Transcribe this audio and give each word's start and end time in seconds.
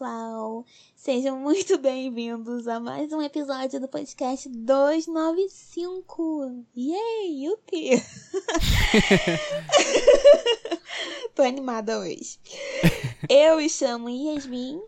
pessoal? 0.00 0.64
Sejam 0.96 1.38
muito 1.44 1.76
bem-vindos 1.76 2.66
a 2.66 2.80
mais 2.80 3.12
um 3.12 3.20
episódio 3.20 3.78
do 3.78 3.86
podcast 3.86 4.48
295. 4.48 6.64
Yay, 6.74 7.44
yupi! 7.44 7.90
Tô 11.36 11.42
animada 11.42 11.98
hoje. 11.98 12.38
Eu 13.28 13.58
me 13.58 13.68
chamo 13.68 14.08
Yasmin. 14.08 14.80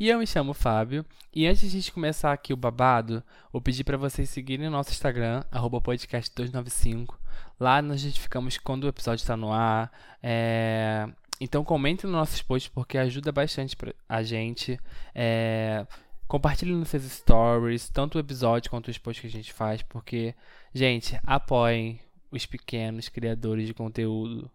E 0.00 0.08
eu 0.08 0.18
me 0.18 0.26
chamo 0.26 0.54
Fábio. 0.54 1.04
E 1.34 1.46
antes 1.46 1.60
de 1.60 1.66
a 1.66 1.70
gente 1.70 1.92
começar 1.92 2.32
aqui 2.32 2.54
o 2.54 2.56
babado, 2.56 3.22
vou 3.52 3.60
pedir 3.60 3.84
para 3.84 3.98
vocês 3.98 4.30
seguirem 4.30 4.70
nosso 4.70 4.92
Instagram, 4.92 5.44
podcast295. 5.52 7.16
Lá 7.60 7.82
nós 7.82 8.02
notificamos 8.02 8.56
quando 8.56 8.84
o 8.84 8.88
episódio 8.88 9.22
está 9.22 9.36
no 9.36 9.52
ar. 9.52 9.92
É... 10.22 11.06
Então 11.40 11.64
comente 11.64 12.04
nos 12.04 12.14
nossos 12.14 12.42
posts 12.42 12.70
porque 12.72 12.96
ajuda 12.96 13.32
bastante 13.32 13.76
a 14.08 14.22
gente. 14.22 14.78
É... 15.14 15.86
Compartilhe 16.28 16.72
nos 16.72 16.88
seus 16.88 17.02
stories, 17.02 17.90
tanto 17.90 18.16
o 18.16 18.20
episódio 18.20 18.70
quanto 18.70 18.88
os 18.90 18.96
posts 18.96 19.20
que 19.20 19.26
a 19.26 19.30
gente 19.30 19.52
faz, 19.52 19.82
porque, 19.82 20.34
gente, 20.72 21.20
apoiem 21.26 22.00
os 22.30 22.46
pequenos 22.46 23.10
criadores 23.10 23.66
de 23.66 23.74
conteúdo. 23.74 24.50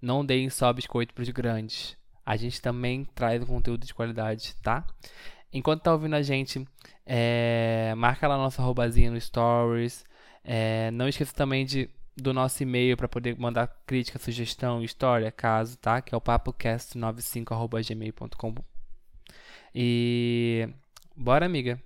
Não 0.00 0.24
deem 0.24 0.48
só 0.48 0.72
biscoito 0.72 1.12
para 1.12 1.22
os 1.22 1.30
grandes. 1.30 1.96
A 2.24 2.36
gente 2.36 2.62
também 2.62 3.04
traz 3.14 3.42
um 3.42 3.46
conteúdo 3.46 3.84
de 3.84 3.92
qualidade, 3.92 4.54
tá? 4.62 4.86
Enquanto 5.52 5.82
tá 5.82 5.92
ouvindo 5.92 6.14
a 6.14 6.22
gente, 6.22 6.64
é... 7.04 7.92
marca 7.96 8.28
lá 8.28 8.36
nossa 8.36 8.62
arrobazinha 8.62 9.10
no 9.10 9.20
stories. 9.20 10.04
É... 10.44 10.90
Não 10.92 11.08
esqueça 11.08 11.34
também 11.34 11.66
de 11.66 11.90
do 12.16 12.32
nosso 12.32 12.62
e-mail 12.62 12.96
para 12.96 13.08
poder 13.08 13.36
mandar 13.38 13.66
crítica, 13.86 14.18
sugestão, 14.18 14.82
história, 14.82 15.30
caso, 15.30 15.76
tá? 15.78 16.00
Que 16.00 16.14
é 16.14 16.18
o 16.18 16.20
papocast95@gmail.com. 16.20 18.54
E 19.74 20.66
bora, 21.14 21.44
amiga. 21.44 21.78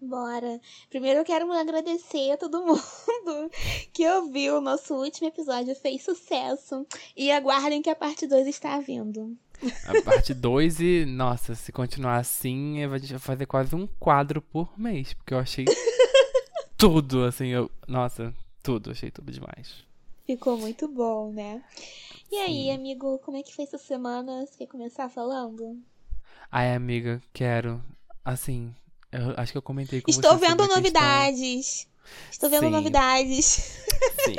Bora. 0.00 0.58
Primeiro 0.88 1.20
eu 1.20 1.24
quero 1.24 1.52
agradecer 1.52 2.30
a 2.30 2.38
todo 2.38 2.64
mundo 2.64 3.50
que 3.92 4.08
ouviu 4.08 4.56
o 4.56 4.60
nosso 4.60 4.94
último 4.94 5.28
episódio, 5.28 5.74
fez 5.74 6.02
sucesso. 6.02 6.86
E 7.14 7.30
aguardem 7.30 7.82
que 7.82 7.90
a 7.90 7.96
parte 7.96 8.26
2 8.26 8.46
está 8.46 8.80
vindo. 8.80 9.36
A 9.84 10.02
parte 10.02 10.32
2 10.32 10.80
e, 10.80 11.04
nossa, 11.04 11.54
se 11.54 11.70
continuar 11.70 12.16
assim, 12.16 12.82
a 12.82 12.96
gente 12.96 13.10
vai 13.10 13.18
fazer 13.18 13.44
quase 13.44 13.76
um 13.76 13.86
quadro 13.86 14.40
por 14.40 14.72
mês, 14.78 15.12
porque 15.12 15.34
eu 15.34 15.38
achei 15.38 15.66
tudo, 16.78 17.24
assim, 17.24 17.48
eu, 17.48 17.70
nossa, 17.86 18.34
tudo, 18.62 18.90
achei 18.90 19.10
tudo 19.10 19.32
demais. 19.32 19.84
Ficou 20.26 20.56
muito 20.56 20.86
bom, 20.86 21.32
né? 21.32 21.62
E 22.30 22.36
Sim. 22.36 22.42
aí, 22.42 22.70
amigo, 22.70 23.18
como 23.18 23.36
é 23.36 23.42
que 23.42 23.54
foi 23.54 23.64
essa 23.64 23.78
semana? 23.78 24.46
Você 24.46 24.58
quer 24.58 24.66
começar 24.66 25.08
falando? 25.08 25.78
Ai, 26.50 26.74
amiga, 26.74 27.20
quero. 27.32 27.82
Assim, 28.24 28.74
eu 29.10 29.34
acho 29.36 29.52
que 29.52 29.58
eu 29.58 29.62
comentei 29.62 30.00
com 30.00 30.10
Estou 30.10 30.36
vendo 30.36 30.66
novidades. 30.68 31.88
Estou 32.30 32.48
vendo 32.48 32.64
Sim. 32.64 32.70
novidades. 32.70 33.44
Sim. 34.24 34.34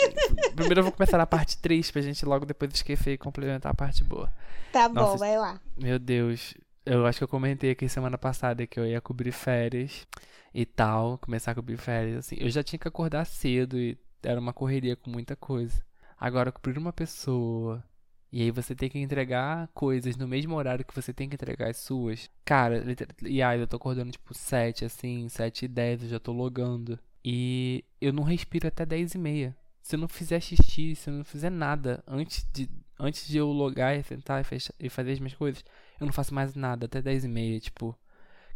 Primeiro 0.55 0.79
eu 0.79 0.83
vou 0.83 0.91
começar 0.91 1.19
a 1.19 1.27
parte 1.27 1.57
triste 1.57 1.91
pra 1.91 2.01
gente 2.01 2.25
logo 2.25 2.45
depois 2.45 2.73
esquecer 2.73 3.13
e 3.13 3.17
complementar 3.17 3.71
a 3.71 3.75
parte 3.75 4.03
boa. 4.03 4.31
Tá 4.71 4.87
Nossa, 4.87 5.13
bom, 5.13 5.17
vai 5.17 5.37
lá. 5.37 5.59
Meu 5.77 5.99
Deus. 5.99 6.53
Eu 6.85 7.05
acho 7.05 7.19
que 7.19 7.23
eu 7.23 7.27
comentei 7.27 7.71
aqui 7.71 7.87
semana 7.87 8.17
passada 8.17 8.65
que 8.65 8.79
eu 8.79 8.85
ia 8.85 8.99
cobrir 8.99 9.31
férias 9.31 10.07
e 10.53 10.65
tal, 10.65 11.17
começar 11.19 11.51
a 11.51 11.55
cobrir 11.55 11.77
férias, 11.77 12.25
assim. 12.25 12.35
Eu 12.39 12.49
já 12.49 12.63
tinha 12.63 12.79
que 12.79 12.87
acordar 12.87 13.25
cedo 13.25 13.77
e 13.77 13.97
era 14.23 14.39
uma 14.39 14.53
correria 14.53 14.95
com 14.95 15.09
muita 15.09 15.35
coisa. 15.35 15.83
Agora, 16.17 16.51
cobrir 16.51 16.77
uma 16.77 16.93
pessoa 16.93 17.83
e 18.31 18.41
aí 18.41 18.51
você 18.51 18.73
tem 18.73 18.89
que 18.89 18.97
entregar 18.97 19.67
coisas 19.73 20.15
no 20.15 20.27
mesmo 20.27 20.55
horário 20.55 20.85
que 20.85 20.95
você 20.95 21.13
tem 21.13 21.27
que 21.27 21.35
entregar 21.35 21.69
as 21.69 21.77
suas. 21.77 22.29
Cara, 22.45 22.81
e 23.23 23.41
aí 23.41 23.59
eu 23.59 23.67
tô 23.67 23.75
acordando 23.75 24.11
tipo 24.11 24.33
7, 24.33 24.85
assim, 24.85 25.27
7 25.27 25.65
e 25.65 25.67
10, 25.67 26.03
eu 26.03 26.09
já 26.09 26.19
tô 26.19 26.31
logando. 26.31 26.97
E 27.23 27.83
eu 27.99 28.13
não 28.13 28.23
respiro 28.23 28.67
até 28.67 28.85
10 28.85 29.15
e 29.15 29.17
meia. 29.17 29.57
Se 29.81 29.95
eu 29.95 29.99
não 29.99 30.07
fizer 30.07 30.39
xixi, 30.39 30.95
se 30.95 31.09
eu 31.09 31.15
não 31.15 31.25
fizer 31.25 31.49
nada 31.49 32.01
antes 32.07 32.47
de, 32.53 32.69
antes 32.97 33.27
de 33.27 33.37
eu 33.37 33.47
logar 33.47 33.97
e 33.97 34.03
sentar 34.03 34.39
e, 34.39 34.43
fechar, 34.45 34.73
e 34.79 34.89
fazer 34.89 35.11
as 35.11 35.19
minhas 35.19 35.33
coisas, 35.33 35.65
eu 35.99 36.05
não 36.05 36.13
faço 36.13 36.33
mais 36.33 36.55
nada 36.55 36.85
até 36.85 37.01
10 37.01 37.25
e 37.25 37.27
meia, 37.27 37.59
tipo... 37.59 37.97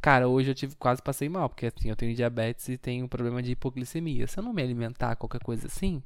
Cara, 0.06 0.28
hoje 0.28 0.52
eu 0.52 0.54
tive 0.54 0.76
quase 0.76 1.02
passei 1.02 1.28
mal, 1.28 1.50
porque 1.50 1.66
assim, 1.66 1.90
eu 1.90 1.96
tenho 1.96 2.14
diabetes 2.14 2.70
e 2.70 2.78
tenho 2.78 3.10
problema 3.10 3.42
de 3.42 3.54
hipoglicemia. 3.54 4.28
Se 4.28 4.38
eu 4.38 4.44
não 4.44 4.54
me 4.54 4.62
alimentar 4.62 5.16
qualquer 5.16 5.42
coisa 5.42 5.66
assim, 5.66 6.04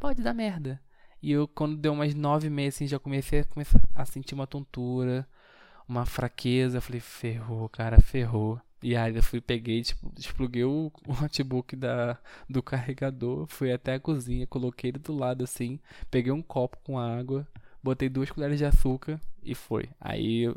pode 0.00 0.22
dar 0.22 0.32
merda. 0.32 0.80
E 1.22 1.32
eu, 1.32 1.46
quando 1.46 1.76
deu 1.76 1.92
umas 1.92 2.14
nove 2.14 2.48
meses, 2.48 2.76
assim, 2.76 2.86
já 2.86 2.98
comecei 2.98 3.40
a, 3.40 3.44
comecei 3.44 3.78
a 3.94 4.06
sentir 4.06 4.34
uma 4.34 4.46
tontura, 4.46 5.28
uma 5.86 6.06
fraqueza. 6.06 6.78
Eu 6.78 6.80
falei, 6.80 6.98
ferrou, 6.98 7.68
cara, 7.68 8.00
ferrou. 8.00 8.58
E 8.82 8.96
aí 8.96 9.14
eu 9.14 9.22
fui, 9.22 9.42
peguei, 9.42 9.82
tipo, 9.82 10.10
despluguei 10.14 10.64
o 10.64 10.90
notebook 11.20 11.76
da, 11.76 12.18
do 12.48 12.62
carregador, 12.62 13.46
fui 13.48 13.70
até 13.70 13.96
a 13.96 14.00
cozinha, 14.00 14.46
coloquei 14.46 14.92
ele 14.92 14.98
do 14.98 15.14
lado 15.14 15.44
assim, 15.44 15.78
peguei 16.10 16.32
um 16.32 16.40
copo 16.40 16.78
com 16.82 16.98
água, 16.98 17.46
botei 17.82 18.08
duas 18.08 18.30
colheres 18.30 18.56
de 18.56 18.64
açúcar 18.64 19.20
e 19.42 19.54
foi. 19.54 19.90
Aí 20.00 20.44
eu 20.44 20.56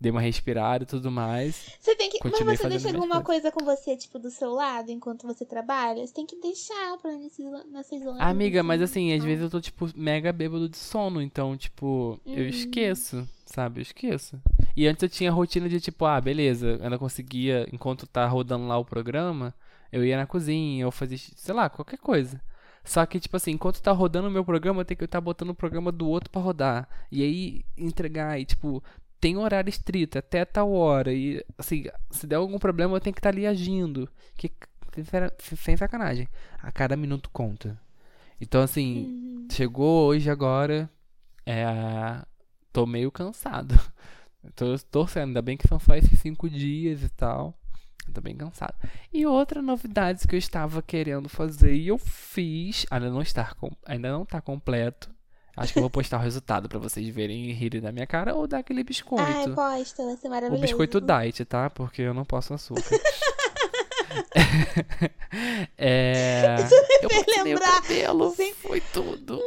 dei 0.00 0.12
uma 0.12 0.20
respirada 0.20 0.84
e 0.84 0.86
tudo 0.86 1.10
mais. 1.10 1.76
Você 1.80 1.94
tem 1.96 2.10
que. 2.10 2.18
Mas 2.44 2.60
você 2.60 2.68
deixa 2.68 2.88
alguma 2.88 3.22
coisa 3.22 3.50
com 3.50 3.64
você, 3.64 3.96
tipo, 3.96 4.18
do 4.18 4.30
seu 4.30 4.52
lado 4.52 4.90
enquanto 4.90 5.26
você 5.26 5.44
trabalha? 5.44 6.06
Você 6.06 6.12
tem 6.12 6.26
que 6.26 6.40
deixar 6.40 6.98
pra 6.98 7.12
nesse, 7.12 7.42
nessa 7.70 7.94
isolamento. 7.94 8.22
Amiga, 8.22 8.62
mas 8.62 8.82
assim, 8.82 9.12
às 9.12 9.24
vezes 9.24 9.44
eu 9.44 9.50
tô, 9.50 9.60
tipo, 9.60 9.88
mega 9.96 10.32
bêbado 10.32 10.68
de 10.68 10.76
sono, 10.76 11.22
então, 11.22 11.56
tipo, 11.56 12.20
eu 12.26 12.44
hum. 12.44 12.48
esqueço, 12.48 13.28
sabe? 13.46 13.80
Eu 13.80 13.82
esqueço. 13.82 14.40
E 14.76 14.86
antes 14.86 15.02
eu 15.02 15.08
tinha 15.08 15.30
a 15.30 15.34
rotina 15.34 15.68
de, 15.68 15.80
tipo, 15.80 16.04
ah, 16.04 16.20
beleza, 16.20 16.66
eu 16.66 16.84
ainda 16.84 16.98
conseguia, 16.98 17.66
enquanto 17.72 18.06
tá 18.06 18.26
rodando 18.26 18.66
lá 18.66 18.78
o 18.78 18.84
programa, 18.84 19.54
eu 19.90 20.04
ia 20.04 20.16
na 20.16 20.26
cozinha, 20.26 20.82
eu 20.82 20.90
fazia, 20.90 21.18
sei 21.18 21.54
lá, 21.54 21.70
qualquer 21.70 21.98
coisa. 21.98 22.40
Só 22.84 23.04
que, 23.04 23.18
tipo 23.18 23.36
assim, 23.36 23.50
enquanto 23.50 23.82
tá 23.82 23.90
rodando 23.90 24.28
o 24.28 24.30
meu 24.30 24.44
programa, 24.44 24.80
eu 24.80 24.84
tenho 24.84 24.98
que 24.98 25.04
estar 25.04 25.18
tá 25.18 25.20
botando 25.20 25.50
o 25.50 25.54
programa 25.54 25.90
do 25.90 26.08
outro 26.08 26.30
para 26.30 26.40
rodar. 26.40 26.88
E 27.10 27.20
aí 27.22 27.64
entregar, 27.76 28.40
e 28.40 28.44
tipo, 28.44 28.82
tem 29.26 29.36
horário 29.36 29.68
estrito, 29.68 30.18
até 30.18 30.44
tal 30.44 30.72
hora. 30.72 31.12
E, 31.12 31.44
assim, 31.58 31.86
se 32.12 32.28
der 32.28 32.36
algum 32.36 32.60
problema, 32.60 32.94
eu 32.94 33.00
tenho 33.00 33.12
que 33.12 33.18
estar 33.18 33.32
tá 33.32 33.36
ali 33.36 33.44
agindo. 33.44 34.08
Que, 34.36 34.52
sem 35.56 35.76
sacanagem. 35.76 36.28
A 36.62 36.70
cada 36.70 36.96
minuto 36.96 37.28
conta. 37.30 37.76
Então, 38.40 38.62
assim, 38.62 39.04
uhum. 39.04 39.48
chegou 39.50 40.06
hoje 40.06 40.30
agora. 40.30 40.88
É, 41.44 41.66
tô 42.72 42.86
meio 42.86 43.10
cansado. 43.10 43.74
Tô 44.54 44.78
torcendo, 44.92 45.30
ainda 45.30 45.42
bem 45.42 45.56
que 45.56 45.66
são 45.66 45.80
só 45.80 45.96
esses 45.96 46.20
cinco 46.20 46.48
dias 46.48 47.02
e 47.02 47.08
tal. 47.08 47.52
Tô 48.14 48.20
bem 48.20 48.36
cansado. 48.36 48.76
E 49.12 49.26
outra 49.26 49.60
novidade 49.60 50.24
que 50.24 50.36
eu 50.36 50.38
estava 50.38 50.80
querendo 50.80 51.28
fazer 51.28 51.74
e 51.74 51.88
eu 51.88 51.98
fiz. 51.98 52.86
Ainda 52.92 53.10
não 53.10 53.22
está, 53.22 53.52
ainda 53.84 54.08
não 54.12 54.22
está 54.22 54.40
completo. 54.40 55.10
Acho 55.56 55.72
que 55.72 55.78
eu 55.78 55.82
vou 55.82 55.90
postar 55.90 56.18
o 56.18 56.20
resultado 56.20 56.68
para 56.68 56.78
vocês 56.78 57.08
verem 57.08 57.46
e 57.46 57.52
rirem 57.52 57.80
da 57.80 57.90
minha 57.90 58.06
cara 58.06 58.34
ou 58.34 58.46
daquele 58.46 58.84
biscoito. 58.84 59.24
Ai, 59.24 59.48
posta, 59.48 60.04
vai 60.04 60.16
ser 60.16 60.28
maravilhoso. 60.28 60.62
O 60.62 60.66
biscoito 60.66 61.00
diet, 61.00 61.44
tá? 61.46 61.70
Porque 61.70 62.02
eu 62.02 62.12
não 62.12 62.24
posso 62.24 62.52
açúcar. 62.52 62.82
é... 65.78 66.56
Eu 67.02 67.44
lembrar. 67.44 67.68
o 67.68 67.82
cabelo, 67.82 68.30
Sim. 68.34 68.52
foi 68.54 68.80
tudo. 68.92 69.40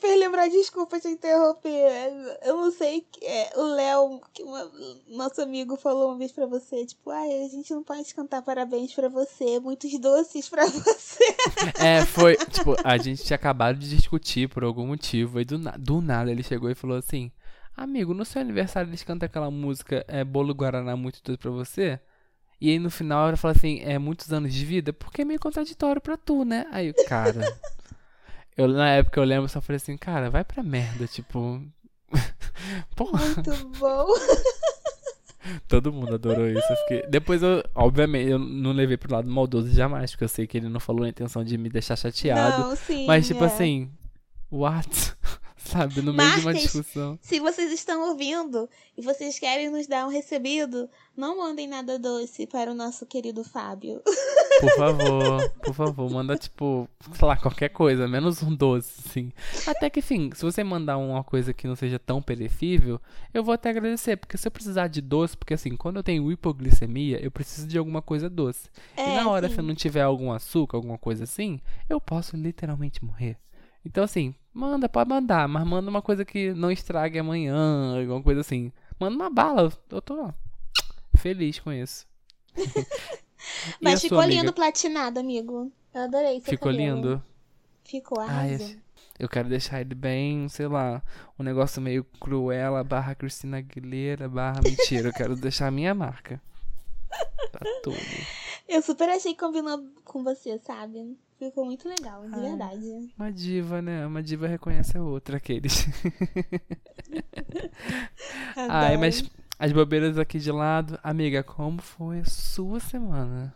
Fez 0.00 0.18
lembrar, 0.18 0.48
desculpa 0.48 0.98
te 0.98 1.08
interromper. 1.08 2.38
Eu 2.42 2.56
não 2.56 2.72
sei, 2.72 3.06
é, 3.22 3.52
o 3.54 3.62
Léo, 3.74 4.20
que 4.32 4.42
uma, 4.42 4.70
nosso 5.08 5.42
amigo, 5.42 5.76
falou 5.76 6.08
uma 6.08 6.16
vez 6.16 6.32
pra 6.32 6.46
você, 6.46 6.86
tipo, 6.86 7.10
ai, 7.10 7.44
a 7.44 7.48
gente 7.48 7.70
não 7.74 7.82
pode 7.82 8.14
cantar 8.14 8.40
parabéns 8.40 8.94
pra 8.94 9.10
você, 9.10 9.60
muitos 9.60 9.98
doces 10.00 10.48
pra 10.48 10.64
você. 10.66 11.24
É, 11.78 12.06
foi, 12.06 12.34
tipo, 12.36 12.74
a 12.82 12.96
gente 12.96 13.22
tinha 13.22 13.34
acabado 13.34 13.78
de 13.78 13.94
discutir 13.94 14.48
por 14.48 14.64
algum 14.64 14.86
motivo, 14.86 15.38
e 15.38 15.44
do, 15.44 15.58
do 15.58 16.00
nada 16.00 16.30
ele 16.30 16.42
chegou 16.42 16.70
e 16.70 16.74
falou 16.74 16.96
assim, 16.96 17.30
amigo, 17.76 18.14
no 18.14 18.24
seu 18.24 18.40
aniversário 18.40 18.88
eles 18.88 19.04
cantam 19.04 19.26
aquela 19.26 19.50
música, 19.50 20.02
é 20.08 20.24
Bolo 20.24 20.54
Guaraná 20.54 20.96
Muito 20.96 21.22
Doce 21.22 21.36
pra 21.36 21.50
você? 21.50 22.00
E 22.58 22.70
aí 22.70 22.78
no 22.78 22.90
final 22.90 23.28
ela 23.28 23.36
fala 23.36 23.52
assim, 23.54 23.80
é 23.80 23.98
muitos 23.98 24.32
anos 24.32 24.54
de 24.54 24.64
vida? 24.64 24.94
Porque 24.94 25.22
é 25.22 25.24
meio 25.26 25.40
contraditório 25.40 26.00
pra 26.00 26.16
tu, 26.16 26.42
né? 26.44 26.66
Aí 26.70 26.92
cara... 27.06 27.40
Eu, 28.60 28.68
na 28.68 28.90
época 28.90 29.18
eu 29.18 29.24
lembro, 29.24 29.48
só 29.48 29.58
falei 29.62 29.78
assim, 29.78 29.96
cara, 29.96 30.28
vai 30.28 30.44
pra 30.44 30.62
merda, 30.62 31.06
tipo. 31.06 31.62
Porra. 32.94 33.24
Muito 33.24 33.68
bom. 33.78 34.06
Todo 35.66 35.90
mundo 35.90 36.16
adorou 36.16 36.46
isso. 36.46 36.70
Eu 36.70 36.76
fiquei... 36.76 37.06
Depois 37.08 37.42
eu, 37.42 37.64
obviamente, 37.74 38.28
eu 38.28 38.38
não 38.38 38.72
levei 38.72 38.98
pro 38.98 39.14
lado 39.14 39.30
maldoso 39.30 39.72
jamais, 39.72 40.10
porque 40.10 40.24
eu 40.24 40.28
sei 40.28 40.46
que 40.46 40.58
ele 40.58 40.68
não 40.68 40.78
falou 40.78 41.04
a 41.04 41.08
intenção 41.08 41.42
de 41.42 41.56
me 41.56 41.70
deixar 41.70 41.96
chateado. 41.96 42.68
Não, 42.68 42.76
sim, 42.76 43.06
mas, 43.06 43.26
tipo 43.26 43.42
é. 43.42 43.46
assim, 43.46 43.90
what? 44.52 45.16
Sabe, 45.70 46.02
no 46.02 46.12
meio 46.12 46.34
de 46.34 46.40
uma 46.40 46.54
discussão. 46.54 47.18
Se 47.22 47.38
vocês 47.38 47.72
estão 47.72 48.08
ouvindo 48.08 48.68
e 48.96 49.02
vocês 49.02 49.38
querem 49.38 49.70
nos 49.70 49.86
dar 49.86 50.04
um 50.04 50.10
recebido, 50.10 50.90
não 51.16 51.38
mandem 51.38 51.68
nada 51.68 51.98
doce 51.98 52.44
para 52.46 52.72
o 52.72 52.74
nosso 52.74 53.06
querido 53.06 53.44
Fábio. 53.44 54.02
Por 54.60 54.70
favor, 54.76 55.50
por 55.62 55.74
favor, 55.74 56.10
manda 56.10 56.36
tipo, 56.36 56.88
sei 57.14 57.28
lá, 57.28 57.36
qualquer 57.36 57.68
coisa, 57.68 58.08
menos 58.08 58.42
um 58.42 58.54
doce, 58.54 59.02
assim. 59.06 59.32
Até 59.66 59.88
que, 59.88 60.00
enfim, 60.00 60.30
se 60.34 60.42
você 60.42 60.64
mandar 60.64 60.98
uma 60.98 61.22
coisa 61.22 61.54
que 61.54 61.68
não 61.68 61.76
seja 61.76 61.98
tão 61.98 62.20
perecível, 62.20 63.00
eu 63.32 63.44
vou 63.44 63.54
até 63.54 63.70
agradecer, 63.70 64.16
porque 64.16 64.36
se 64.36 64.48
eu 64.48 64.52
precisar 64.52 64.88
de 64.88 65.00
doce, 65.00 65.36
porque 65.36 65.54
assim, 65.54 65.76
quando 65.76 65.96
eu 65.96 66.02
tenho 66.02 66.30
hipoglicemia, 66.30 67.22
eu 67.24 67.30
preciso 67.30 67.66
de 67.66 67.78
alguma 67.78 68.02
coisa 68.02 68.28
doce. 68.28 68.68
É, 68.96 69.12
e 69.12 69.14
na 69.14 69.30
hora, 69.30 69.48
sim. 69.48 69.54
se 69.54 69.60
eu 69.60 69.64
não 69.64 69.74
tiver 69.74 70.02
algum 70.02 70.32
açúcar, 70.32 70.76
alguma 70.76 70.98
coisa 70.98 71.24
assim, 71.24 71.60
eu 71.88 72.00
posso 72.00 72.36
literalmente 72.36 73.04
morrer. 73.04 73.38
Então, 73.84 74.04
assim, 74.04 74.34
manda, 74.52 74.88
pode 74.88 75.08
mandar, 75.08 75.48
mas 75.48 75.66
manda 75.66 75.90
uma 75.90 76.02
coisa 76.02 76.24
que 76.24 76.52
não 76.54 76.70
estrague 76.70 77.18
amanhã, 77.18 77.98
alguma 77.98 78.22
coisa 78.22 78.40
assim. 78.40 78.72
Manda 78.98 79.16
uma 79.16 79.30
bala, 79.30 79.72
eu 79.90 80.02
tô 80.02 80.26
ó, 80.26 80.32
feliz 81.16 81.58
com 81.58 81.72
isso. 81.72 82.06
Mas 83.80 84.02
ficou 84.02 84.20
amiga? 84.20 84.40
lindo 84.40 84.52
platinado, 84.52 85.18
amigo. 85.18 85.72
Eu 85.94 86.02
adorei 86.02 86.40
Ficou 86.40 86.70
cabelo. 86.70 86.96
lindo? 86.96 87.22
Ficou, 87.84 88.20
arrasou. 88.20 88.76
Eu 89.18 89.28
quero 89.28 89.48
deixar 89.48 89.80
ele 89.80 89.94
bem, 89.94 90.48
sei 90.48 90.66
lá, 90.66 91.02
um 91.38 91.42
negócio 91.42 91.80
meio 91.80 92.04
Cruella 92.20 92.82
barra 92.82 93.14
Cristina 93.14 93.58
Aguilera 93.58 94.28
barra 94.28 94.60
mentira. 94.62 95.08
Eu 95.08 95.12
quero 95.12 95.36
deixar 95.36 95.66
a 95.66 95.70
minha 95.70 95.94
marca. 95.94 96.40
Tá 97.52 97.60
tudo. 97.82 97.96
Eu 98.68 98.80
super 98.82 99.08
achei 99.08 99.34
que 99.34 99.40
combinou 99.40 99.84
com 100.04 100.22
você, 100.22 100.58
sabe? 100.60 101.18
Ficou 101.40 101.64
muito 101.64 101.88
legal, 101.88 102.28
de 102.28 102.34
Ai. 102.34 102.40
verdade. 102.42 103.08
Uma 103.16 103.32
diva, 103.32 103.80
né? 103.80 104.06
Uma 104.06 104.22
diva 104.22 104.46
reconhece 104.46 104.98
a 104.98 105.02
outra, 105.02 105.38
aqueles. 105.38 105.86
Ai, 108.68 108.98
mas 108.98 109.24
as 109.58 109.72
bobeiras 109.72 110.18
aqui 110.18 110.38
de 110.38 110.52
lado. 110.52 110.98
Amiga, 111.02 111.42
como 111.42 111.80
foi 111.80 112.18
a 112.18 112.26
sua 112.26 112.78
semana? 112.78 113.54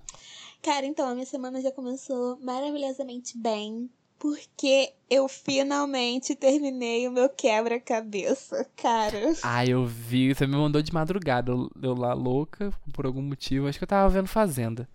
Cara, 0.63 0.87
então, 0.87 1.07
a 1.07 1.13
minha 1.13 1.27
semana 1.27 1.61
já 1.61 1.71
começou 1.71 2.39
maravilhosamente 2.41 3.37
bem. 3.37 3.91
Porque 4.19 4.95
eu 5.11 5.29
finalmente 5.29 6.35
terminei 6.35 7.07
o 7.07 7.13
meu 7.13 7.29
quebra-cabeça, 7.29 8.67
cara. 8.75 9.35
Ah, 9.43 9.67
eu 9.67 9.85
vi. 9.85 10.35
Você 10.35 10.47
me 10.47 10.57
mandou 10.57 10.81
de 10.81 10.95
madrugada. 10.95 11.53
Eu, 11.53 11.71
eu 11.83 11.95
lá 11.95 12.15
louca, 12.15 12.73
por 12.95 13.05
algum 13.05 13.21
motivo. 13.21 13.67
Acho 13.67 13.77
que 13.77 13.85
eu 13.85 13.89
tava 13.89 14.09
vendo 14.09 14.27
Fazenda. 14.27 14.89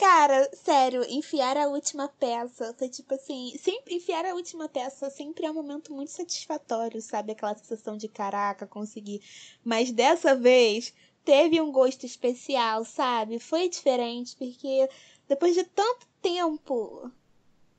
Cara, 0.00 0.48
sério, 0.54 1.04
enfiar 1.10 1.58
a 1.58 1.66
última 1.68 2.08
peça 2.08 2.72
foi 2.78 2.88
tipo 2.88 3.12
assim. 3.14 3.52
Sempre 3.62 3.96
enfiar 3.96 4.24
a 4.24 4.34
última 4.34 4.66
peça 4.66 5.10
sempre 5.10 5.44
é 5.44 5.50
um 5.50 5.54
momento 5.54 5.92
muito 5.92 6.10
satisfatório, 6.10 7.02
sabe? 7.02 7.32
Aquela 7.32 7.54
sensação 7.54 7.98
de 7.98 8.08
caraca, 8.08 8.66
consegui. 8.66 9.20
Mas 9.62 9.92
dessa 9.92 10.34
vez 10.34 10.94
teve 11.22 11.60
um 11.60 11.70
gosto 11.70 12.06
especial, 12.06 12.82
sabe? 12.82 13.38
Foi 13.38 13.68
diferente, 13.68 14.34
porque 14.36 14.88
depois 15.28 15.54
de 15.54 15.64
tanto 15.64 16.06
tempo, 16.22 17.10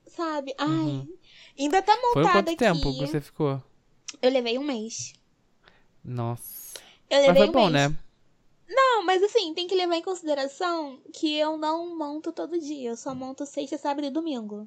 sabe? 0.05 0.53
Ai, 0.59 0.69
Uhum. 0.69 1.17
ainda 1.57 1.81
tá 1.81 1.97
Foi 2.13 2.21
montada 2.21 2.33
quanto 2.33 2.49
aqui. 2.49 2.57
tempo 2.57 2.93
que 2.93 3.07
você 3.07 3.19
ficou? 3.19 3.63
Eu 4.21 4.29
levei 4.29 4.59
um 4.59 4.63
mês. 4.63 5.13
Nossa. 6.05 6.79
Eu 7.09 7.17
Mas 7.17 7.27
levei 7.27 7.41
foi 7.41 7.49
um 7.49 7.51
bom, 7.51 7.69
mês. 7.71 7.91
né? 7.91 7.97
Não, 8.73 9.03
mas 9.03 9.21
assim, 9.21 9.53
tem 9.53 9.67
que 9.67 9.75
levar 9.75 9.95
em 9.97 10.01
consideração 10.01 10.97
que 11.13 11.35
eu 11.35 11.57
não 11.57 11.97
monto 11.97 12.31
todo 12.31 12.57
dia. 12.59 12.91
Eu 12.91 12.95
só 12.97 13.13
monto 13.13 13.45
sexta, 13.45 13.77
sábado 13.77 14.07
e 14.07 14.09
domingo. 14.09 14.65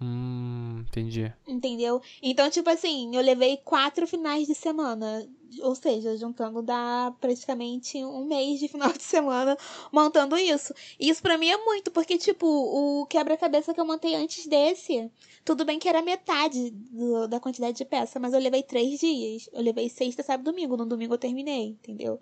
Hum, 0.00 0.84
entendi. 0.86 1.32
Entendeu? 1.48 2.00
Então, 2.22 2.48
tipo 2.50 2.68
assim, 2.70 3.16
eu 3.16 3.22
levei 3.22 3.56
quatro 3.56 4.06
finais 4.06 4.46
de 4.46 4.54
semana. 4.54 5.26
Ou 5.62 5.74
seja, 5.74 6.16
juntando 6.16 6.60
dá 6.60 7.14
praticamente 7.20 7.96
um 8.04 8.26
mês 8.26 8.60
de 8.60 8.68
final 8.68 8.92
de 8.92 9.02
semana 9.02 9.56
montando 9.90 10.36
isso. 10.36 10.72
E 11.00 11.08
isso 11.08 11.22
pra 11.22 11.38
mim 11.38 11.48
é 11.48 11.56
muito, 11.64 11.90
porque, 11.90 12.18
tipo, 12.18 12.46
o 12.46 13.06
quebra-cabeça 13.06 13.72
que 13.72 13.80
eu 13.80 13.86
montei 13.86 14.14
antes 14.14 14.46
desse, 14.46 15.10
tudo 15.44 15.64
bem 15.64 15.78
que 15.78 15.88
era 15.88 16.02
metade 16.02 16.70
do- 16.70 17.26
da 17.26 17.40
quantidade 17.40 17.76
de 17.76 17.84
peça, 17.84 18.20
mas 18.20 18.34
eu 18.34 18.40
levei 18.40 18.62
três 18.62 19.00
dias. 19.00 19.48
Eu 19.52 19.62
levei 19.62 19.88
sexta, 19.88 20.22
sábado 20.22 20.48
e 20.50 20.52
domingo. 20.52 20.76
No 20.76 20.84
domingo 20.86 21.14
eu 21.14 21.18
terminei, 21.18 21.68
entendeu? 21.68 22.20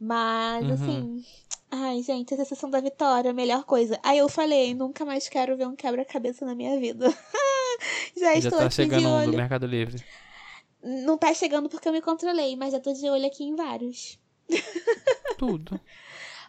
Mas, 0.00 0.64
Uhum. 0.66 0.72
assim. 0.72 1.24
Ai, 1.70 2.02
gente, 2.02 2.34
essa 2.34 2.44
sessão 2.44 2.68
da 2.70 2.80
vitória, 2.80 3.30
a 3.30 3.34
melhor 3.34 3.64
coisa. 3.64 3.98
Aí 4.02 4.18
eu 4.18 4.28
falei, 4.28 4.74
nunca 4.74 5.04
mais 5.04 5.28
quero 5.28 5.56
ver 5.56 5.68
um 5.68 5.76
quebra-cabeça 5.76 6.44
na 6.44 6.54
minha 6.54 6.78
vida. 6.80 7.06
já 8.16 8.32
Já 8.32 8.34
estou 8.34 8.58
tá 8.58 8.64
aqui 8.66 8.74
chegando 8.74 9.00
de 9.02 9.06
olho. 9.06 9.30
do 9.32 9.36
Mercado 9.36 9.66
Livre. 9.66 10.02
Não 10.82 11.16
tá 11.18 11.32
chegando 11.34 11.68
porque 11.68 11.86
eu 11.88 11.92
me 11.92 12.00
controlei, 12.00 12.56
mas 12.56 12.72
já 12.72 12.80
tô 12.80 12.92
de 12.92 13.08
olho 13.08 13.26
aqui 13.26 13.44
em 13.44 13.54
vários. 13.54 14.18
Tudo. 15.38 15.78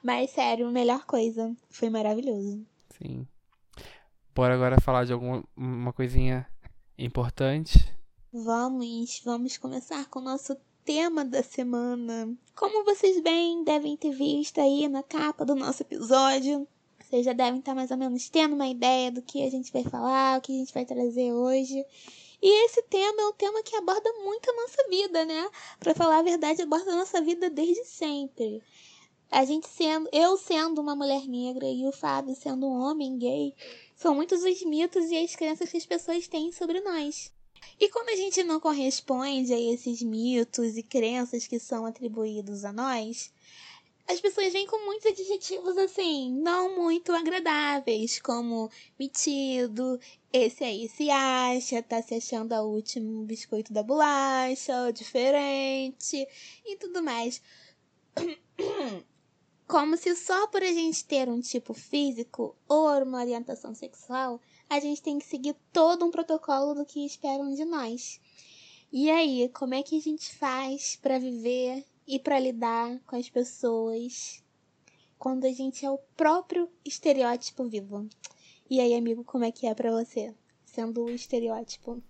Mas 0.02 0.32
sério, 0.32 0.72
melhor 0.72 1.06
coisa. 1.06 1.56
Foi 1.70 1.90
maravilhoso. 1.90 2.66
Sim. 2.98 3.28
Bora 4.34 4.56
agora 4.56 4.82
falar 4.82 5.06
de 5.06 5.14
alguma 5.14 5.44
uma 5.56 5.94
coisinha 5.94 6.48
importante. 6.98 7.78
Vamos, 8.34 9.22
vamos 9.24 9.58
começar 9.58 10.06
com 10.10 10.20
o 10.20 10.24
nosso 10.24 10.56
tema 10.86 11.24
da 11.24 11.44
semana. 11.44 12.34
Como 12.56 12.84
vocês 12.84 13.22
bem 13.22 13.64
devem 13.64 13.96
ter 13.96 14.12
visto 14.12 14.60
aí 14.60 14.88
na 14.88 15.04
capa 15.04 15.46
do 15.46 15.56
nosso 15.56 15.84
episódio, 15.84 16.68
vocês 17.00 17.26
já 17.26 17.34
devem 17.34 17.60
estar 17.60 17.76
mais 17.76 17.92
ou 17.92 17.98
menos 17.98 18.30
tendo 18.30 18.56
uma 18.56 18.68
ideia 18.68 19.12
do 19.12 19.22
que 19.22 19.44
a 19.44 19.50
gente 19.50 19.72
vai 19.72 19.84
falar, 19.84 20.38
o 20.38 20.42
que 20.42 20.52
a 20.52 20.58
gente 20.58 20.74
vai 20.74 20.86
trazer 20.86 21.34
hoje. 21.34 21.86
E 22.42 22.66
esse 22.66 22.82
tema 22.84 23.22
é 23.22 23.26
um 23.28 23.34
tema 23.34 23.62
que 23.62 23.76
aborda 23.76 24.12
muito 24.24 24.50
a 24.50 24.54
nossa 24.54 24.88
vida, 24.90 25.26
né? 25.26 25.50
Pra 25.80 25.94
falar 25.94 26.20
a 26.20 26.24
verdade, 26.24 26.62
aborda 26.62 26.92
a 26.92 26.96
nossa 26.96 27.22
vida 27.22 27.50
desde 27.50 27.86
sempre. 27.86 28.64
A 29.30 29.46
gente 29.46 29.68
sendo, 29.68 30.10
eu 30.12 30.36
sendo 30.36 30.82
uma 30.82 30.96
mulher 30.96 31.28
negra 31.28 31.66
e 31.66 31.88
o 31.88 31.92
Fábio 31.92 32.36
sendo 32.36 32.66
um 32.66 32.82
homem 32.82 33.18
gay, 33.18 33.54
são 33.96 34.16
muitos 34.16 34.44
os 34.44 34.64
mitos 34.64 35.12
e 35.12 35.18
as 35.18 35.36
crenças 35.36 35.70
que 35.70 35.78
as 35.78 35.86
pessoas 35.86 36.28
têm 36.28 36.52
sobre 36.52 36.82
nós. 36.82 37.32
E 37.80 37.90
quando 37.90 38.10
a 38.10 38.16
gente 38.16 38.44
não 38.44 38.60
corresponde 38.60 39.54
a 39.54 39.60
esses 39.60 40.02
mitos 40.02 40.78
e 40.78 40.84
crenças 40.84 41.48
que 41.48 41.60
são 41.60 41.86
atribuídos 41.86 42.64
a 42.64 42.72
nós, 42.72 43.32
as 44.08 44.20
pessoas 44.20 44.52
vêm 44.52 44.68
com 44.68 44.84
muitos 44.86 45.06
adjetivos 45.06 45.78
assim, 45.78 46.34
não 46.34 46.76
muito 46.76 47.14
agradáveis, 47.14 48.20
como 48.20 48.70
metido, 49.00 50.00
esse 50.34 50.64
aí 50.64 50.90
se 50.90 51.10
acha, 51.10 51.82
tá 51.82 52.02
se 52.02 52.16
achando 52.16 52.54
a 52.54 52.62
último 52.62 53.24
biscoito 53.24 53.72
da 53.72 53.82
bolacha, 53.82 54.92
diferente 54.94 56.28
e 56.66 56.76
tudo 56.76 57.02
mais. 57.02 57.42
Como 59.66 59.96
se 59.96 60.14
só 60.16 60.48
por 60.48 60.62
a 60.62 60.72
gente 60.74 61.06
ter 61.06 61.30
um 61.30 61.40
tipo 61.40 61.74
físico 61.74 62.56
ou 62.68 62.90
uma 63.04 63.22
orientação 63.22 63.74
sexual, 63.74 64.42
a 64.72 64.80
gente 64.80 65.02
tem 65.02 65.20
que 65.20 65.26
seguir 65.26 65.54
todo 65.74 66.06
um 66.06 66.12
protocolo 66.12 66.74
do 66.74 66.86
que 66.86 67.06
esperam 67.06 67.54
de 67.54 67.66
nós. 67.66 68.22
E 68.90 69.12
aí, 69.12 69.50
como 69.50 69.74
é 69.74 69.84
que 69.84 69.98
a 69.98 70.02
gente 70.02 70.34
faz 70.34 70.96
pra 70.96 71.20
viver 71.20 71.86
e 72.08 72.18
pra 72.18 72.40
lidar 72.40 72.98
com 73.06 73.18
as 73.18 73.30
pessoas 73.30 74.42
quando 75.20 75.44
a 75.44 75.52
gente 75.52 75.86
é 75.86 75.92
o 75.92 75.98
próprio 76.16 76.72
estereótipo 76.86 77.66
vivo? 77.66 78.08
E 78.70 78.80
aí, 78.80 78.96
amigo, 78.96 79.26
como 79.26 79.44
é 79.44 79.52
que 79.52 79.68
é 79.68 79.76
pra 79.76 79.92
você, 79.92 80.34
sendo 80.64 81.04
o 81.04 81.10
estereótipo? 81.10 82.02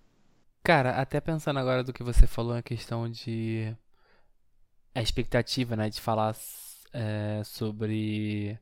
Cara, 0.62 1.01
até 1.01 1.20
pensando 1.20 1.58
agora 1.58 1.84
do 1.84 1.91
que 1.91 2.03
você 2.03 2.27
falou, 2.27 2.53
a 2.53 2.62
questão 2.62 3.10
de. 3.10 3.75
A 4.94 5.01
expectativa, 5.01 5.75
né? 5.75 5.89
De 5.89 6.00
falar 6.00 6.36
é, 6.94 7.41
sobre 7.44 8.60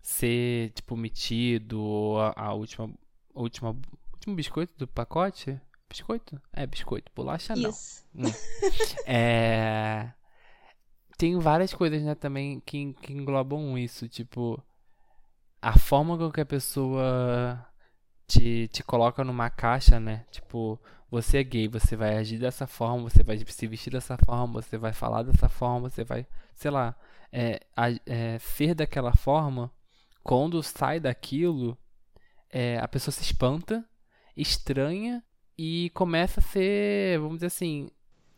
ser, 0.00 0.70
tipo, 0.70 0.96
metido, 0.96 1.78
ou 1.78 2.20
a, 2.20 2.32
a 2.34 2.54
última. 2.54 2.90
Última. 3.40 3.76
Último 4.14 4.34
biscoito 4.34 4.74
do 4.76 4.86
pacote? 4.86 5.60
Biscoito? 5.88 6.40
É, 6.52 6.66
biscoito. 6.66 7.10
Bolacha 7.14 7.54
não. 7.54 7.70
Isso. 7.70 8.06
É. 9.06 10.12
Tem 11.16 11.38
várias 11.38 11.72
coisas, 11.72 12.02
né, 12.02 12.14
também 12.14 12.60
que, 12.60 12.92
que 12.94 13.12
englobam 13.12 13.76
isso. 13.78 14.08
Tipo, 14.08 14.62
a 15.60 15.78
forma 15.78 16.16
com 16.16 16.30
que 16.30 16.40
a 16.40 16.46
pessoa 16.46 17.66
te, 18.26 18.68
te 18.68 18.82
coloca 18.82 19.24
numa 19.24 19.50
caixa, 19.50 19.98
né? 19.98 20.24
Tipo, 20.30 20.80
você 21.10 21.38
é 21.38 21.44
gay, 21.44 21.68
você 21.68 21.96
vai 21.96 22.16
agir 22.16 22.38
dessa 22.38 22.66
forma, 22.66 23.08
você 23.08 23.22
vai 23.22 23.38
se 23.38 23.66
vestir 23.66 23.90
dessa 23.92 24.16
forma, 24.18 24.60
você 24.62 24.76
vai 24.76 24.92
falar 24.92 25.22
dessa 25.22 25.48
forma, 25.48 25.88
você 25.88 26.04
vai, 26.04 26.26
sei 26.54 26.70
lá, 26.70 26.94
é, 27.32 27.60
é, 28.06 28.38
ser 28.38 28.74
daquela 28.74 29.14
forma. 29.16 29.72
Quando 30.22 30.62
sai 30.62 31.00
daquilo, 31.00 31.76
é, 32.50 32.78
a 32.78 32.88
pessoa 32.88 33.12
se 33.12 33.22
espanta, 33.22 33.84
estranha 34.36 35.22
e 35.56 35.90
começa 35.94 36.40
a 36.40 36.42
ser, 36.42 37.18
vamos 37.18 37.36
dizer 37.36 37.46
assim, 37.46 37.90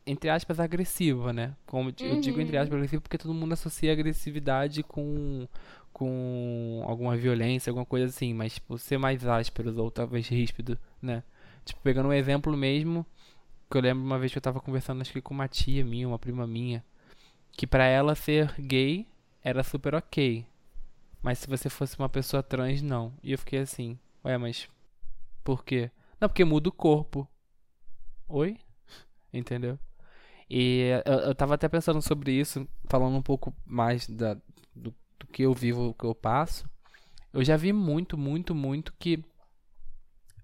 entre 0.06 0.30
aspas, 0.30 0.58
agressiva, 0.60 1.32
né? 1.32 1.54
Como 1.66 1.94
eu 2.02 2.16
digo 2.16 2.40
entre 2.40 2.56
Uhum. 2.56 2.62
aspas 2.62 2.76
agressiva 2.76 3.02
porque 3.02 3.18
todo 3.18 3.34
mundo 3.34 3.52
associa 3.52 3.92
agressividade 3.92 4.82
com 4.82 5.46
com 5.92 6.82
alguma 6.86 7.16
violência, 7.16 7.70
alguma 7.70 7.84
coisa 7.84 8.06
assim, 8.06 8.32
mas 8.32 8.54
tipo, 8.54 8.78
ser 8.78 8.96
mais 8.98 9.26
áspero 9.26 9.76
ou 9.82 9.90
talvez 9.90 10.28
ríspido, 10.28 10.78
né? 11.02 11.22
Tipo, 11.64 11.80
pegando 11.82 12.08
um 12.08 12.12
exemplo 12.12 12.56
mesmo, 12.56 13.04
que 13.70 13.76
eu 13.76 13.82
lembro 13.82 14.04
uma 14.04 14.18
vez 14.18 14.32
que 14.32 14.38
eu 14.38 14.42
tava 14.42 14.60
conversando 14.60 15.00
acho 15.02 15.12
que 15.12 15.20
com 15.20 15.34
uma 15.34 15.48
tia 15.48 15.84
minha, 15.84 16.08
uma 16.08 16.18
prima 16.18 16.46
minha, 16.46 16.84
que 17.52 17.66
pra 17.66 17.84
ela 17.86 18.14
ser 18.14 18.54
gay 18.60 19.06
era 19.42 19.62
super 19.62 19.94
ok. 19.94 20.46
Mas 21.22 21.38
se 21.38 21.46
você 21.48 21.68
fosse 21.68 21.98
uma 21.98 22.08
pessoa 22.08 22.42
trans, 22.42 22.82
não. 22.82 23.14
E 23.22 23.32
eu 23.32 23.38
fiquei 23.38 23.60
assim, 23.60 23.98
ué, 24.24 24.38
mas 24.38 24.68
por 25.44 25.64
quê? 25.64 25.90
Não, 26.20 26.28
porque 26.28 26.44
muda 26.44 26.68
o 26.68 26.72
corpo. 26.72 27.28
Oi? 28.28 28.58
Entendeu? 29.32 29.78
E 30.48 30.90
eu, 31.04 31.14
eu 31.20 31.34
tava 31.34 31.54
até 31.54 31.68
pensando 31.68 32.02
sobre 32.02 32.32
isso, 32.32 32.66
falando 32.88 33.16
um 33.16 33.22
pouco 33.22 33.54
mais 33.64 34.08
da, 34.08 34.34
do, 34.74 34.94
do 35.18 35.26
que 35.30 35.42
eu 35.42 35.54
vivo, 35.54 35.88
o 35.88 35.94
que 35.94 36.04
eu 36.04 36.14
passo. 36.14 36.68
Eu 37.32 37.44
já 37.44 37.56
vi 37.56 37.72
muito, 37.72 38.18
muito, 38.18 38.54
muito 38.54 38.92
que 38.98 39.22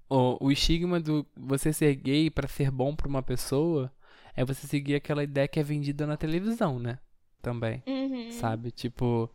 o, 0.09 0.47
o 0.47 0.52
estigma 0.52 1.00
do 1.00 1.26
você 1.37 1.73
ser 1.73 1.95
gay 1.97 2.30
para 2.30 2.47
ser 2.47 2.71
bom 2.71 2.95
para 2.95 3.09
uma 3.09 3.23
pessoa 3.23 3.92
é 4.37 4.45
você 4.45 4.66
seguir 4.66 4.95
aquela 4.95 5.25
ideia 5.25 5.49
que 5.49 5.59
é 5.59 5.62
vendida 5.62 6.06
na 6.06 6.16
televisão, 6.16 6.78
né? 6.78 6.99
Também. 7.47 7.81
Uhum. 7.87 8.33
Sabe? 8.33 8.73
Tipo, 8.73 9.31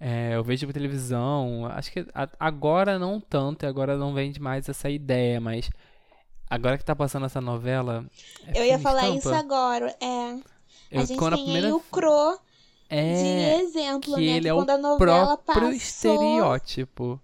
é, 0.00 0.34
eu 0.34 0.42
vejo 0.42 0.66
na 0.66 0.72
televisão, 0.72 1.64
acho 1.66 1.92
que 1.92 2.04
agora 2.40 2.98
não 2.98 3.20
tanto, 3.20 3.64
agora 3.64 3.96
não 3.96 4.12
vende 4.12 4.40
mais 4.40 4.68
essa 4.68 4.90
ideia, 4.90 5.40
mas 5.40 5.70
agora 6.50 6.76
que 6.76 6.84
tá 6.84 6.96
passando 6.96 7.26
essa 7.26 7.40
novela. 7.40 8.04
É 8.48 8.60
eu 8.60 8.64
ia 8.64 8.80
falar 8.80 9.02
estampa, 9.02 9.18
isso 9.18 9.32
agora, 9.32 9.96
é. 10.00 10.32
Eu, 10.90 11.02
a 11.02 11.04
gente 11.04 11.16
tem 11.16 11.28
a 11.28 11.30
primeira... 11.30 11.66
aí 11.68 11.72
o 11.72 11.78
Cro 11.78 12.36
é, 12.88 13.14
de 13.14 13.62
exemplo, 13.62 14.16
que 14.16 14.20
né? 14.20 14.26
Ele 14.26 14.40
que 14.40 14.48
é 14.48 14.54
quando 14.54 14.68
o 14.68 14.72
a 14.72 14.78
novela 14.78 15.36
próprio 15.36 15.54
passou, 15.54 15.70
estereótipo. 15.70 17.20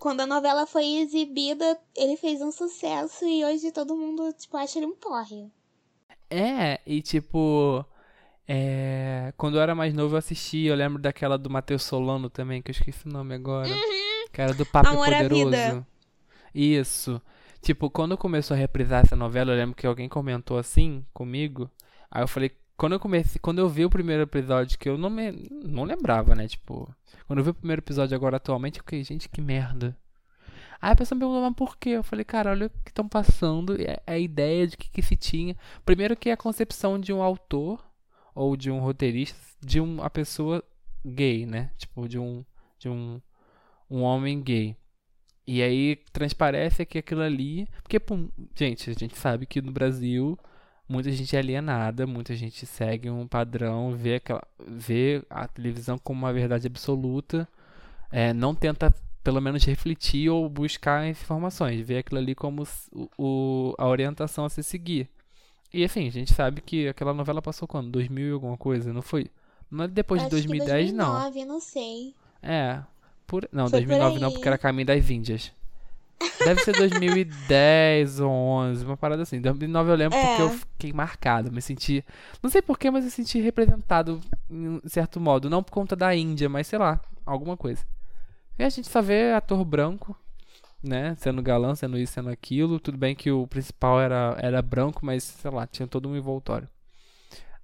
Quando 0.00 0.22
a 0.22 0.26
novela 0.26 0.66
foi 0.66 0.96
exibida, 0.96 1.78
ele 1.96 2.16
fez 2.16 2.42
um 2.42 2.50
sucesso 2.50 3.24
e 3.24 3.44
hoje 3.44 3.70
todo 3.70 3.96
mundo, 3.96 4.32
tipo, 4.32 4.56
acha 4.56 4.80
ele 4.80 4.86
um 4.86 4.96
porre. 4.96 5.48
É, 6.28 6.80
e 6.84 7.00
tipo. 7.00 7.86
É, 8.52 9.32
quando 9.36 9.58
eu 9.58 9.62
era 9.62 9.76
mais 9.76 9.94
novo 9.94 10.16
eu 10.16 10.18
assisti, 10.18 10.64
eu 10.64 10.74
lembro 10.74 11.00
daquela 11.00 11.38
do 11.38 11.48
Matheus 11.48 11.84
Solano 11.84 12.28
também, 12.28 12.60
que 12.60 12.72
eu 12.72 12.72
esqueci 12.72 13.06
o 13.06 13.12
nome 13.12 13.32
agora. 13.32 13.68
Uhum. 13.68 14.24
Que 14.32 14.40
era 14.40 14.52
do 14.52 14.66
Papo 14.66 14.88
Amor 14.88 15.06
Poderoso. 15.06 15.86
Isso. 16.52 17.22
Tipo, 17.62 17.88
quando 17.88 18.18
começou 18.18 18.56
a 18.56 18.58
reprisar 18.58 19.04
essa 19.04 19.14
novela, 19.14 19.52
eu 19.52 19.56
lembro 19.56 19.76
que 19.76 19.86
alguém 19.86 20.08
comentou 20.08 20.58
assim 20.58 21.06
comigo. 21.14 21.70
Aí 22.10 22.24
eu 22.24 22.26
falei, 22.26 22.50
quando 22.76 22.94
eu 22.94 22.98
comecei, 22.98 23.38
quando 23.40 23.60
eu 23.60 23.68
vi 23.68 23.84
o 23.84 23.90
primeiro 23.90 24.24
episódio, 24.24 24.76
que 24.76 24.88
eu 24.88 24.98
não 24.98 25.10
me, 25.10 25.48
não 25.48 25.84
lembrava, 25.84 26.34
né, 26.34 26.48
tipo, 26.48 26.92
quando 27.28 27.38
eu 27.38 27.44
vi 27.44 27.50
o 27.50 27.54
primeiro 27.54 27.78
episódio 27.78 28.16
agora 28.16 28.38
atualmente, 28.38 28.78
eu 28.78 28.82
fiquei, 28.82 29.04
gente, 29.04 29.28
que 29.28 29.40
merda. 29.40 29.96
Aí 30.82 30.90
a 30.90 30.96
pessoa 30.96 31.14
me 31.14 31.20
perguntou, 31.20 31.42
mas 31.42 31.54
por 31.54 31.76
quê? 31.76 31.90
Eu 31.90 32.02
falei, 32.02 32.24
cara, 32.24 32.50
olha 32.50 32.66
o 32.66 32.70
que 32.70 32.90
estão 32.90 33.06
passando, 33.08 33.80
é 33.80 34.00
a 34.04 34.18
ideia 34.18 34.66
de 34.66 34.76
que, 34.76 34.90
que 34.90 35.02
se 35.02 35.14
tinha. 35.14 35.56
Primeiro 35.84 36.16
que 36.16 36.30
é 36.30 36.32
a 36.32 36.36
concepção 36.36 36.98
de 36.98 37.12
um 37.12 37.22
autor 37.22 37.88
ou 38.40 38.56
de 38.56 38.70
um 38.70 38.80
roteirista, 38.80 39.38
de 39.60 39.80
uma 39.80 40.08
pessoa 40.08 40.64
gay, 41.04 41.44
né? 41.44 41.70
Tipo, 41.76 42.08
de 42.08 42.18
um 42.18 42.42
de 42.78 42.88
um, 42.88 43.20
um 43.90 44.00
homem 44.00 44.40
gay. 44.40 44.74
E 45.46 45.62
aí 45.62 45.96
transparece 46.10 46.86
que 46.86 46.96
aquilo 46.96 47.20
ali, 47.20 47.68
porque 47.82 48.00
gente, 48.54 48.88
a 48.88 48.94
gente 48.94 49.18
sabe 49.18 49.44
que 49.44 49.60
no 49.60 49.70
Brasil 49.70 50.38
muita 50.88 51.12
gente 51.12 51.36
é 51.36 51.38
alienada, 51.38 52.06
muita 52.06 52.34
gente 52.34 52.64
segue 52.64 53.10
um 53.10 53.28
padrão, 53.28 53.94
vê, 53.94 54.14
aquela, 54.14 54.42
vê 54.66 55.22
a 55.28 55.46
televisão 55.46 55.98
como 55.98 56.20
uma 56.20 56.32
verdade 56.32 56.66
absoluta, 56.66 57.46
é, 58.10 58.32
não 58.32 58.54
tenta 58.54 58.94
pelo 59.22 59.40
menos 59.42 59.64
refletir 59.66 60.30
ou 60.30 60.48
buscar 60.48 61.06
informações, 61.06 61.86
vê 61.86 61.98
aquilo 61.98 62.18
ali 62.18 62.34
como 62.34 62.66
o, 62.92 63.10
o, 63.18 63.74
a 63.78 63.86
orientação 63.86 64.46
a 64.46 64.48
se 64.48 64.62
seguir. 64.62 65.10
E 65.72 65.84
assim, 65.84 66.06
a 66.06 66.10
gente 66.10 66.32
sabe 66.34 66.60
que 66.60 66.88
aquela 66.88 67.14
novela 67.14 67.40
passou 67.40 67.66
quando? 67.68 67.90
2000 67.90 68.26
e 68.28 68.32
alguma 68.32 68.56
coisa, 68.56 68.92
não 68.92 69.02
foi? 69.02 69.30
Não 69.70 69.84
é 69.84 69.88
depois 69.88 70.20
Acho 70.22 70.30
de 70.30 70.36
2010, 70.36 70.90
que 70.90 70.96
2009, 70.96 71.40
não. 71.40 71.46
não 71.54 71.60
sei. 71.60 72.14
É. 72.42 72.80
Por... 73.26 73.48
Não, 73.52 73.68
Foi 73.68 73.78
2009 73.78 74.14
por 74.14 74.20
não, 74.20 74.32
porque 74.32 74.48
era 74.48 74.58
Caminho 74.58 74.86
das 74.86 75.08
Índias. 75.08 75.52
Deve 76.44 76.60
ser 76.62 76.72
2010 76.76 78.20
ou 78.20 78.30
11, 78.30 78.84
uma 78.84 78.96
parada 78.96 79.22
assim. 79.22 79.40
2009 79.40 79.90
eu 79.90 79.94
lembro 79.94 80.18
É. 80.18 80.26
porque 80.26 80.42
eu 80.42 80.50
fiquei 80.50 80.92
marcado, 80.92 81.50
me 81.50 81.62
senti, 81.62 82.04
não 82.42 82.50
sei 82.50 82.60
porquê, 82.60 82.90
mas 82.90 83.04
eu 83.04 83.10
senti 83.10 83.40
representado 83.40 84.20
em 84.50 84.80
certo 84.86 85.18
modo, 85.20 85.48
não 85.48 85.62
por 85.62 85.72
conta 85.72 85.96
da 85.96 86.14
Índia, 86.14 86.48
mas 86.48 86.66
sei 86.66 86.78
lá, 86.78 87.00
alguma 87.24 87.56
coisa. 87.56 87.86
E 88.58 88.64
a 88.64 88.68
gente 88.68 88.88
só 88.88 89.00
vê 89.00 89.32
ator 89.32 89.64
branco, 89.64 90.14
né, 90.82 91.14
sendo 91.16 91.42
galã, 91.42 91.74
sendo 91.74 91.98
isso, 91.98 92.14
sendo 92.14 92.30
aquilo. 92.30 92.80
Tudo 92.80 92.98
bem 92.98 93.14
que 93.14 93.30
o 93.30 93.46
principal 93.46 94.00
era 94.00 94.36
era 94.40 94.62
branco, 94.62 95.04
mas 95.04 95.24
sei 95.24 95.50
lá, 95.50 95.66
tinha 95.66 95.86
todo 95.86 96.08
um 96.08 96.16
envoltório. 96.16 96.68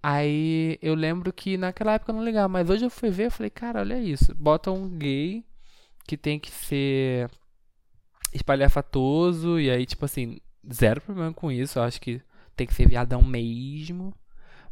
Aí 0.02 0.78
eu 0.82 0.94
lembro 0.94 1.32
que 1.32 1.56
naquela 1.56 1.94
época 1.94 2.12
eu 2.12 2.16
não 2.16 2.24
ligava, 2.24 2.48
mas 2.48 2.70
hoje 2.70 2.84
eu 2.84 2.90
fui 2.90 3.10
ver, 3.10 3.26
eu 3.26 3.30
falei, 3.30 3.50
cara, 3.50 3.80
olha 3.80 3.98
isso, 3.98 4.34
bota 4.36 4.70
um 4.70 4.88
gay 4.88 5.44
que 6.06 6.16
tem 6.16 6.38
que 6.38 6.50
ser 6.50 7.28
espalhafatoso, 8.32 9.58
e 9.58 9.70
aí, 9.70 9.86
tipo 9.86 10.04
assim, 10.04 10.38
zero 10.72 11.00
problema 11.00 11.32
com 11.32 11.50
isso. 11.50 11.78
Eu 11.78 11.82
acho 11.84 12.00
que 12.00 12.22
tem 12.54 12.66
que 12.66 12.74
ser 12.74 12.88
viadão 12.88 13.22
mesmo. 13.22 14.14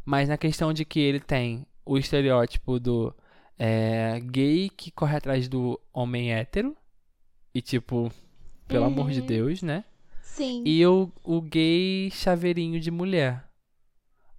Mas 0.05 0.29
na 0.29 0.37
questão 0.37 0.73
de 0.73 0.85
que 0.85 0.99
ele 0.99 1.19
tem 1.19 1.65
o 1.85 1.97
estereótipo 1.97 2.79
do 2.79 3.13
é, 3.57 4.19
gay 4.21 4.69
que 4.69 4.91
corre 4.91 5.17
atrás 5.17 5.47
do 5.47 5.79
homem 5.93 6.33
hétero. 6.33 6.75
E 7.53 7.61
tipo, 7.61 8.11
pelo 8.67 8.85
amor 8.85 9.11
de 9.11 9.21
Uhum. 9.21 9.25
Deus, 9.25 9.61
né? 9.61 9.83
Sim. 10.21 10.63
E 10.65 10.85
o, 10.85 11.11
o 11.23 11.41
gay 11.41 12.09
chaveirinho 12.11 12.79
de 12.79 12.91
mulher. 12.91 13.43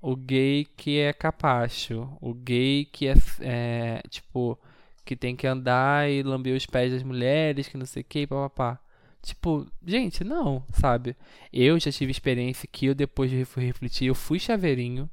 O 0.00 0.14
gay 0.14 0.66
que 0.76 0.98
é 0.98 1.12
capacho. 1.12 2.08
O 2.20 2.34
gay 2.34 2.84
que 2.84 3.08
é, 3.08 3.14
é, 3.40 4.02
tipo, 4.08 4.58
que 5.04 5.16
tem 5.16 5.34
que 5.34 5.46
andar 5.46 6.10
e 6.10 6.22
lamber 6.22 6.54
os 6.56 6.66
pés 6.66 6.92
das 6.92 7.02
mulheres, 7.02 7.68
que 7.68 7.76
não 7.78 7.86
sei 7.86 8.02
o 8.02 8.04
que, 8.04 8.26
papapá. 8.26 8.78
Tipo, 9.22 9.66
gente, 9.84 10.22
não, 10.22 10.64
sabe? 10.72 11.16
Eu 11.52 11.78
já 11.80 11.90
tive 11.90 12.10
experiência 12.12 12.68
que 12.70 12.86
eu 12.86 12.94
depois 12.94 13.30
de 13.30 13.44
fui 13.44 13.64
refletir, 13.64 14.06
eu 14.06 14.14
fui 14.14 14.38
chaveirinho. 14.38 15.10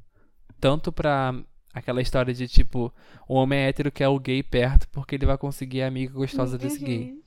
Tanto 0.59 0.91
pra 0.91 1.33
aquela 1.73 2.01
história 2.01 2.33
de 2.33 2.47
tipo, 2.47 2.93
o 3.27 3.35
homem 3.35 3.59
hétero 3.59 3.91
quer 3.91 4.07
o 4.09 4.19
gay 4.19 4.43
perto 4.43 4.87
porque 4.89 5.15
ele 5.15 5.25
vai 5.25 5.37
conseguir 5.37 5.81
a 5.81 5.87
amiga 5.87 6.13
gostosa 6.13 6.57
desse 6.57 6.83
gay. 6.83 7.11
Uhum. 7.11 7.21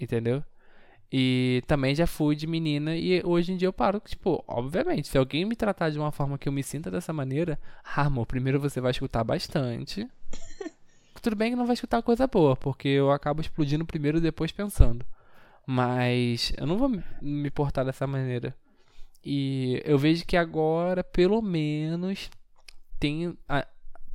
Entendeu? 0.00 0.42
E 1.10 1.62
também 1.66 1.94
já 1.94 2.06
fui 2.06 2.36
de 2.36 2.46
menina 2.46 2.94
e 2.94 3.22
hoje 3.24 3.52
em 3.52 3.56
dia 3.56 3.66
eu 3.68 3.72
paro, 3.72 3.98
tipo, 4.00 4.44
obviamente, 4.46 5.08
se 5.08 5.16
alguém 5.16 5.44
me 5.44 5.56
tratar 5.56 5.88
de 5.90 5.98
uma 5.98 6.12
forma 6.12 6.36
que 6.36 6.46
eu 6.48 6.52
me 6.52 6.62
sinta 6.62 6.90
dessa 6.90 7.12
maneira, 7.14 7.58
ah, 7.82 8.02
amor, 8.02 8.26
primeiro 8.26 8.60
você 8.60 8.78
vai 8.80 8.90
escutar 8.90 9.24
bastante. 9.24 10.06
Tudo 11.22 11.34
bem 11.34 11.50
que 11.50 11.56
não 11.56 11.66
vai 11.66 11.74
escutar 11.74 12.02
coisa 12.02 12.26
boa, 12.26 12.54
porque 12.56 12.88
eu 12.88 13.10
acabo 13.10 13.40
explodindo 13.40 13.84
primeiro 13.86 14.18
e 14.18 14.20
depois 14.20 14.52
pensando. 14.52 15.04
Mas 15.66 16.52
eu 16.56 16.66
não 16.66 16.78
vou 16.78 16.88
me- 17.20 17.50
portar 17.50 17.84
dessa 17.84 18.06
maneira. 18.06 18.54
E 19.24 19.82
eu 19.84 19.98
vejo 19.98 20.24
que 20.26 20.36
agora, 20.36 21.02
pelo 21.02 21.42
menos, 21.42 22.30
tem. 23.00 23.36
a- 23.48 23.66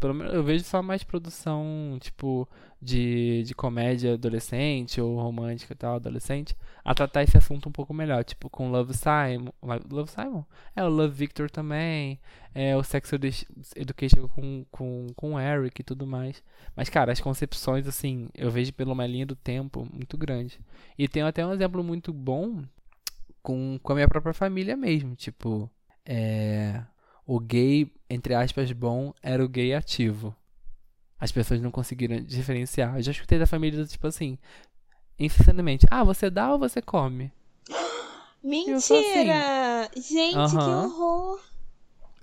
pelo 0.04 0.14
menos 0.14 0.34
eu 0.34 0.44
vejo 0.44 0.66
só 0.66 0.84
mais 0.84 1.02
produção, 1.02 1.98
tipo, 2.02 2.46
de, 2.82 3.42
de 3.44 3.56
comédia 3.56 4.16
adolescente 4.16 5.00
ou 5.00 5.16
romântica 5.16 5.72
e 5.72 5.78
tal, 5.78 5.96
adolescente, 5.96 6.58
a 6.84 6.94
tratar 6.94 7.24
esse 7.24 7.38
assunto 7.38 7.70
um 7.70 7.72
pouco 7.72 7.94
melhor. 7.94 8.22
Tipo, 8.26 8.50
com 8.50 8.70
Love 8.70 8.94
Simon. 8.94 9.50
Love 9.90 10.12
Simon? 10.12 10.44
É, 10.76 10.84
o 10.84 10.90
Love 10.90 11.16
Victor 11.16 11.50
também. 11.50 12.20
É, 12.54 12.76
o 12.76 12.84
Sex 12.84 13.14
Edu- 13.14 13.30
Education 13.78 14.28
com, 14.28 14.66
com, 14.70 15.08
com 15.16 15.34
o 15.36 15.40
Eric 15.40 15.80
e 15.80 15.86
tudo 15.86 16.06
mais. 16.06 16.44
Mas, 16.76 16.90
cara, 16.90 17.14
as 17.14 17.22
concepções, 17.22 17.88
assim, 17.88 18.28
eu 18.36 18.52
vejo 18.52 18.74
pela 18.74 18.92
uma 18.92 19.08
linha 19.08 19.26
do 19.26 19.38
tempo 19.38 19.88
muito 19.90 20.18
grande. 20.18 20.60
E 20.98 21.08
tem 21.08 21.24
até 21.24 21.46
um 21.46 21.54
exemplo 21.54 21.82
muito 21.82 22.12
bom 22.12 22.62
com, 23.42 23.80
com 23.82 23.92
a 23.94 23.96
minha 23.96 24.08
própria 24.10 24.34
família 24.34 24.76
mesmo. 24.76 25.16
Tipo, 25.16 25.72
é, 26.06 26.84
o 27.26 27.40
gay, 27.40 27.92
entre 28.10 28.34
aspas, 28.34 28.72
bom 28.72 29.14
era 29.22 29.44
o 29.44 29.48
gay 29.50 29.74
ativo. 29.74 30.36
As 31.20 31.32
pessoas 31.32 31.62
não 31.62 31.72
conseguiram 31.72 32.20
diferenciar. 32.22 32.98
Eu 32.98 33.02
já 33.02 33.12
escutei 33.12 33.40
da 33.40 33.48
família, 33.48 33.80
do 33.82 33.88
tipo 33.88 34.06
assim, 34.08 34.38
incessantemente: 35.18 35.86
ah, 35.90 36.04
você 36.04 36.30
dá 36.30 36.52
ou 36.52 36.60
você 36.60 36.82
come? 36.82 37.32
Assim. 37.70 38.48
Mentira! 38.48 39.90
Gente, 39.96 40.32
que 40.34 40.38
Aham. 40.38 40.86
horror! 40.88 41.40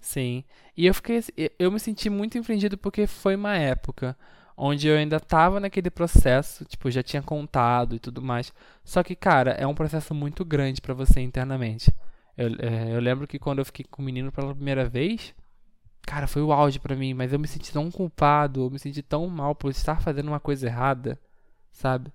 Sim. 0.00 0.44
E 0.76 0.86
eu 0.86 0.94
fiquei. 0.94 1.18
assim- 1.18 1.32
eu- 1.58 1.70
me 1.72 1.80
senti 1.80 2.10
muito 2.10 2.36
infringido 2.38 2.76
porque 2.76 3.06
foi 3.06 3.36
uma 3.36 3.56
época 3.56 4.16
onde 4.56 4.86
eu 4.88 4.96
ainda 4.96 5.18
tava 5.18 5.58
naquele 5.58 5.90
processo, 5.90 6.64
tipo, 6.66 6.90
já 6.90 7.02
tinha 7.02 7.22
contado 7.22 7.94
e 7.94 7.98
tudo 7.98 8.20
mais. 8.20 8.52
Só 8.84 9.02
que, 9.02 9.14
cara, 9.14 9.52
é 9.52 9.66
um 9.66 9.74
processo 9.74 10.14
muito 10.14 10.44
grande 10.44 10.82
pra 10.82 10.92
você 10.92 11.20
internamente. 11.20 11.90
Eu, 12.40 12.48
é, 12.58 12.96
eu 12.96 13.00
lembro 13.00 13.26
que 13.26 13.38
quando 13.38 13.58
eu 13.58 13.64
fiquei 13.66 13.84
com 13.90 14.00
o 14.02 14.04
menino 14.04 14.32
pela 14.32 14.54
primeira 14.54 14.88
vez, 14.88 15.34
cara, 16.02 16.26
foi 16.26 16.42
o 16.42 16.52
auge 16.52 16.78
pra 16.78 16.96
mim, 16.96 17.14
mas 17.14 17.32
eu 17.32 17.38
me 17.38 17.46
senti 17.46 17.72
tão 17.72 17.90
culpado, 17.90 18.62
eu 18.62 18.70
me 18.70 18.78
senti 18.78 19.02
tão 19.02 19.26
mal 19.28 19.54
por 19.54 19.70
estar 19.70 20.00
fazendo 20.00 20.28
uma 20.28 20.40
coisa 20.40 20.66
errada, 20.66 21.20
sabe? 21.72 22.12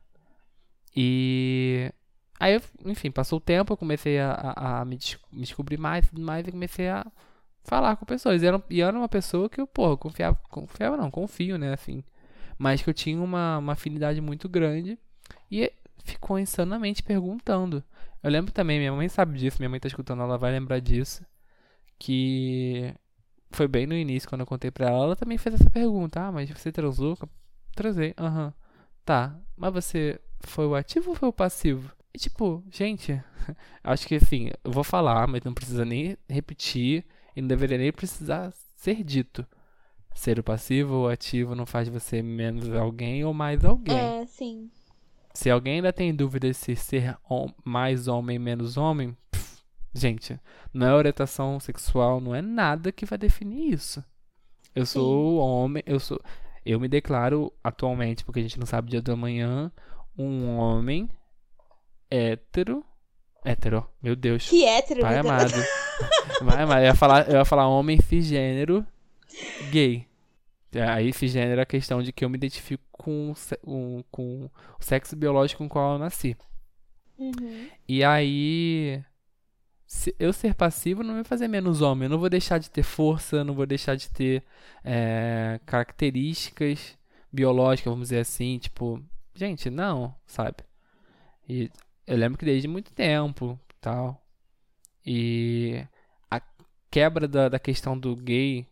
E 0.96 1.92
aí, 2.40 2.62
enfim, 2.86 3.12
passou 3.12 3.38
o 3.38 3.42
tempo, 3.42 3.74
eu 3.74 3.78
comecei 3.78 4.20
a, 4.20 4.32
a, 4.32 4.82
a 4.82 4.86
me 4.86 4.98
descobrir 5.34 5.78
mais 5.78 6.06
e 6.06 6.10
tudo 6.10 6.22
mais, 6.22 6.48
e 6.48 6.52
comecei 6.52 6.90
a 6.90 7.06
falar 7.64 7.96
com 7.98 8.06
pessoas. 8.06 8.42
E 8.44 8.48
era, 8.48 8.64
e 8.70 8.82
era 8.82 8.98
uma 8.98 9.10
pessoa 9.10 9.50
que 9.50 9.62
eu, 9.62 9.68
porra, 9.68 9.98
confiava, 9.98 10.40
confiava 10.50 10.98
não, 10.98 11.12
confio, 11.12 11.58
né, 11.58 11.74
assim. 11.74 12.04
mas 12.58 12.82
que 12.82 12.90
eu 12.90 12.94
tinha 12.94 13.22
uma, 13.22 13.60
uma 13.60 13.74
afinidade 13.74 14.22
muito 14.22 14.50
grande 14.50 14.98
e 15.52 15.72
ficou 16.06 16.40
insanamente 16.40 17.04
perguntando. 17.04 17.84
Eu 18.24 18.32
lembro 18.32 18.52
também, 18.52 18.80
minha 18.80 18.94
mãe 18.94 19.10
sabe 19.10 19.38
disso, 19.38 19.58
minha 19.60 19.70
mãe 19.70 19.80
tá 19.80 19.88
escutando, 19.88 20.22
ela 20.24 20.38
vai 20.38 20.52
lembrar 20.52 20.80
disso, 20.80 21.26
que 22.00 22.94
foi 23.52 23.68
bem 23.68 23.86
no 23.88 23.94
início 23.96 24.28
quando 24.30 24.42
eu 24.42 24.48
contei 24.48 24.72
pra 24.72 24.88
ela, 24.88 25.06
ela 25.06 25.16
também 25.16 25.38
fez 25.38 25.56
essa 25.56 25.70
pergunta: 25.70 26.22
"Ah, 26.22 26.32
mas 26.32 26.50
você 26.50 26.72
transou?" 26.72 27.18
Transei. 27.76 28.14
Aham. 28.18 28.48
Uhum. 28.48 28.54
Tá. 29.04 29.40
Mas 29.56 29.74
você 29.74 30.20
foi 30.42 30.66
o 30.66 30.76
ativo 30.76 31.12
ou 31.12 31.16
foi 31.16 31.30
o 31.30 31.34
passivo? 31.34 31.92
E 32.14 32.18
tipo, 32.18 32.64
gente, 32.72 33.22
acho 33.84 34.08
que 34.08 34.16
assim, 34.16 34.50
eu 34.64 34.72
vou 34.72 34.84
falar, 34.84 35.28
mas 35.28 35.44
não 35.44 35.54
precisa 35.54 35.86
nem 35.86 36.18
repetir 36.28 37.06
e 37.36 37.42
não 37.42 37.48
deveria 37.48 37.78
nem 37.78 37.92
precisar 37.92 38.52
ser 38.78 39.04
dito. 39.04 39.46
Ser 40.14 40.40
o 40.40 40.44
passivo 40.44 40.94
ou 40.96 41.10
ativo 41.10 41.54
não 41.56 41.66
faz 41.66 41.90
você 41.90 42.22
menos 42.22 42.72
alguém 42.74 43.26
ou 43.26 43.34
mais 43.34 43.64
alguém. 43.66 43.98
É, 43.98 44.26
sim. 44.26 44.72
Se 45.36 45.50
alguém 45.50 45.76
ainda 45.76 45.92
tem 45.92 46.16
dúvida 46.16 46.52
se 46.54 46.78
ser 46.78 47.18
mais 47.66 48.08
homem 48.08 48.40
menos 48.40 48.78
homem, 48.78 49.16
pff, 49.30 49.62
gente, 49.94 50.40
não 50.74 50.88
é 50.88 50.94
orientação 50.94 51.60
sexual, 51.60 52.22
não 52.22 52.34
é 52.34 52.42
nada 52.42 52.90
que 52.90 53.06
vai 53.06 53.18
definir 53.18 53.74
isso. 53.74 54.02
Eu 54.74 54.86
sim. 54.86 54.94
sou 54.94 55.38
homem, 55.40 55.84
eu 55.86 56.00
sou, 56.00 56.22
eu 56.66 56.80
me 56.80 56.88
declaro 56.88 57.52
atualmente, 57.62 58.24
porque 58.24 58.40
a 58.40 58.44
gente 58.44 58.58
não 58.58 58.66
sabe 58.66 58.88
o 58.88 58.92
dia 58.92 59.02
do 59.02 59.12
amanhã, 59.12 59.70
um 60.18 60.56
homem 60.56 61.10
hétero. 62.10 62.82
Hétero, 63.44 63.86
meu 64.02 64.16
Deus. 64.16 64.50
Que 64.50 64.64
hétero, 64.64 65.02
Pai 65.02 65.18
amado. 65.18 65.52
Pai 66.48 66.64
amado. 66.64 66.80
Eu 66.80 66.86
ia 66.86 66.96
falar, 66.96 67.30
eu 67.30 67.36
ia 67.40 67.46
falar 67.46 67.68
homem 67.68 68.00
cisgênero 68.00 68.88
gay. 69.70 70.08
Aí 70.82 71.14
cisgênero 71.14 71.60
é 71.60 71.64
a 71.64 71.66
questão 71.66 72.02
de 72.02 72.12
que 72.12 72.26
eu 72.26 72.30
me 72.30 72.38
identifico 72.38 72.84
com, 72.92 73.34
um, 73.66 74.04
com 74.12 74.50
o 74.80 74.84
sexo 74.84 75.16
biológico 75.16 75.60
com 75.60 75.66
o 75.66 75.70
qual 75.70 75.94
eu 75.94 76.00
nasci. 76.00 76.36
Uhum. 77.18 77.70
E 77.88 78.04
aí. 78.04 79.04
Se 79.88 80.16
eu 80.20 80.34
ser 80.34 80.56
passivo 80.56 81.04
não 81.04 81.14
vai 81.14 81.24
fazer 81.24 81.48
menos 81.48 81.82
homem. 81.82 82.06
Eu 82.06 82.10
não 82.10 82.20
vou 82.20 82.30
deixar 82.30 82.58
de 82.58 82.70
ter 82.70 82.84
força, 82.84 83.44
não 83.44 83.54
vou 83.54 83.66
deixar 83.66 83.96
de 83.96 84.10
ter 84.10 84.44
é, 84.84 85.60
características 85.66 86.98
biológicas, 87.32 87.92
vamos 87.92 88.10
dizer 88.10 88.20
assim. 88.20 88.58
Tipo, 88.58 89.02
gente, 89.36 89.70
não, 89.70 90.16
sabe? 90.26 90.58
E 91.48 91.72
eu 92.08 92.18
lembro 92.18 92.38
que 92.38 92.46
desde 92.46 92.68
muito 92.68 92.92
tempo, 92.94 93.60
tal. 93.80 94.22
E 95.06 95.86
a 96.30 96.42
quebra 96.90 97.28
da, 97.28 97.50
da 97.50 97.60
questão 97.60 97.98
do 97.98 98.16
gay 98.16 98.68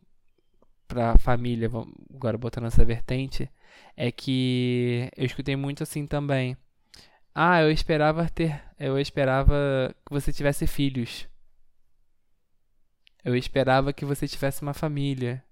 pra 0.87 1.17
família, 1.17 1.69
agora 2.13 2.37
botando 2.37 2.65
essa 2.65 2.85
vertente, 2.85 3.49
é 3.95 4.11
que 4.11 5.09
eu 5.15 5.25
escutei 5.25 5.55
muito 5.55 5.83
assim 5.83 6.05
também. 6.07 6.57
Ah, 7.35 7.61
eu 7.61 7.71
esperava 7.71 8.29
ter, 8.29 8.61
eu 8.79 8.99
esperava 8.99 9.93
que 10.05 10.13
você 10.13 10.31
tivesse 10.31 10.67
filhos. 10.67 11.27
Eu 13.23 13.35
esperava 13.35 13.93
que 13.93 14.05
você 14.05 14.27
tivesse 14.27 14.61
uma 14.61 14.73
família. 14.73 15.43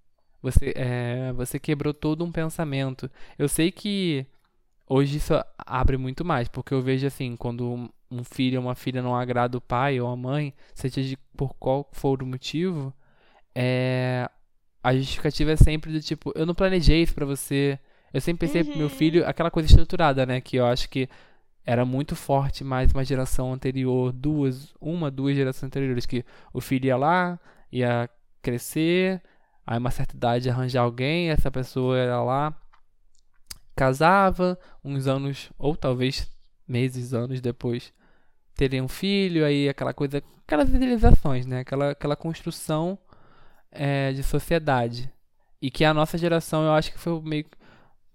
Você, 0.41 0.73
é, 0.75 1.31
você 1.33 1.59
quebrou 1.59 1.93
todo 1.93 2.25
um 2.25 2.31
pensamento. 2.31 3.09
Eu 3.37 3.47
sei 3.47 3.71
que 3.71 4.27
Hoje 4.93 5.19
isso 5.19 5.33
abre 5.57 5.95
muito 5.95 6.25
mais, 6.25 6.49
porque 6.49 6.73
eu 6.73 6.81
vejo 6.81 7.07
assim, 7.07 7.37
quando 7.37 7.89
um 8.11 8.23
filho 8.25 8.59
ou 8.59 8.67
uma 8.67 8.75
filha 8.75 9.01
não 9.01 9.15
agrada 9.15 9.57
o 9.57 9.61
pai 9.61 10.01
ou 10.01 10.09
a 10.09 10.17
mãe, 10.17 10.53
seja 10.73 11.17
por 11.37 11.53
qual 11.53 11.87
for 11.93 12.21
o 12.21 12.25
motivo, 12.25 12.93
é, 13.55 14.29
a 14.83 14.95
justificativa 14.95 15.51
é 15.51 15.55
sempre 15.55 15.91
do 15.91 16.01
tipo, 16.01 16.31
eu 16.35 16.45
não 16.45 16.55
planejei 16.55 17.03
isso 17.03 17.13
pra 17.13 17.25
você. 17.25 17.79
Eu 18.13 18.19
sempre 18.19 18.47
pensei 18.47 18.61
uhum. 18.61 18.67
pro 18.67 18.77
meu 18.77 18.89
filho 18.89 19.27
aquela 19.27 19.51
coisa 19.51 19.69
estruturada, 19.69 20.25
né? 20.25 20.41
Que 20.41 20.57
eu 20.57 20.65
acho 20.65 20.89
que 20.89 21.07
era 21.65 21.85
muito 21.85 22.15
forte 22.15 22.63
mais 22.63 22.91
uma 22.91 23.05
geração 23.05 23.53
anterior, 23.53 24.11
duas, 24.11 24.73
uma, 24.81 25.11
duas 25.11 25.35
gerações 25.35 25.67
anteriores, 25.67 26.05
que 26.05 26.25
o 26.53 26.59
filho 26.59 26.87
ia 26.87 26.97
lá, 26.97 27.39
ia 27.71 28.09
crescer, 28.41 29.21
aí 29.65 29.77
uma 29.77 29.91
certa 29.91 30.15
idade 30.15 30.49
arranjar 30.49 30.81
alguém, 30.81 31.29
essa 31.29 31.51
pessoa 31.51 31.97
era 31.97 32.21
lá, 32.23 32.53
casava, 33.75 34.57
uns 34.83 35.07
anos, 35.07 35.51
ou 35.57 35.75
talvez 35.75 36.29
meses, 36.67 37.13
anos 37.13 37.39
depois, 37.39 37.93
teria 38.55 38.83
um 38.83 38.87
filho, 38.87 39.45
aí 39.45 39.69
aquela 39.69 39.93
coisa, 39.93 40.23
aquelas 40.45 40.69
idealizações, 40.69 41.45
né? 41.45 41.59
Aquela, 41.59 41.91
aquela 41.91 42.15
construção 42.15 42.97
é, 43.71 44.11
de 44.11 44.23
sociedade. 44.23 45.11
E 45.61 45.69
que 45.69 45.85
a 45.85 45.93
nossa 45.93 46.17
geração, 46.17 46.63
eu 46.63 46.71
acho 46.73 46.91
que 46.91 46.99
foi 46.99 47.19
meio 47.21 47.45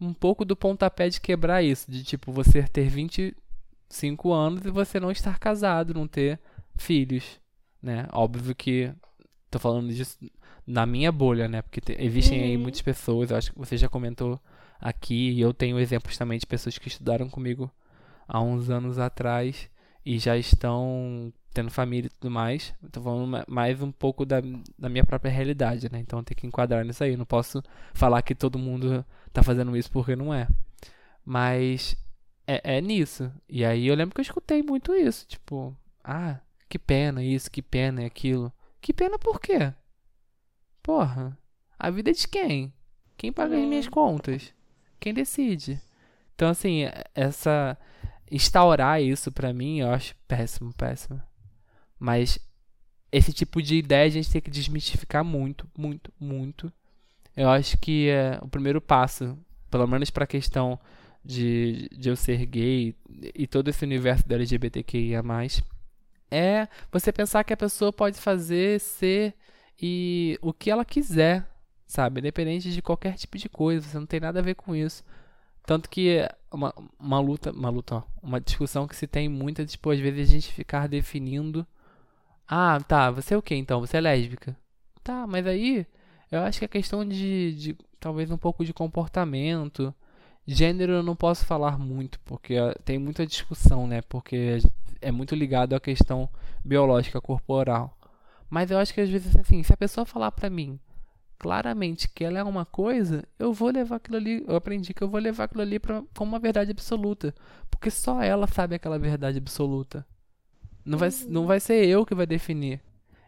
um 0.00 0.12
pouco 0.12 0.44
do 0.44 0.56
pontapé 0.56 1.08
de 1.08 1.20
quebrar 1.20 1.62
isso, 1.62 1.90
de 1.90 2.04
tipo, 2.04 2.30
você 2.32 2.62
ter 2.64 2.88
25 2.88 4.32
anos 4.32 4.64
e 4.64 4.70
você 4.70 5.00
não 5.00 5.10
estar 5.10 5.38
casado, 5.38 5.94
não 5.94 6.06
ter 6.06 6.38
filhos, 6.76 7.40
né? 7.80 8.06
Óbvio 8.12 8.54
que 8.54 8.92
tô 9.50 9.58
falando 9.58 9.92
disso 9.92 10.18
na 10.66 10.84
minha 10.84 11.10
bolha, 11.10 11.48
né? 11.48 11.62
Porque 11.62 11.80
te, 11.80 11.96
existem 11.98 12.40
uhum. 12.40 12.44
aí 12.44 12.56
muitas 12.56 12.82
pessoas, 12.82 13.30
eu 13.30 13.36
acho 13.36 13.52
que 13.52 13.58
você 13.58 13.76
já 13.76 13.88
comentou 13.88 14.40
aqui. 14.80 15.30
E 15.32 15.40
eu 15.40 15.54
tenho 15.54 15.78
exemplos 15.78 16.16
também 16.16 16.38
de 16.38 16.46
pessoas 16.46 16.78
que 16.78 16.88
estudaram 16.88 17.28
comigo 17.28 17.70
há 18.28 18.40
uns 18.40 18.70
anos 18.70 18.98
atrás 18.98 19.70
e 20.04 20.18
já 20.18 20.36
estão 20.36 21.32
tendo 21.56 21.70
família 21.70 22.08
e 22.08 22.10
tudo 22.10 22.30
mais. 22.30 22.74
Estou 22.84 23.02
falando 23.02 23.42
mais 23.48 23.80
um 23.80 23.90
pouco 23.90 24.26
da, 24.26 24.42
da 24.78 24.90
minha 24.90 25.06
própria 25.06 25.30
realidade, 25.30 25.90
né? 25.90 25.98
Então 25.98 26.22
tem 26.22 26.36
que 26.36 26.46
enquadrar 26.46 26.84
nisso 26.84 27.02
aí. 27.02 27.16
Não 27.16 27.24
posso 27.24 27.62
falar 27.94 28.20
que 28.20 28.34
todo 28.34 28.58
mundo 28.58 29.02
tá 29.32 29.42
fazendo 29.42 29.74
isso 29.74 29.90
porque 29.90 30.14
não 30.14 30.34
é. 30.34 30.46
Mas 31.24 31.96
é, 32.46 32.76
é 32.76 32.80
nisso. 32.82 33.32
E 33.48 33.64
aí 33.64 33.86
eu 33.86 33.94
lembro 33.94 34.14
que 34.14 34.20
eu 34.20 34.24
escutei 34.24 34.62
muito 34.62 34.94
isso. 34.94 35.26
Tipo, 35.26 35.74
ah, 36.04 36.38
que 36.68 36.78
pena 36.78 37.24
isso, 37.24 37.50
que 37.50 37.62
pena 37.62 38.04
aquilo. 38.04 38.52
Que 38.78 38.92
pena 38.92 39.18
por 39.18 39.40
quê? 39.40 39.72
Porra, 40.82 41.38
a 41.78 41.90
vida 41.90 42.10
é 42.10 42.12
de 42.12 42.28
quem? 42.28 42.70
Quem 43.16 43.32
paga 43.32 43.56
as 43.56 43.64
minhas 43.64 43.88
contas? 43.88 44.54
quem 45.00 45.14
decide. 45.14 45.80
Então, 46.34 46.50
assim, 46.50 46.82
essa. 47.14 47.78
Instaurar 48.30 49.00
isso 49.00 49.30
pra 49.30 49.52
mim, 49.52 49.78
eu 49.78 49.90
acho 49.90 50.14
péssimo, 50.26 50.74
péssimo. 50.74 51.22
Mas 51.98 52.38
esse 53.10 53.32
tipo 53.32 53.62
de 53.62 53.76
ideia 53.76 54.06
a 54.06 54.10
gente 54.10 54.30
tem 54.30 54.40
que 54.40 54.50
desmistificar 54.50 55.24
muito, 55.24 55.68
muito, 55.76 56.12
muito. 56.18 56.72
Eu 57.36 57.50
acho 57.50 57.78
que 57.78 58.08
é 58.08 58.38
o 58.42 58.48
primeiro 58.48 58.80
passo, 58.80 59.38
pelo 59.70 59.86
menos 59.86 60.10
pra 60.10 60.26
questão 60.26 60.78
de, 61.24 61.88
de 61.92 62.08
eu 62.08 62.16
ser 62.16 62.44
gay 62.46 62.94
e 63.34 63.46
todo 63.46 63.68
esse 63.68 63.84
universo 63.84 64.26
da 64.28 64.36
LGBTQIA, 64.36 65.22
é 66.30 66.68
você 66.90 67.12
pensar 67.12 67.44
que 67.44 67.52
a 67.52 67.56
pessoa 67.56 67.92
pode 67.92 68.18
fazer, 68.18 68.80
ser 68.80 69.34
e 69.80 70.38
o 70.42 70.52
que 70.52 70.70
ela 70.70 70.84
quiser 70.84 71.46
sabe? 71.86 72.20
Independente 72.20 72.72
de 72.72 72.82
qualquer 72.82 73.14
tipo 73.14 73.38
de 73.38 73.48
coisa, 73.48 73.86
você 73.86 73.98
não 73.98 74.06
tem 74.06 74.20
nada 74.20 74.40
a 74.40 74.42
ver 74.42 74.54
com 74.54 74.74
isso. 74.74 75.04
Tanto 75.64 75.88
que 75.88 76.28
uma, 76.52 76.74
uma 76.98 77.20
luta, 77.20 77.50
uma 77.52 77.70
luta, 77.70 77.96
ó, 77.96 78.02
uma 78.22 78.40
discussão 78.40 78.86
que 78.86 78.96
se 78.96 79.06
tem 79.06 79.28
muito 79.28 79.62
é, 79.62 79.66
tipo, 79.66 79.90
às 79.90 79.98
vezes 79.98 80.28
a 80.28 80.32
gente 80.32 80.52
ficar 80.52 80.88
definindo. 80.88 81.66
Ah, 82.48 82.78
tá, 82.86 83.10
você 83.10 83.34
é 83.34 83.36
o 83.36 83.42
que 83.42 83.54
então? 83.54 83.80
Você 83.80 83.96
é 83.96 84.00
lésbica? 84.00 84.56
Tá, 85.02 85.26
mas 85.26 85.46
aí 85.46 85.86
eu 86.30 86.40
acho 86.40 86.58
que 86.58 86.64
a 86.64 86.66
é 86.66 86.68
questão 86.68 87.06
de, 87.06 87.54
de 87.54 87.76
talvez 88.00 88.30
um 88.30 88.38
pouco 88.38 88.64
de 88.64 88.72
comportamento. 88.72 89.94
Gênero 90.46 90.92
eu 90.92 91.02
não 91.02 91.16
posso 91.16 91.44
falar 91.44 91.78
muito, 91.78 92.20
porque 92.20 92.54
tem 92.84 92.98
muita 92.98 93.26
discussão, 93.26 93.86
né? 93.86 94.00
Porque 94.02 94.58
é 95.00 95.10
muito 95.10 95.34
ligado 95.34 95.74
à 95.74 95.80
questão 95.80 96.28
biológica 96.64 97.20
corporal. 97.20 97.96
Mas 98.48 98.70
eu 98.70 98.78
acho 98.78 98.94
que 98.94 99.00
às 99.00 99.08
vezes 99.08 99.34
assim, 99.36 99.62
se 99.62 99.72
a 99.72 99.76
pessoa 99.76 100.06
falar 100.06 100.30
pra 100.30 100.48
mim, 100.48 100.78
claramente 101.38 102.08
que 102.08 102.24
ela 102.24 102.38
é 102.38 102.44
uma 102.44 102.64
coisa, 102.64 103.24
eu 103.38 103.52
vou 103.52 103.70
levar 103.70 103.96
aquilo 103.96 104.16
ali, 104.16 104.44
eu 104.46 104.54
aprendi 104.56 104.94
que 104.94 105.02
eu 105.02 105.08
vou 105.08 105.20
levar 105.20 105.44
aquilo 105.44 105.62
ali 105.62 105.80
pra, 105.80 106.02
como 106.16 106.32
uma 106.32 106.38
verdade 106.38 106.70
absoluta, 106.70 107.34
porque 107.70 107.90
só 107.90 108.22
ela 108.22 108.46
sabe 108.46 108.76
aquela 108.76 108.98
verdade 108.98 109.38
absoluta. 109.38 110.06
Não 110.86 110.96
vai, 110.96 111.10
não 111.28 111.46
vai 111.46 111.58
ser 111.58 111.84
eu 111.84 112.06
que 112.06 112.14
vai 112.14 112.26
definir. 112.26 112.80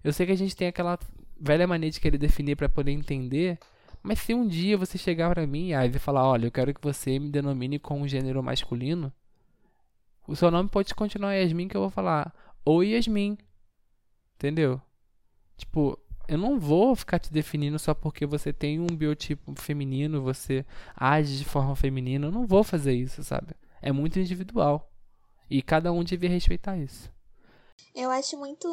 Eu 0.05 0.13
sei 0.13 0.25
que 0.25 0.33
a 0.33 0.37
gente 0.37 0.55
tem 0.55 0.69
aquela 0.69 0.99
velha 1.41 1.67
mania 1.67 1.91
de 1.91 2.01
querer 2.01 2.17
definir 2.17 2.57
para 2.57 2.69
poder 2.69 2.93
entender, 2.93 3.59
mas 4.03 4.21
se 4.21 4.33
um 4.33 4.47
dia 4.47 4.79
você 4.79 4.97
chegar 4.97 5.29
para 5.31 5.47
mim 5.47 5.71
e 5.73 5.99
falar, 5.99 6.25
olha, 6.25 6.47
eu 6.47 6.53
quero 6.53 6.73
que 6.73 6.81
você 6.81 7.19
me 7.19 7.31
denomine 7.31 7.79
com 7.79 8.01
um 8.01 8.09
gênero 8.09 8.43
masculino, 8.43 9.13
o 10.27 10.37
seu 10.37 10.51
nome 10.51 10.69
pode 10.69 10.95
continuar 10.95 11.35
Yasmin 11.35 11.69
que 11.69 11.77
eu 11.77 11.81
vou 11.81 11.91
falar, 11.91 12.33
ou 12.65 12.85
Yasmin. 12.85 13.37
Entendeu? 14.37 14.81
Tipo, 15.57 15.99
eu 16.29 16.39
não 16.39 16.61
vou 16.61 16.95
ficar 16.95 17.19
te 17.19 17.33
definindo 17.33 17.79
só 17.79 17.93
porque 17.93 18.25
você 18.25 18.53
tem 18.53 18.79
um 18.79 18.87
biotipo 18.87 19.53
feminino, 19.61 20.23
você 20.23 20.65
age 20.95 21.39
de 21.39 21.45
forma 21.45 21.75
feminina. 21.75 22.27
Eu 22.27 22.33
não 22.33 22.47
vou 22.47 22.63
fazer 22.63 22.93
isso, 22.93 23.25
sabe? 23.25 23.55
É 23.83 23.91
muito 23.91 24.21
individual. 24.21 24.93
E 25.51 25.61
cada 25.61 25.91
um 25.91 26.05
devia 26.05 26.29
respeitar 26.29 26.77
isso. 26.77 27.11
Eu 27.95 28.11
acho 28.11 28.37
muito. 28.37 28.67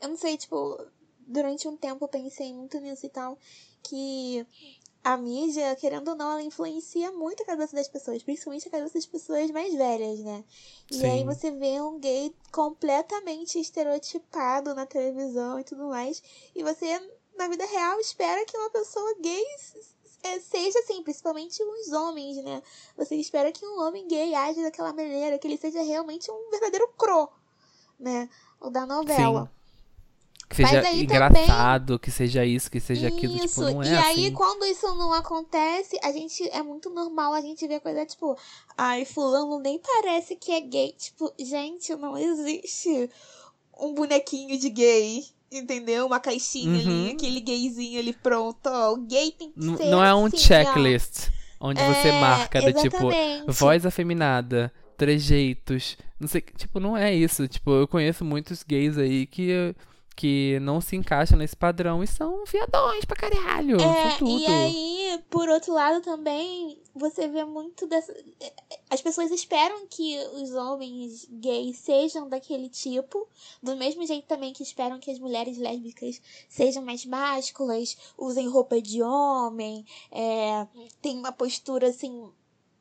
Eu 0.00 0.08
não 0.08 0.16
sei, 0.16 0.36
tipo, 0.36 0.78
durante 1.20 1.68
um 1.68 1.76
tempo 1.76 2.04
eu 2.04 2.08
pensei 2.08 2.52
muito 2.52 2.78
nisso 2.80 3.06
e 3.06 3.08
tal. 3.08 3.38
Que 3.82 4.46
a 5.04 5.16
mídia, 5.16 5.74
querendo 5.76 6.08
ou 6.08 6.14
não, 6.14 6.32
ela 6.32 6.42
influencia 6.42 7.10
muito 7.10 7.42
a 7.42 7.46
cabeça 7.46 7.74
das 7.74 7.88
pessoas, 7.88 8.22
principalmente 8.22 8.68
a 8.68 8.70
cabeça 8.70 8.94
das 8.94 9.06
pessoas 9.06 9.50
mais 9.50 9.74
velhas, 9.74 10.20
né? 10.20 10.44
E 10.90 10.96
Sim. 10.96 11.06
aí 11.06 11.24
você 11.24 11.50
vê 11.50 11.80
um 11.80 11.98
gay 11.98 12.34
completamente 12.52 13.58
estereotipado 13.58 14.74
na 14.74 14.86
televisão 14.86 15.58
e 15.58 15.64
tudo 15.64 15.88
mais, 15.88 16.22
e 16.54 16.62
você, 16.62 17.00
na 17.36 17.48
vida 17.48 17.64
real, 17.66 17.98
espera 17.98 18.44
que 18.46 18.56
uma 18.56 18.70
pessoa 18.70 19.16
gay 19.20 19.44
é, 20.22 20.38
seja 20.38 20.78
assim, 20.78 21.02
principalmente 21.02 21.60
os 21.60 21.92
homens, 21.92 22.36
né? 22.44 22.62
Você 22.96 23.16
espera 23.16 23.50
que 23.50 23.66
um 23.66 23.80
homem 23.80 24.06
gay 24.06 24.32
age 24.34 24.62
daquela 24.62 24.92
maneira, 24.92 25.36
que 25.36 25.48
ele 25.48 25.58
seja 25.58 25.82
realmente 25.82 26.30
um 26.30 26.48
verdadeiro 26.48 26.86
cro, 26.96 27.28
né? 28.02 28.28
O 28.60 28.68
da 28.68 28.84
novela. 28.84 29.44
Sim. 29.44 29.62
Que 30.48 30.56
seja 30.66 30.92
engraçado, 30.92 31.98
que 31.98 32.10
seja 32.10 32.44
isso, 32.44 32.70
que 32.70 32.78
seja 32.78 33.08
aquilo, 33.08 33.32
tipo, 33.34 33.44
Isso, 33.46 33.60
não 33.62 33.82
é 33.82 33.86
e 33.86 33.96
aí 33.96 34.26
assim. 34.26 34.32
quando 34.32 34.66
isso 34.66 34.86
não 34.96 35.10
acontece, 35.14 35.98
a 36.02 36.12
gente 36.12 36.46
é 36.50 36.62
muito 36.62 36.90
normal 36.90 37.32
a 37.32 37.40
gente 37.40 37.66
ver 37.66 37.80
coisa 37.80 38.04
tipo, 38.04 38.36
ai, 38.76 39.06
fulano 39.06 39.58
nem 39.60 39.78
parece 39.78 40.36
que 40.36 40.52
é 40.52 40.60
gay. 40.60 40.92
Tipo, 40.92 41.32
gente, 41.40 41.94
não 41.96 42.18
existe 42.18 43.08
um 43.80 43.94
bonequinho 43.94 44.58
de 44.58 44.68
gay, 44.68 45.24
entendeu? 45.50 46.04
Uma 46.06 46.20
caixinha 46.20 46.78
ali, 46.80 46.86
Uhum. 47.08 47.12
aquele 47.12 47.40
gayzinho 47.40 47.98
ali 47.98 48.12
pronto, 48.12 48.66
ó. 48.66 48.92
O 48.92 48.98
gay 48.98 49.30
tem 49.32 49.52
que 49.52 49.58
N- 49.58 49.76
ser 49.78 49.86
Não 49.86 50.04
é 50.04 50.14
um 50.14 50.26
assim, 50.26 50.36
ó. 50.36 50.40
checklist 50.40 51.28
onde 51.58 51.80
você 51.82 52.08
É, 52.08 52.20
marca 52.20 52.60
do 52.60 52.72
tipo, 52.74 53.08
voz 53.46 53.86
afeminada, 53.86 54.70
trejeitos, 55.02 55.96
não 56.20 56.28
sei, 56.28 56.40
tipo, 56.40 56.78
não 56.78 56.96
é 56.96 57.12
isso. 57.12 57.48
Tipo, 57.48 57.72
eu 57.72 57.88
conheço 57.88 58.24
muitos 58.24 58.62
gays 58.62 58.96
aí 58.96 59.26
que 59.26 59.74
que 60.14 60.58
não 60.60 60.78
se 60.78 60.94
encaixam 60.94 61.38
nesse 61.38 61.56
padrão 61.56 62.02
e 62.04 62.06
são 62.06 62.44
viadões 62.44 63.02
pra 63.02 63.16
caralho, 63.16 63.80
É, 63.80 64.18
tudo. 64.18 64.38
e 64.42 64.46
aí, 64.46 65.18
por 65.30 65.48
outro 65.48 65.72
lado 65.72 66.02
também, 66.02 66.78
você 66.94 67.26
vê 67.28 67.42
muito 67.46 67.86
dessa. 67.86 68.14
As 68.90 69.00
pessoas 69.00 69.30
esperam 69.30 69.86
que 69.88 70.18
os 70.34 70.52
homens 70.52 71.26
gays 71.30 71.78
sejam 71.78 72.28
daquele 72.28 72.68
tipo, 72.68 73.26
do 73.62 73.74
mesmo 73.74 74.06
jeito 74.06 74.26
também 74.26 74.52
que 74.52 74.62
esperam 74.62 75.00
que 75.00 75.10
as 75.10 75.18
mulheres 75.18 75.56
lésbicas 75.56 76.20
sejam 76.46 76.84
mais 76.84 77.06
másculas, 77.06 77.96
usem 78.18 78.46
roupa 78.50 78.82
de 78.82 79.02
homem, 79.02 79.82
é, 80.10 80.66
tem 81.00 81.18
uma 81.18 81.32
postura 81.32 81.88
assim. 81.88 82.28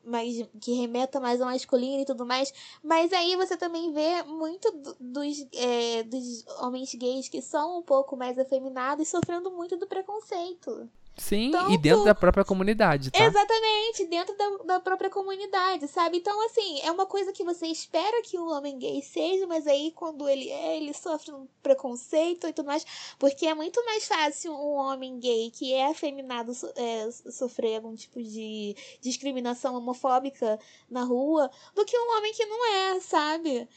Mais, 0.03 0.35
que 0.59 0.73
remeta 0.73 1.19
mais 1.19 1.39
ao 1.41 1.47
masculino 1.47 2.01
e 2.01 2.05
tudo 2.05 2.25
mais. 2.25 2.51
Mas 2.83 3.13
aí 3.13 3.35
você 3.35 3.55
também 3.55 3.91
vê 3.93 4.23
muito 4.23 4.71
do- 4.71 4.95
dos, 4.99 5.47
é, 5.53 6.03
dos 6.03 6.45
homens 6.59 6.93
gays 6.95 7.29
que 7.29 7.41
são 7.41 7.79
um 7.79 7.83
pouco 7.83 8.15
mais 8.17 8.37
afeminados 8.39 9.07
sofrendo 9.07 9.51
muito 9.51 9.77
do 9.77 9.87
preconceito. 9.87 10.89
Sim, 11.17 11.49
e 11.49 11.51
Tanto- 11.51 11.77
dentro 11.77 12.03
da 12.05 12.15
própria 12.15 12.43
comunidade, 12.43 13.11
tá? 13.11 13.23
Exatamente, 13.23 14.05
dentro 14.07 14.35
da, 14.35 14.49
da 14.63 14.79
própria 14.79 15.09
comunidade, 15.09 15.87
sabe? 15.87 16.17
Então, 16.17 16.45
assim, 16.47 16.79
é 16.81 16.91
uma 16.91 17.05
coisa 17.05 17.31
que 17.31 17.43
você 17.43 17.67
espera 17.67 18.21
que 18.23 18.39
um 18.39 18.49
homem 18.51 18.79
gay 18.79 19.01
seja, 19.03 19.45
mas 19.45 19.67
aí 19.67 19.91
quando 19.91 20.27
ele 20.27 20.49
é, 20.49 20.77
ele 20.77 20.93
sofre 20.93 21.31
um 21.31 21.47
preconceito 21.61 22.47
e 22.47 22.53
tudo 22.53 22.65
mais. 22.65 22.85
Porque 23.19 23.45
é 23.45 23.53
muito 23.53 23.83
mais 23.85 24.07
fácil 24.07 24.51
um 24.53 24.73
homem 24.75 25.19
gay 25.19 25.51
que 25.51 25.73
é 25.73 25.87
afeminado 25.87 26.53
so- 26.55 26.71
é, 26.75 27.09
sofrer 27.29 27.75
algum 27.75 27.93
tipo 27.95 28.21
de 28.23 28.75
discriminação 29.01 29.75
homofóbica 29.75 30.59
na 30.89 31.03
rua 31.03 31.51
do 31.75 31.85
que 31.85 31.97
um 31.97 32.17
homem 32.17 32.33
que 32.33 32.45
não 32.45 32.73
é, 32.73 32.99
sabe? 32.99 33.67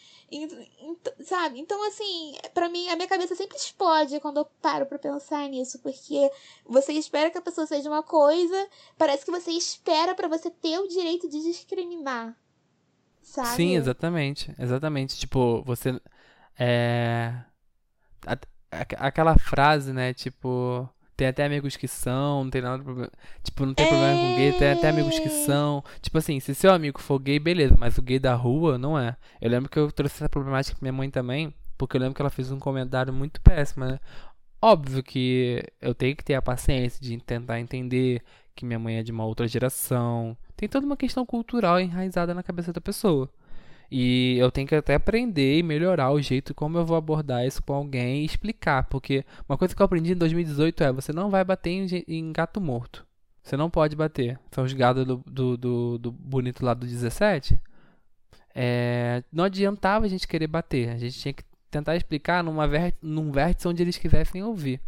Sabe? 1.25 1.61
Então, 1.61 1.81
assim, 1.87 2.35
pra 2.53 2.69
mim, 2.69 2.89
a 2.89 2.97
minha 2.97 3.09
cabeça 3.09 3.35
sempre 3.35 3.57
explode 3.57 4.19
quando 4.21 4.39
eu 4.39 4.47
paro 4.61 4.87
pra 4.87 4.99
pensar 4.99 5.49
nisso, 5.49 5.79
porque 5.81 6.31
você 6.67 6.93
espera 6.93 7.24
que 7.31 7.39
a 7.39 7.43
pessoa 7.43 7.67
seja 7.67 7.89
uma 7.89 8.03
coisa, 8.03 8.69
parece 8.99 9.25
que 9.25 9.31
você 9.31 9.51
espera 9.51 10.15
pra 10.15 10.29
você 10.29 10.51
ter 10.51 10.79
o 10.79 10.89
direito 10.89 11.29
de 11.29 11.41
discriminar. 11.43 12.35
Sabe? 13.23 13.49
Sim, 13.57 13.75
exatamente. 13.77 14.55
Exatamente. 14.59 15.17
Tipo, 15.19 15.63
você. 15.65 15.99
É. 16.59 17.33
a- 18.27 18.33
a- 18.73 19.07
Aquela 19.09 19.37
frase, 19.39 19.93
né? 19.93 20.13
Tipo. 20.15 20.89
Tem 21.17 21.29
até 21.29 21.45
amigos 21.45 21.77
que 21.77 21.87
são, 21.87 22.43
não 22.43 22.51
tem 22.51 22.61
nada 22.61 22.83
problema. 22.83 23.09
Tipo, 23.45 23.65
não 23.65 23.73
tem 23.73 23.87
problema 23.87 24.19
com 24.21 24.37
gay, 24.37 24.53
tem 24.59 24.73
até 24.73 24.89
amigos 24.89 25.17
que 25.17 25.29
É. 25.29 25.45
são. 25.47 25.85
Tipo 26.03 26.19
assim, 26.19 26.41
se 26.41 26.53
seu 26.57 26.73
amigo 26.73 27.01
for 27.01 27.21
gay, 27.21 27.39
beleza, 27.39 27.77
mas 27.79 27.97
o 27.97 28.03
gay 28.03 28.19
da 28.19 28.35
rua 28.35 28.77
não 28.79 28.99
é. 28.99 29.17
Eu 29.41 29.49
lembro 29.49 29.71
que 29.71 29.79
eu 29.79 29.93
trouxe 29.93 30.17
essa 30.17 30.29
problemática 30.29 30.77
pra 30.77 30.85
minha 30.85 30.93
mãe 30.93 31.09
também, 31.09 31.55
porque 31.79 31.97
eu 31.97 32.01
lembro 32.01 32.17
que 32.17 32.21
ela 32.23 32.31
fez 32.31 32.51
um 32.51 32.59
comentário 32.59 33.13
muito 33.13 33.41
péssimo, 33.43 33.85
né? 33.85 34.01
Óbvio 34.67 35.03
que 35.03 35.63
eu 35.79 35.95
tenho 35.95 36.17
que 36.17 36.25
ter 36.25 36.33
a 36.33 36.41
paciência 36.41 36.99
de 36.99 37.19
tentar 37.19 37.61
entender 37.61 38.23
que 38.55 38.65
minha 38.65 38.79
mãe 38.79 38.97
é 38.97 39.03
de 39.03 39.13
uma 39.13 39.27
outra 39.27 39.47
geração. 39.47 40.35
Tem 40.57 40.67
toda 40.67 40.87
uma 40.87 40.97
questão 40.97 41.27
cultural 41.27 41.79
enraizada 41.79 42.33
na 42.33 42.43
cabeça 42.43 42.73
da 42.73 42.81
pessoa. 42.81 43.29
E 43.91 44.39
eu 44.39 44.51
tenho 44.51 44.67
que 44.67 44.75
até 44.75 44.95
aprender 44.95 45.59
e 45.59 45.63
melhorar 45.63 46.13
o 46.13 46.23
jeito 46.23 46.55
como 46.55 46.79
eu 46.79 46.87
vou 46.87 46.97
abordar 46.97 47.45
isso 47.47 47.63
com 47.63 47.75
alguém 47.75 48.23
e 48.23 48.25
explicar. 48.25 48.85
Porque 48.85 49.23
uma 49.47 49.59
coisa 49.59 49.77
que 49.77 49.83
eu 49.83 49.85
aprendi 49.85 50.13
em 50.13 50.17
2018 50.17 50.83
é: 50.83 50.93
você 50.93 51.13
não 51.13 51.29
vai 51.29 51.45
bater 51.45 52.05
em, 52.09 52.33
gato 52.33 52.59
morto. 52.59 53.07
Você 53.43 53.59
não 53.59 53.69
pode 53.69 53.95
bater. 53.95 54.41
São 54.51 54.65
os 54.65 54.73
gados 54.73 55.05
do, 55.05 55.23
do, 55.27 55.57
do, 55.59 55.99
do 55.99 56.11
bonito 56.11 56.65
lá 56.65 56.73
do 56.73 56.87
17. 56.87 57.61
É, 58.55 59.23
não 59.31 59.45
adiantava 59.45 60.07
a 60.07 60.09
gente 60.09 60.27
querer 60.27 60.47
bater. 60.47 60.89
A 60.89 60.97
gente 60.97 61.19
tinha 61.19 61.35
que 61.35 61.45
tentar 61.75 61.97
explicar 61.97 62.43
numa 62.43 62.69
num 63.03 63.33
vértice 63.33 63.67
onde 63.67 63.83
eles 63.83 63.99
quisessem 63.99 64.43
ouvir. 64.43 64.81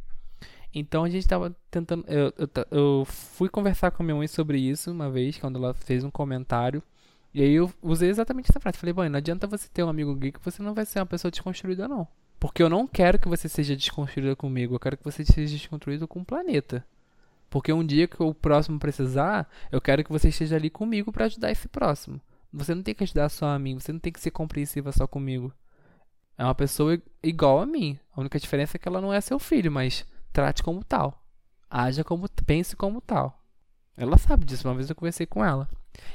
Então 0.72 1.04
a 1.04 1.08
gente 1.08 1.26
tava 1.26 1.56
tentando. 1.70 2.04
Eu, 2.06 2.32
eu, 2.38 2.48
eu 2.70 3.04
fui 3.06 3.48
conversar 3.48 3.90
com 3.90 4.02
a 4.02 4.04
minha 4.04 4.16
mãe 4.16 4.28
sobre 4.28 4.58
isso 4.58 4.90
uma 4.90 5.10
vez, 5.10 5.36
quando 5.38 5.56
ela 5.56 5.74
fez 5.74 6.04
um 6.04 6.10
comentário. 6.10 6.82
E 7.34 7.42
aí 7.42 7.52
eu 7.52 7.70
usei 7.82 8.08
exatamente 8.08 8.50
essa 8.50 8.60
frase. 8.60 8.78
Falei, 8.78 8.94
mãe, 8.94 9.08
não 9.08 9.18
adianta 9.18 9.46
você 9.46 9.68
ter 9.68 9.82
um 9.82 9.88
amigo 9.88 10.14
gay 10.14 10.32
que 10.32 10.44
você 10.44 10.62
não 10.62 10.74
vai 10.74 10.86
ser 10.86 11.00
uma 11.00 11.06
pessoa 11.06 11.30
desconstruída, 11.30 11.88
não. 11.88 12.06
Porque 12.38 12.62
eu 12.62 12.68
não 12.68 12.86
quero 12.86 13.18
que 13.18 13.28
você 13.28 13.48
seja 13.48 13.74
desconstruída 13.74 14.36
comigo, 14.36 14.74
eu 14.74 14.78
quero 14.78 14.96
que 14.96 15.04
você 15.04 15.24
seja 15.24 15.56
desconstruído 15.56 16.06
com 16.06 16.20
o 16.20 16.24
planeta. 16.24 16.84
Porque 17.48 17.72
um 17.72 17.84
dia 17.84 18.06
que 18.06 18.22
o 18.22 18.34
próximo 18.34 18.78
precisar, 18.78 19.48
eu 19.72 19.80
quero 19.80 20.04
que 20.04 20.12
você 20.12 20.28
esteja 20.28 20.56
ali 20.56 20.68
comigo 20.68 21.10
pra 21.10 21.24
ajudar 21.24 21.50
esse 21.50 21.68
próximo. 21.68 22.20
Você 22.52 22.74
não 22.74 22.82
tem 22.82 22.94
que 22.94 23.04
ajudar 23.04 23.28
só 23.28 23.46
a 23.46 23.58
mim, 23.58 23.78
você 23.78 23.92
não 23.92 24.00
tem 24.00 24.12
que 24.12 24.20
ser 24.20 24.30
compreensiva 24.30 24.92
só 24.92 25.06
comigo. 25.06 25.52
É 26.38 26.44
uma 26.44 26.54
pessoa 26.54 27.00
igual 27.22 27.60
a 27.60 27.66
mim. 27.66 27.98
A 28.14 28.20
única 28.20 28.38
diferença 28.38 28.76
é 28.76 28.78
que 28.78 28.88
ela 28.88 29.00
não 29.00 29.12
é 29.12 29.20
seu 29.20 29.38
filho, 29.38 29.70
mas 29.70 30.04
trate 30.32 30.62
como 30.62 30.84
tal. 30.84 31.22
Haja 31.70 32.04
como, 32.04 32.28
pense 32.44 32.76
como 32.76 33.00
tal. 33.00 33.42
Ela 33.96 34.18
sabe 34.18 34.44
disso, 34.44 34.68
uma 34.68 34.74
vez 34.74 34.90
eu 34.90 34.96
conversei 34.96 35.26
com 35.26 35.44
ela. 35.44 35.68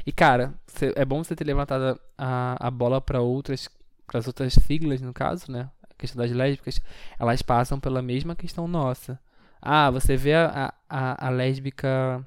E 0.05 0.11
cara, 0.11 0.53
é 0.95 1.03
bom 1.03 1.23
você 1.23 1.35
ter 1.35 1.43
levantado 1.43 1.99
a, 2.17 2.67
a 2.67 2.69
bola 2.69 3.01
para 3.01 3.21
outras, 3.21 3.67
para 4.05 4.19
as 4.19 4.27
outras 4.27 4.53
siglas 4.53 5.01
no 5.01 5.13
caso, 5.13 5.51
né? 5.51 5.69
A 5.89 5.93
questão 5.95 6.21
das 6.21 6.31
lésbicas, 6.31 6.79
elas 7.17 7.41
passam 7.41 7.79
pela 7.79 8.01
mesma 8.01 8.35
questão 8.35 8.67
nossa. 8.67 9.19
Ah, 9.59 9.89
você 9.89 10.15
vê 10.15 10.33
a, 10.35 10.73
a, 10.87 11.27
a 11.27 11.29
lésbica 11.29 12.25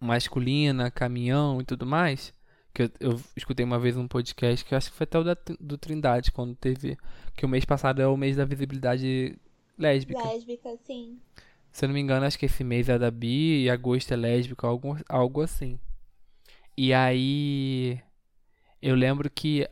masculina, 0.00 0.90
caminhão 0.90 1.60
e 1.60 1.64
tudo 1.64 1.86
mais. 1.86 2.34
Que 2.72 2.84
eu, 2.84 2.90
eu 3.00 3.20
escutei 3.36 3.64
uma 3.64 3.78
vez 3.78 3.96
um 3.96 4.08
podcast 4.08 4.64
que 4.64 4.74
eu 4.74 4.78
acho 4.78 4.90
que 4.90 4.96
foi 4.96 5.04
até 5.04 5.18
o 5.18 5.24
da, 5.24 5.36
do 5.60 5.76
Trindade, 5.76 6.32
quando 6.32 6.54
teve. 6.54 6.96
Que 7.36 7.44
o 7.44 7.48
mês 7.48 7.64
passado 7.64 8.00
é 8.00 8.06
o 8.06 8.16
mês 8.16 8.36
da 8.36 8.44
visibilidade 8.44 9.38
lésbica. 9.78 10.22
Lésbica, 10.22 10.76
sim. 10.84 11.18
Se 11.70 11.84
eu 11.84 11.88
não 11.88 11.94
me 11.94 12.00
engano, 12.00 12.26
acho 12.26 12.38
que 12.38 12.46
esse 12.46 12.62
mês 12.62 12.88
é 12.88 12.98
da 12.98 13.10
bi 13.10 13.62
e 13.62 13.70
agosto 13.70 14.12
é 14.12 14.16
lésbico, 14.16 14.66
algo, 14.66 14.96
algo 15.08 15.40
assim. 15.40 15.78
E 16.76 16.92
aí. 16.92 18.00
Eu 18.80 18.96
lembro 18.96 19.30
que 19.30 19.68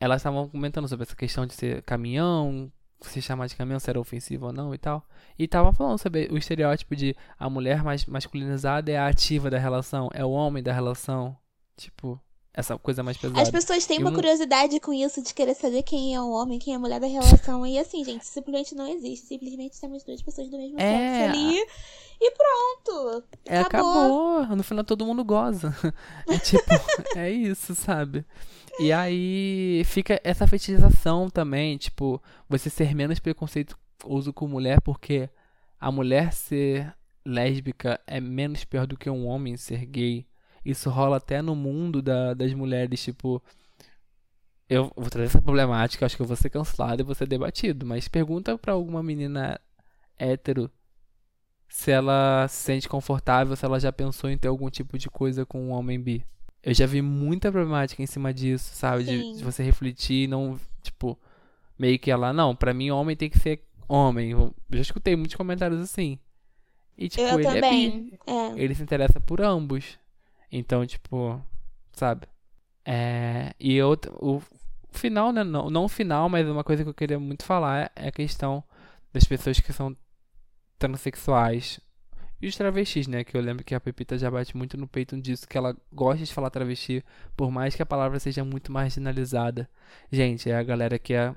elas 0.00 0.20
estavam 0.20 0.48
comentando 0.48 0.88
sobre 0.88 1.04
essa 1.04 1.14
questão 1.14 1.46
de 1.46 1.54
ser 1.54 1.82
caminhão, 1.82 2.72
se 3.00 3.22
chamar 3.22 3.46
de 3.46 3.56
caminhão, 3.56 3.78
se 3.78 3.88
era 3.88 4.00
ofensivo 4.00 4.46
ou 4.46 4.52
não 4.52 4.74
e 4.74 4.78
tal. 4.78 5.06
E 5.38 5.44
estavam 5.44 5.72
falando 5.72 5.98
sobre 5.98 6.28
o 6.30 6.36
estereótipo 6.36 6.96
de 6.96 7.14
a 7.38 7.48
mulher 7.48 7.82
mais 7.82 8.04
masculinizada 8.06 8.90
é 8.90 8.98
a 8.98 9.06
ativa 9.06 9.50
da 9.50 9.58
relação, 9.58 10.10
é 10.12 10.24
o 10.24 10.30
homem 10.30 10.62
da 10.62 10.72
relação. 10.72 11.36
Tipo, 11.76 12.20
essa 12.58 12.76
coisa 12.76 13.02
mais 13.02 13.16
pesada. 13.16 13.40
As 13.40 13.50
pessoas 13.50 13.86
têm 13.86 13.98
uma 14.00 14.10
um- 14.10 14.14
curiosidade 14.14 14.80
com 14.80 14.92
isso 14.92 15.22
de 15.22 15.32
querer 15.32 15.54
saber 15.54 15.82
quem 15.84 16.14
é 16.14 16.20
o 16.20 16.28
homem, 16.30 16.58
quem 16.58 16.72
é 16.74 16.76
a 16.76 16.80
mulher 16.80 16.98
da 16.98 17.06
relação. 17.06 17.64
E 17.66 17.78
assim, 17.78 18.04
gente, 18.04 18.26
simplesmente 18.26 18.74
não 18.74 18.86
existe. 18.88 19.26
Simplesmente 19.26 19.80
temos 19.80 20.02
duas 20.02 20.20
pessoas 20.20 20.48
do 20.50 20.56
mesmo 20.58 20.78
É. 20.80 21.28
sexo 21.28 21.38
ali. 21.38 21.56
E 22.20 22.32
pronto. 22.32 23.24
É, 23.46 23.58
acabou. 23.60 24.44
No 24.56 24.62
final 24.64 24.82
todo 24.84 25.06
mundo 25.06 25.24
goza. 25.24 25.72
É 26.28 26.36
tipo, 26.38 26.64
é 27.16 27.30
isso, 27.30 27.74
sabe? 27.76 28.24
E 28.80 28.92
aí 28.92 29.82
fica 29.84 30.20
essa 30.24 30.46
fetichização 30.46 31.30
também, 31.30 31.76
tipo, 31.78 32.20
você 32.48 32.68
ser 32.68 32.94
menos 32.94 33.18
preconceituoso 33.20 34.32
com 34.32 34.46
mulher 34.48 34.80
porque 34.80 35.28
a 35.80 35.90
mulher 35.92 36.32
ser 36.32 36.92
lésbica 37.24 38.00
é 38.06 38.20
menos 38.20 38.64
pior 38.64 38.86
do 38.86 38.96
que 38.96 39.08
um 39.08 39.26
homem 39.26 39.56
ser 39.56 39.84
gay. 39.86 40.26
Isso 40.70 40.90
rola 40.90 41.16
até 41.16 41.40
no 41.40 41.56
mundo 41.56 42.02
da- 42.02 42.34
das 42.34 42.52
mulheres, 42.52 43.02
tipo. 43.02 43.42
Eu 44.68 44.92
vou 44.94 45.08
trazer 45.08 45.28
essa 45.28 45.40
problemática, 45.40 46.04
acho 46.04 46.14
que 46.14 46.20
eu 46.20 46.26
vou 46.26 46.36
ser 46.36 46.50
cancelado 46.50 47.00
e 47.00 47.04
vou 47.04 47.14
ser 47.14 47.26
debatido, 47.26 47.86
mas 47.86 48.06
pergunta 48.06 48.58
pra 48.58 48.74
alguma 48.74 49.02
menina 49.02 49.58
hétero 50.18 50.70
se 51.70 51.90
ela 51.90 52.46
se 52.48 52.56
sente 52.64 52.86
confortável, 52.88 53.56
se 53.56 53.64
ela 53.64 53.80
já 53.80 53.90
pensou 53.90 54.28
em 54.28 54.36
ter 54.36 54.48
algum 54.48 54.68
tipo 54.68 54.98
de 54.98 55.08
coisa 55.08 55.46
com 55.46 55.58
um 55.68 55.70
homem 55.70 55.98
bi. 55.98 56.22
Eu 56.62 56.74
já 56.74 56.84
vi 56.86 57.00
muita 57.00 57.50
problemática 57.50 58.02
em 58.02 58.06
cima 58.06 58.32
disso, 58.34 58.74
sabe? 58.74 59.04
De, 59.04 59.36
de, 59.38 59.44
você 59.44 59.62
refletir 59.62 60.24
e 60.24 60.26
não, 60.26 60.58
tipo, 60.82 61.18
meio 61.78 61.98
que 61.98 62.10
ela, 62.10 62.32
não, 62.32 62.54
pra 62.54 62.74
mim 62.74 62.90
homem 62.90 63.16
tem 63.16 63.30
que 63.30 63.38
ser 63.38 63.62
homem. 63.88 64.32
Eu 64.32 64.54
já 64.72 64.80
escutei 64.82 65.16
muitos 65.16 65.36
comentários 65.36 65.80
assim. 65.80 66.18
E, 66.96 67.08
tipo, 67.08 67.22
eu 67.22 67.40
ele 67.40 67.42
também. 67.44 67.86
é 67.86 67.90
bi. 67.90 68.18
É. 68.26 68.62
Ele 68.64 68.74
se 68.74 68.82
interessa 68.82 69.18
por 69.20 69.40
ambos. 69.40 69.98
Então, 70.50 70.86
tipo, 70.86 71.40
sabe? 71.92 72.26
É, 72.84 73.54
e 73.60 73.80
outro, 73.82 74.16
o 74.20 74.42
final, 74.90 75.32
né? 75.32 75.44
Não, 75.44 75.70
não 75.70 75.84
o 75.84 75.88
final, 75.88 76.28
mas 76.28 76.48
uma 76.48 76.64
coisa 76.64 76.82
que 76.82 76.88
eu 76.88 76.94
queria 76.94 77.18
muito 77.18 77.44
falar 77.44 77.92
é 77.94 78.08
a 78.08 78.12
questão 78.12 78.64
das 79.12 79.24
pessoas 79.24 79.60
que 79.60 79.72
são 79.72 79.96
transexuais. 80.78 81.80
E 82.40 82.46
os 82.46 82.56
travestis, 82.56 83.06
né? 83.08 83.24
Que 83.24 83.36
eu 83.36 83.40
lembro 83.40 83.64
que 83.64 83.74
a 83.74 83.80
Pepita 83.80 84.16
já 84.16 84.30
bate 84.30 84.56
muito 84.56 84.76
no 84.76 84.86
peito 84.86 85.20
disso, 85.20 85.48
que 85.48 85.58
ela 85.58 85.76
gosta 85.92 86.24
de 86.24 86.32
falar 86.32 86.50
travesti, 86.50 87.04
por 87.36 87.50
mais 87.50 87.74
que 87.74 87.82
a 87.82 87.86
palavra 87.86 88.18
seja 88.20 88.44
muito 88.44 88.70
marginalizada. 88.72 89.68
Gente, 90.10 90.48
é 90.48 90.56
a 90.56 90.62
galera 90.62 90.98
que 90.98 91.14
é 91.14 91.34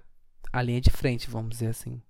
a 0.54 0.62
linha 0.62 0.80
de 0.82 0.91
frente, 0.91 1.30
vamos 1.30 1.52
dizer 1.52 1.67
assim. 1.67 2.02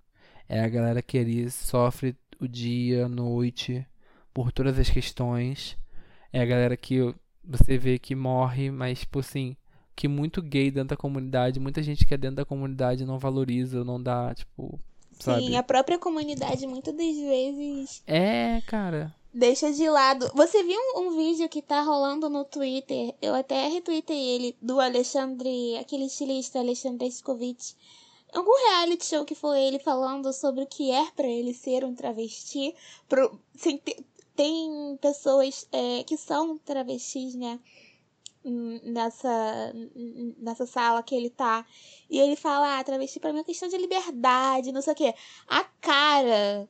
É 0.48 0.60
a 0.60 0.68
galera 0.68 1.00
que 1.00 1.18
ali 1.18 1.50
sofre 1.50 2.16
o 2.38 2.46
dia, 2.46 3.06
a 3.06 3.08
noite, 3.08 3.86
por 4.34 4.52
todas 4.52 4.78
as 4.78 4.90
questões. 4.90 5.78
É 6.32 6.40
a 6.40 6.46
galera 6.46 6.76
que 6.76 7.14
você 7.44 7.76
vê 7.76 7.98
que 7.98 8.14
morre, 8.14 8.70
mas, 8.70 9.00
tipo 9.00 9.18
assim, 9.18 9.56
que 9.94 10.08
muito 10.08 10.40
gay 10.40 10.70
dentro 10.70 10.90
da 10.90 10.96
comunidade, 10.96 11.60
muita 11.60 11.82
gente 11.82 12.06
que 12.06 12.14
é 12.14 12.16
dentro 12.16 12.36
da 12.36 12.44
comunidade 12.44 13.04
não 13.04 13.18
valoriza, 13.18 13.84
não 13.84 14.02
dá, 14.02 14.34
tipo, 14.34 14.80
sabe? 15.20 15.46
Sim, 15.46 15.56
a 15.56 15.62
própria 15.62 15.98
comunidade 15.98 16.66
muitas 16.66 16.94
das 16.96 17.14
vezes 17.16 18.02
É, 18.06 18.60
cara. 18.66 19.14
deixa 19.34 19.70
de 19.72 19.88
lado. 19.90 20.30
Você 20.34 20.62
viu 20.62 20.78
um, 20.96 21.00
um 21.08 21.16
vídeo 21.16 21.48
que 21.48 21.60
tá 21.60 21.82
rolando 21.82 22.30
no 22.30 22.44
Twitter? 22.44 23.14
Eu 23.20 23.34
até 23.34 23.68
retuitei 23.68 24.18
ele, 24.18 24.56
do 24.62 24.80
Alexandre, 24.80 25.76
aquele 25.78 26.06
estilista 26.06 26.58
Alexandre 26.60 27.06
Escovitch. 27.08 27.72
Algum 28.32 28.50
reality 28.70 29.04
show 29.04 29.26
que 29.26 29.34
foi 29.34 29.60
ele 29.60 29.78
falando 29.78 30.32
sobre 30.32 30.62
o 30.62 30.66
que 30.66 30.90
é 30.90 31.04
pra 31.10 31.26
ele 31.28 31.52
ser 31.52 31.84
um 31.84 31.94
travesti. 31.94 32.74
Pro, 33.06 33.38
sem 33.54 33.76
ter- 33.76 34.02
tem 34.34 34.96
pessoas 35.00 35.66
é, 35.72 36.02
que 36.04 36.16
são 36.16 36.58
travestis, 36.58 37.34
né? 37.34 37.58
Hum, 38.44 38.80
Nessa, 38.82 39.72
nessa 40.38 40.66
sala 40.66 41.02
que 41.02 41.14
ele 41.14 41.30
tá. 41.30 41.64
E 42.10 42.18
ele 42.18 42.34
fala, 42.36 42.78
ah, 42.78 42.84
travesti 42.84 43.20
pra 43.20 43.32
mim 43.32 43.40
é 43.40 43.44
questão 43.44 43.68
de 43.68 43.76
liberdade, 43.76 44.72
não 44.72 44.82
sei 44.82 44.92
o 44.92 44.96
quê. 44.96 45.14
A 45.46 45.64
cara 45.80 46.68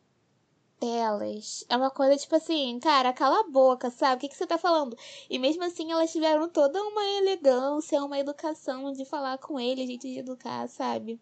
delas 0.83 1.65
é 1.69 1.77
uma 1.77 1.91
coisa 1.91 2.17
tipo 2.17 2.35
assim, 2.35 2.79
cara, 2.81 3.13
cala 3.13 3.41
a 3.41 3.49
boca, 3.49 3.89
sabe? 3.91 4.17
O 4.17 4.19
que, 4.19 4.29
que 4.29 4.37
você 4.37 4.47
tá 4.47 4.59
falando? 4.59 4.97
E 5.31 5.39
mesmo 5.39 5.63
assim 5.63 5.93
elas 5.93 6.11
tiveram 6.11 6.49
toda 6.49 6.83
uma 6.83 7.05
elegância, 7.19 8.03
uma 8.05 8.19
educação 8.19 8.93
de 8.93 9.05
falar 9.05 9.39
com 9.39 9.61
ele, 9.61 9.87
jeito 9.87 10.09
de 10.09 10.19
educar, 10.19 10.69
sabe? 10.69 11.21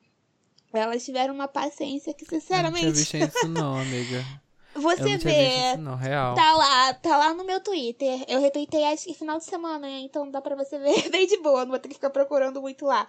Elas 0.73 1.05
tiveram 1.05 1.35
uma 1.35 1.49
paciência 1.49 2.15
que, 2.15 2.25
Eu 2.25 2.27
não 2.27 2.29
tinha 2.29 2.41
sinceramente, 2.41 2.93
visto 2.93 3.17
isso 3.17 3.49
não, 3.49 3.77
amiga. 3.79 4.25
Você 4.75 5.17
vê. 5.19 5.49
isso 5.73 5.79
não, 5.79 5.97
real. 5.97 6.35
Tá 6.35 6.55
lá, 6.55 6.95
tá 6.95 7.17
lá 7.17 7.35
no 7.35 7.45
meu 7.45 7.61
Twitter. 7.61 8.25
Eu 8.29 8.41
retuitei 8.41 8.85
acho 8.85 9.05
que 9.07 9.15
final 9.15 9.39
de 9.39 9.45
semana, 9.45 9.79
né? 9.81 10.01
Então 10.01 10.31
dá 10.31 10.41
pra 10.41 10.55
você 10.57 10.79
ver 10.79 11.09
bem 11.11 11.27
de 11.27 11.37
boa, 11.39 11.65
não 11.65 11.71
vou 11.71 11.79
ter 11.81 11.89
que 11.89 11.95
ficar 11.95 12.11
procurando 12.11 12.61
muito 12.61 12.85
lá. 12.87 13.07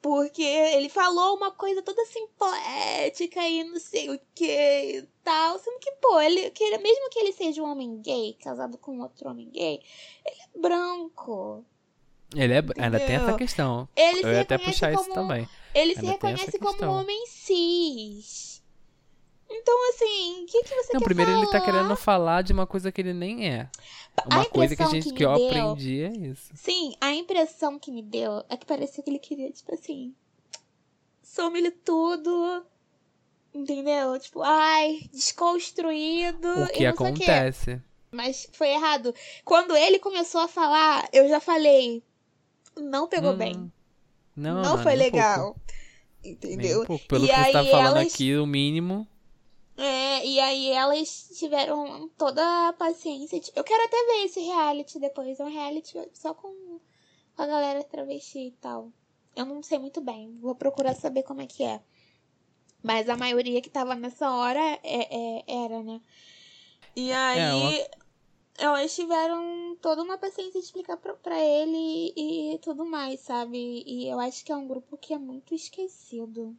Porque 0.00 0.42
ele 0.42 0.88
falou 0.88 1.36
uma 1.36 1.50
coisa 1.50 1.82
toda 1.82 2.00
assim, 2.02 2.26
poética 2.38 3.40
e 3.48 3.64
não 3.64 3.80
sei 3.80 4.10
o 4.14 4.20
que 4.34 4.44
e 4.98 5.08
tal. 5.24 5.58
Sendo 5.58 5.78
que, 5.80 5.90
pô, 6.00 6.20
ele, 6.20 6.50
que 6.50 6.62
ele- 6.62 6.78
mesmo 6.78 7.08
que 7.10 7.18
ele 7.18 7.32
seja 7.32 7.62
um 7.62 7.70
homem 7.70 8.00
gay, 8.00 8.34
casado 8.42 8.78
com 8.78 9.00
outro 9.00 9.28
homem 9.30 9.48
gay, 9.50 9.80
ele 10.24 10.36
é 10.42 10.58
branco. 10.60 11.64
Ele 12.34 12.52
é, 12.54 12.56
ainda 12.78 12.98
tem 12.98 13.14
essa 13.16 13.22
Entendeu? 13.22 13.36
questão. 13.36 13.88
Ele 13.96 14.18
Eu 14.20 14.22
se 14.24 14.32
ia 14.32 14.40
até 14.42 14.58
puxar 14.58 14.92
isso 14.92 15.02
como 15.04 15.14
também. 15.14 15.48
Ele 15.74 15.94
se 15.94 16.00
Ainda 16.00 16.12
essa 16.12 16.26
reconhece 16.26 16.58
como 16.58 16.72
questão. 16.72 16.92
homem 16.92 17.26
cis. 17.26 18.55
Então, 19.58 19.90
assim, 19.90 20.42
o 20.42 20.46
que, 20.46 20.62
que 20.62 20.74
você 20.74 20.92
Não, 20.92 21.00
quer 21.00 21.04
primeiro 21.04 21.30
ele 21.32 21.46
tá 21.46 21.60
querendo 21.60 21.96
falar 21.96 22.42
de 22.42 22.52
uma 22.52 22.66
coisa 22.66 22.90
que 22.92 23.00
ele 23.00 23.12
nem 23.12 23.48
é. 23.50 23.68
Uma 24.26 24.44
coisa 24.46 24.76
que 24.76 24.82
a 24.82 24.86
gente 24.86 25.08
que 25.08 25.14
que 25.14 25.24
eu 25.24 25.34
deu- 25.34 25.46
aprendi 25.46 26.02
é 26.02 26.12
isso. 26.12 26.52
Sim, 26.54 26.94
a 27.00 27.14
impressão 27.14 27.78
que 27.78 27.90
me 27.90 28.02
deu 28.02 28.44
é 28.48 28.56
que 28.56 28.66
parecia 28.66 29.02
que 29.02 29.10
ele 29.10 29.18
queria, 29.18 29.50
tipo 29.52 29.74
assim, 29.74 30.14
some-lhe 31.22 31.70
tudo, 31.70 32.64
entendeu? 33.52 34.18
Tipo, 34.18 34.42
ai, 34.42 35.00
desconstruído. 35.12 36.48
O 36.48 36.66
que 36.68 36.74
e 36.74 36.78
sei 36.78 36.82
o 36.84 36.88
acontece. 36.88 37.82
Mas 38.12 38.48
foi 38.52 38.68
errado. 38.68 39.14
Quando 39.44 39.76
ele 39.76 39.98
começou 39.98 40.40
a 40.40 40.48
falar, 40.48 41.08
eu 41.12 41.28
já 41.28 41.40
falei, 41.40 42.02
não 42.76 43.08
pegou 43.08 43.32
Hum, 43.32 43.36
bem. 43.38 43.72
Não, 44.34 44.54
Não, 44.54 44.62
não, 44.62 44.78
foi 44.82 44.94
um 44.94 44.98
legal. 44.98 45.56
Nem 46.22 46.32
Entendeu? 46.32 46.82
um 46.82 46.86
pouco. 46.86 47.04
Pelo 47.06 47.24
E 47.24 47.28
que 47.28 47.34
você 47.34 47.52
tá 47.52 47.64
falando 47.64 47.96
elas- 47.98 48.12
aqui, 48.14 48.34
o 48.36 48.46
mínimo. 48.46 49.06
É, 49.76 50.26
e 50.26 50.40
aí 50.40 50.70
elas 50.70 51.28
tiveram 51.38 52.08
toda 52.16 52.68
a 52.68 52.72
paciência. 52.72 53.38
de- 53.40 53.52
Eu 53.54 53.62
quero 53.62 53.84
até 53.84 53.96
ver 54.06 54.24
esse 54.24 54.40
reality 54.40 54.98
depois. 54.98 55.38
É 55.38 55.44
um 55.44 55.50
reality 55.52 55.92
só 56.14 56.32
com 56.34 56.80
com 57.36 57.42
a 57.42 57.46
galera 57.46 57.84
travesti 57.84 58.38
e 58.48 58.50
tal. 58.52 58.90
Eu 59.34 59.44
não 59.44 59.62
sei 59.62 59.78
muito 59.78 60.00
bem. 60.00 60.34
Vou 60.40 60.54
procurar 60.54 60.94
saber 60.94 61.22
como 61.22 61.42
é 61.42 61.46
que 61.46 61.62
é. 61.62 61.82
Mas 62.82 63.08
a 63.10 63.16
maioria 63.16 63.60
que 63.60 63.68
tava 63.68 63.94
nessa 63.94 64.30
hora 64.30 64.58
é, 64.82 65.40
é- 65.42 65.44
era, 65.46 65.82
né? 65.82 66.00
E 66.94 67.12
aí 67.12 67.86
elas 68.56 68.94
tiveram 68.94 69.76
toda 69.82 70.02
uma 70.02 70.16
paciência 70.16 70.58
de 70.58 70.66
explicar 70.66 70.96
pra, 70.96 71.12
pra 71.14 71.38
ele 71.38 72.14
e 72.16 72.58
tudo 72.62 72.86
mais, 72.86 73.20
sabe? 73.20 73.82
E 73.86 74.08
eu 74.08 74.18
acho 74.18 74.42
que 74.42 74.50
é 74.50 74.56
um 74.56 74.66
grupo 74.66 74.96
que 74.96 75.12
é 75.12 75.18
muito 75.18 75.54
esquecido. 75.54 76.56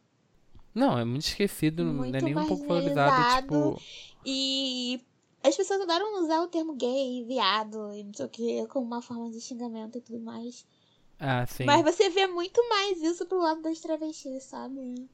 Não, 0.78 0.96
é 0.98 1.04
muito 1.04 1.26
esquecido, 1.26 1.84
não 1.84 2.04
é 2.04 2.12
Muito 2.12 2.24
nem 2.24 2.36
um 2.36 2.46
pouco 2.46 2.68
valorizado. 2.68 3.42
Tipo, 3.42 3.82
E 4.24 5.02
as 5.44 5.56
pessoas 5.58 5.82
adoram 5.82 6.24
usar 6.24 6.42
o 6.42 6.48
termo 6.48 6.76
gay, 6.76 7.26
viado 7.26 7.92
e 7.94 8.04
não 8.04 8.14
sei 8.14 8.26
o 8.26 8.30
que, 8.30 8.68
como 8.68 8.86
uma 8.86 9.02
forma 9.02 9.32
de 9.32 9.42
xingamento 9.42 9.98
e 9.98 10.02
tudo 10.02 10.20
mais. 10.20 10.68
ah, 11.20 11.46
sim. 11.48 11.66
Mas 11.66 11.84
você 11.84 12.10
vê 12.12 12.28
muito 12.28 12.62
mais 12.70 13.02
isso 13.02 13.26
pro 13.26 13.40
lado 13.40 13.62
das 13.64 13.80
travestis, 13.80 14.44
sabe? 14.44 15.10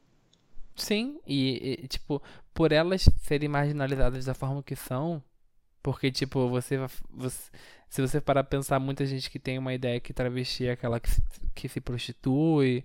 Sim, 0.76 1.20
e, 1.26 1.80
e, 1.84 1.88
tipo, 1.88 2.22
por 2.54 2.72
elas 2.72 3.08
serem 3.22 3.48
marginalizadas 3.48 4.26
da 4.26 4.34
forma 4.34 4.64
que 4.64 4.76
são, 4.76 5.24
porque, 5.82 6.12
tipo, 6.12 6.50
você, 6.50 6.78
você 7.12 7.52
se 7.94 8.02
você 8.02 8.20
parar 8.20 8.44
pra 8.44 8.58
pensar, 8.58 8.80
muita 8.80 9.06
gente 9.06 9.30
que 9.30 9.38
tem 9.38 9.60
uma 9.60 9.72
ideia 9.72 10.00
que 10.00 10.12
travesti 10.14 10.66
é 10.66 10.72
aquela 10.72 11.00
que 11.00 11.12
se, 11.12 11.22
que 11.54 11.70
se 11.70 11.80
prostitui, 11.80 12.84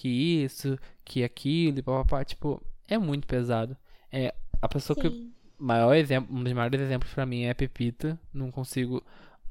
que 0.00 0.08
isso, 0.08 0.78
que 1.04 1.22
aquilo, 1.22 1.78
e 1.78 1.82
papapá, 1.82 2.24
tipo, 2.24 2.62
é 2.88 2.96
muito 2.96 3.26
pesado. 3.26 3.76
É, 4.10 4.34
a 4.62 4.66
pessoa 4.66 4.96
que 4.98 5.10
Sim. 5.10 5.30
maior 5.58 5.94
exemplo, 5.94 6.34
um 6.34 6.42
dos 6.42 6.52
maiores 6.54 6.80
exemplos 6.80 7.12
pra 7.12 7.26
mim 7.26 7.42
é 7.42 7.50
a 7.50 7.54
Pepita. 7.54 8.18
Não 8.32 8.50
consigo. 8.50 9.04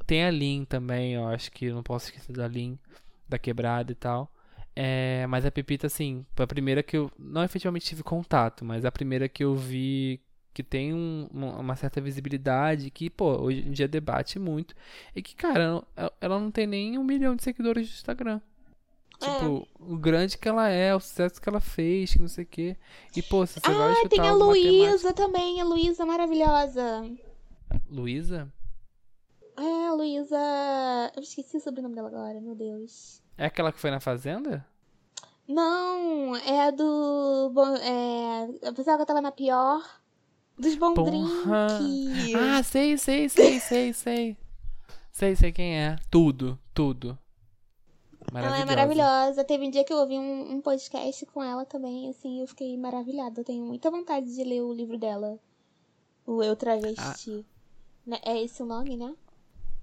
Tem 0.07 0.25
a 0.25 0.31
Lin 0.31 0.65
também, 0.65 1.13
eu 1.13 1.27
acho 1.27 1.51
que 1.51 1.65
eu 1.65 1.75
não 1.75 1.83
posso 1.83 2.05
esquecer 2.07 2.33
da 2.33 2.47
Lin, 2.47 2.79
da 3.27 3.37
quebrada 3.37 3.91
e 3.91 3.95
tal. 3.95 4.33
É, 4.75 5.27
mas 5.27 5.45
a 5.45 5.51
Pepita, 5.51 5.85
assim, 5.85 6.25
foi 6.35 6.45
a 6.45 6.47
primeira 6.47 6.81
que 6.81 6.97
eu 6.97 7.11
não 7.19 7.43
efetivamente 7.43 7.85
tive 7.85 8.01
contato, 8.01 8.65
mas 8.65 8.83
a 8.85 8.91
primeira 8.91 9.29
que 9.29 9.43
eu 9.43 9.55
vi 9.55 10.19
que 10.51 10.63
tem 10.63 10.95
um- 10.95 11.27
uma 11.31 11.75
certa 11.75 12.01
visibilidade, 12.01 12.89
que, 12.89 13.07
pô, 13.07 13.39
hoje 13.39 13.59
em 13.67 13.71
dia 13.71 13.87
debate 13.87 14.39
muito. 14.39 14.73
E 15.15 15.21
que, 15.21 15.35
cara, 15.35 15.63
ela- 15.95 16.13
ela 16.19 16.39
não 16.39 16.49
tem 16.49 16.65
nem 16.65 16.97
um 16.97 17.03
milhão 17.03 17.35
de 17.35 17.43
seguidores 17.43 17.87
no 17.87 17.93
Instagram. 17.93 18.41
Tipo, 19.19 19.67
o 19.79 19.97
grande 19.97 20.37
que 20.37 20.47
ela 20.47 20.69
é, 20.69 20.95
o 20.95 20.99
sucesso 20.99 21.41
que 21.41 21.49
ela 21.49 21.59
fez, 21.59 22.13
que 22.13 22.21
não 22.21 22.29
sei 22.29 22.45
o 22.45 22.47
quê. 22.47 22.77
E, 23.13 23.21
pô, 23.21 23.45
se 23.45 23.59
você 23.59 23.69
vai 23.69 23.91
Ah, 23.91 24.09
tem 24.09 24.25
a 24.25 24.33
Luísa 24.33 25.13
também, 25.13 25.59
a 25.59 25.65
Luísa 25.65 26.05
maravilhosa. 26.05 27.09
Luísa? 27.89 28.51
É, 29.57 29.87
a 29.87 29.93
Luísa. 29.93 30.37
Eu 31.17 31.21
esqueci 31.21 31.57
o 31.57 31.59
sobrenome 31.59 31.95
dela 31.95 32.07
agora, 32.07 32.39
meu 32.39 32.55
Deus. 32.55 33.21
É 33.37 33.45
aquela 33.45 33.73
que 33.73 33.79
foi 33.79 33.91
na 33.91 33.99
Fazenda? 33.99 34.65
Não, 35.45 36.35
é 36.37 36.67
a 36.67 36.71
do. 36.71 37.51
É, 37.81 38.67
eu 38.67 38.73
pensava 38.73 38.99
que 38.99 39.05
tava 39.05 39.19
na 39.19 39.31
pior. 39.31 39.81
Dos! 40.57 40.75
Drink. 40.75 42.35
Ah, 42.35 42.63
sei, 42.63 42.97
sei, 42.97 43.27
sei, 43.27 43.59
sei, 43.59 43.93
sei. 43.93 44.37
Sei, 45.11 45.35
sei 45.35 45.51
quem 45.51 45.77
é. 45.77 45.97
Tudo, 46.09 46.57
tudo. 46.73 47.17
Ela 48.33 48.59
é 48.59 48.65
maravilhosa. 48.65 49.43
Teve 49.43 49.67
um 49.67 49.71
dia 49.71 49.83
que 49.83 49.91
eu 49.91 49.97
ouvi 49.97 50.17
um, 50.17 50.53
um 50.55 50.61
podcast 50.61 51.25
com 51.27 51.43
ela 51.43 51.65
também, 51.65 52.09
assim, 52.09 52.41
eu 52.41 52.47
fiquei 52.47 52.77
maravilhada. 52.77 53.41
Eu 53.41 53.45
tenho 53.45 53.65
muita 53.65 53.89
vontade 53.89 54.33
de 54.33 54.43
ler 54.43 54.61
o 54.61 54.73
livro 54.73 54.97
dela. 54.97 55.39
O 56.25 56.43
Eu 56.43 56.55
Travesti. 56.55 57.45
Né, 58.05 58.19
É 58.23 58.41
esse 58.41 58.61
o 58.61 58.65
nome, 58.65 58.95
né? 58.97 59.13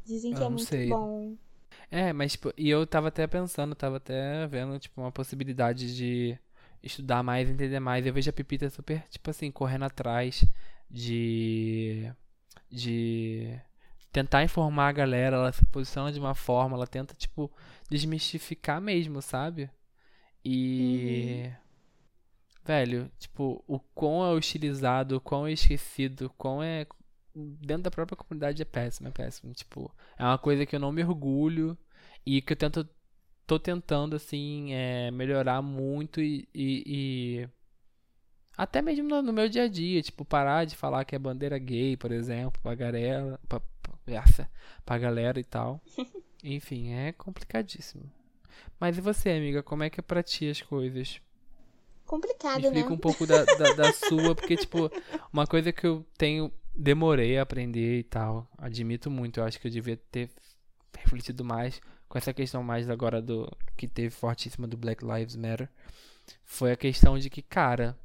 Dizem 0.05 0.33
que 0.33 0.41
Eu 0.41 0.47
é 0.47 0.49
muito 0.49 0.65
sei. 0.65 0.89
bom. 0.89 1.35
É, 1.91 2.13
mas, 2.13 2.33
tipo, 2.33 2.53
e 2.57 2.69
eu 2.69 2.87
tava 2.87 3.09
até 3.09 3.27
pensando, 3.27 3.75
tava 3.75 3.97
até 3.99 4.47
vendo, 4.47 4.79
tipo, 4.79 5.01
uma 5.01 5.13
possibilidade 5.13 5.95
de 5.95 6.39
estudar 6.83 7.23
mais, 7.23 7.49
entender 7.49 7.81
mais. 7.81 8.07
Eu 8.07 8.13
vejo 8.13 8.31
a 8.31 8.33
Pepita 8.33 8.69
super, 8.71 9.03
tipo 9.09 9.31
assim, 9.31 9.51
correndo 9.51 9.85
atrás 9.85 10.45
de. 10.91 12.11
de 12.71 13.59
tentar 14.13 14.43
informar 14.45 14.89
a 14.89 14.93
galera, 14.93 15.37
ela 15.37 15.53
se 15.53 15.65
posiciona 15.67 16.13
de 16.13 16.19
uma 16.21 16.35
forma, 16.35 16.77
ela 16.77 16.87
tenta, 16.87 17.15
tipo, 17.15 17.51
desmistificar 17.91 18.81
mesmo, 18.81 19.21
sabe? 19.23 19.71
E. 20.45 21.45
Uhum. 21.47 21.67
Velho, 22.65 23.11
tipo, 23.19 23.63
o 23.67 23.79
quão 23.79 24.25
é 24.27 24.33
hostilizado, 24.35 25.17
o 25.17 25.21
quão 25.21 25.47
é 25.47 25.53
esquecido, 25.53 26.27
o 26.27 26.31
quão 26.31 26.63
é. 26.63 26.87
Dentro 27.35 27.85
da 27.85 27.91
própria 27.91 28.17
comunidade 28.17 28.63
é 28.63 28.65
péssimo, 28.65 29.09
é 29.09 29.11
péssimo. 29.11 29.53
Tipo, 29.53 29.95
é 30.19 30.25
uma 30.25 30.39
coisa 30.39 30.65
que 30.67 30.75
eu 30.75 30.81
não 30.81 30.91
me 30.93 31.05
orgulho 31.05 31.77
e 32.25 32.41
que 32.43 32.53
eu 32.53 32.57
tento. 32.57 32.89
tô 33.47 33.59
tentando, 33.59 34.17
assim, 34.17 34.73
é, 34.73 35.11
melhorar 35.11 35.63
muito 35.63 36.21
e, 36.21 36.49
e, 36.55 37.43
e 37.45 37.49
até 38.57 38.81
mesmo 38.81 39.09
no, 39.09 39.21
no, 39.21 39.33
meu 39.33 39.49
dia 39.49 39.65
a 39.65 39.69
dia, 39.69 40.03
tipo, 40.03 40.25
parar 40.25 40.65
de 40.65 40.75
falar 40.75 41.05
que 41.05 41.15
é 41.15 41.19
bandeira 41.19 41.59
gay, 41.59 41.97
por 41.97 42.11
exemplo, 42.11 42.61
pra 42.63 42.75
galera, 42.75 43.39
pra, 43.49 43.61
pra, 43.61 44.49
pra 44.85 44.99
galera 44.99 45.39
e 45.39 45.45
tal. 45.45 45.81
Enfim, 46.43 46.93
é 46.93 47.13
complicadíssimo. 47.13 48.11
Mas 48.79 48.97
e 48.97 49.01
você, 49.01 49.31
amiga, 49.31 49.63
como 49.63 49.83
é 49.83 49.91
que 49.91 50.01
é 50.01 50.03
pra 50.03 50.23
ti 50.23 50.49
as 50.49 50.63
coisas? 50.63 51.21
Complicado, 52.07 52.61
Me 52.61 52.67
explica 52.67 52.89
né? 52.89 52.95
um 52.95 52.99
pouco 52.99 53.27
da, 53.27 53.45
da, 53.45 53.73
da 53.73 53.93
sua, 53.95 54.35
porque, 54.35 54.57
tipo, 54.57 54.91
uma 55.33 55.47
coisa 55.47 55.73
que 55.73 55.87
eu 55.87 56.07
tenho, 56.17 56.53
demorei 56.75 57.37
a 57.37 57.43
aprender 57.43 57.99
e 57.99 58.05
tal, 58.05 58.49
admito 58.57 59.11
muito, 59.11 59.41
eu 59.41 59.45
acho 59.45 59.61
que 59.61 59.67
eu 59.67 59.73
devia 59.73 59.97
ter 60.11 60.31
refletido 60.97 61.45
mais 61.45 61.81
com 62.09 62.17
essa 62.17 62.33
questão 62.33 62.63
mais 62.63 62.89
agora 62.89 63.21
do, 63.21 63.51
que 63.77 63.89
teve 63.89 64.11
fortíssima 64.11 64.67
do 64.67 64.77
Black 64.77 65.05
Lives 65.05 65.37
Matter, 65.37 65.69
foi 66.45 66.73
a 66.73 66.77
questão 66.77 67.19
de 67.19 67.29
que, 67.29 67.43
cara, 67.43 67.99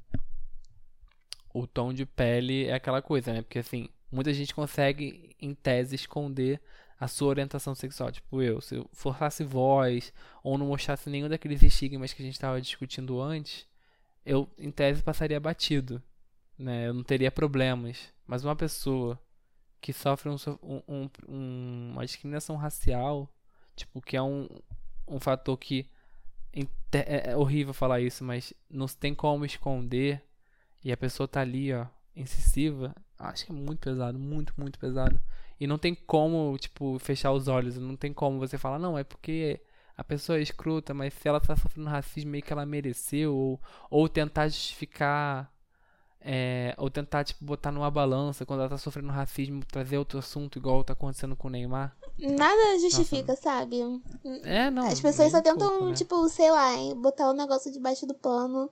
o 1.53 1.67
tom 1.67 1.93
de 1.93 2.05
pele 2.05 2.65
é 2.65 2.73
aquela 2.73 3.01
coisa, 3.01 3.33
né? 3.33 3.41
Porque 3.41 3.59
assim, 3.59 3.89
muita 4.11 4.33
gente 4.33 4.53
consegue, 4.53 5.35
em 5.39 5.53
tese, 5.53 5.95
esconder 5.95 6.61
a 6.99 7.07
sua 7.07 7.29
orientação 7.29 7.73
sexual. 7.73 8.11
Tipo 8.11 8.41
eu, 8.41 8.61
se 8.61 8.75
eu 8.75 8.89
forçasse 8.93 9.43
voz 9.43 10.13
ou 10.43 10.57
não 10.57 10.67
mostrasse 10.67 11.09
nenhum 11.09 11.29
daqueles 11.29 11.61
estigmas 11.63 12.13
que 12.13 12.21
a 12.21 12.25
gente 12.25 12.35
estava 12.35 12.61
discutindo 12.61 13.19
antes, 13.21 13.67
eu, 14.25 14.49
em 14.57 14.71
tese, 14.71 15.01
passaria 15.01 15.39
batido. 15.39 16.01
Né? 16.57 16.87
Eu 16.87 16.93
não 16.93 17.03
teria 17.03 17.31
problemas. 17.31 18.13
Mas 18.25 18.45
uma 18.45 18.55
pessoa 18.55 19.19
que 19.81 19.91
sofre 19.91 20.29
um, 20.29 20.35
um, 20.87 21.09
um, 21.27 21.91
uma 21.93 22.05
discriminação 22.05 22.55
racial, 22.55 23.27
tipo, 23.75 23.99
que 23.99 24.15
é 24.15 24.21
um, 24.21 24.47
um 25.07 25.19
fator 25.19 25.57
que. 25.57 25.89
É, 26.93 27.31
é 27.31 27.37
horrível 27.37 27.73
falar 27.73 28.01
isso, 28.01 28.23
mas 28.23 28.53
não 28.69 28.85
tem 28.85 29.15
como 29.15 29.45
esconder 29.45 30.21
e 30.83 30.91
a 30.91 30.97
pessoa 30.97 31.27
tá 31.27 31.41
ali, 31.41 31.73
ó, 31.73 31.85
incisiva, 32.15 32.95
acho 33.17 33.45
que 33.45 33.51
é 33.51 33.55
muito 33.55 33.79
pesado, 33.79 34.17
muito, 34.17 34.53
muito 34.57 34.79
pesado. 34.79 35.19
E 35.59 35.67
não 35.67 35.77
tem 35.77 35.93
como, 35.93 36.57
tipo, 36.57 36.97
fechar 36.99 37.31
os 37.31 37.47
olhos, 37.47 37.77
não 37.77 37.95
tem 37.95 38.11
como 38.11 38.39
você 38.39 38.57
falar, 38.57 38.79
não, 38.79 38.97
é 38.97 39.03
porque 39.03 39.61
a 39.95 40.03
pessoa 40.03 40.39
é 40.39 40.41
escrota, 40.41 40.93
mas 40.93 41.13
se 41.13 41.27
ela 41.27 41.39
tá 41.39 41.55
sofrendo 41.55 41.89
racismo 41.89 42.31
meio 42.31 42.43
que 42.43 42.51
ela 42.51 42.65
mereceu, 42.65 43.35
ou, 43.35 43.61
ou 43.89 44.09
tentar 44.09 44.47
justificar, 44.47 45.53
é, 46.19 46.73
ou 46.77 46.89
tentar, 46.89 47.23
tipo, 47.23 47.45
botar 47.45 47.71
numa 47.71 47.91
balança 47.91 48.45
quando 48.45 48.61
ela 48.61 48.69
tá 48.69 48.77
sofrendo 48.77 49.09
racismo, 49.09 49.63
trazer 49.65 49.99
outro 49.99 50.17
assunto 50.17 50.57
igual 50.57 50.83
tá 50.83 50.93
acontecendo 50.93 51.35
com 51.35 51.47
o 51.47 51.51
Neymar. 51.51 51.95
Nada 52.17 52.79
justifica, 52.79 53.33
Nossa. 53.33 53.41
sabe? 53.43 53.81
É, 54.43 54.71
não. 54.71 54.87
As 54.87 54.99
pessoas 54.99 55.31
só 55.31 55.41
tentam, 55.41 55.69
pouco, 55.69 55.89
né? 55.89 55.93
tipo, 55.93 56.27
sei 56.29 56.49
lá, 56.49 56.71
botar 56.95 57.29
o 57.29 57.33
negócio 57.33 57.71
debaixo 57.71 58.05
do 58.07 58.13
pano 58.15 58.69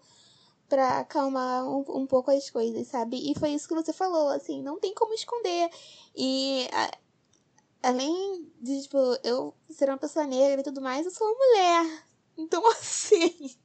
pra 0.70 1.00
acalmar 1.00 1.68
um, 1.68 1.84
um, 1.90 2.06
pouco 2.06 2.32
as 2.32 2.50
coisas, 2.50 2.88
sabe? 2.88 3.32
E 3.32 3.38
foi 3.38 3.50
isso 3.50 3.68
que 3.68 3.74
você 3.74 3.92
falou, 3.92 4.30
assim, 4.30 4.62
não 4.62 4.80
tem 4.80 4.94
como 4.94 5.14
esconder. 5.14 5.70
E 6.16 6.68
a, 6.72 7.90
além 7.90 8.50
de, 8.62 8.84
tipo, 8.84 8.98
eu 9.24 9.54
ser 9.70 9.90
uma 9.90 9.98
pessoa 9.98 10.26
negra 10.26 10.62
e 10.62 10.64
tudo 10.64 10.82
mais, 10.82 11.06
eu 11.06 11.12
sou 11.12 11.28
uma 11.28 11.36
mulher. 11.36 12.04
Então, 12.38 12.66
assim. 12.72 13.58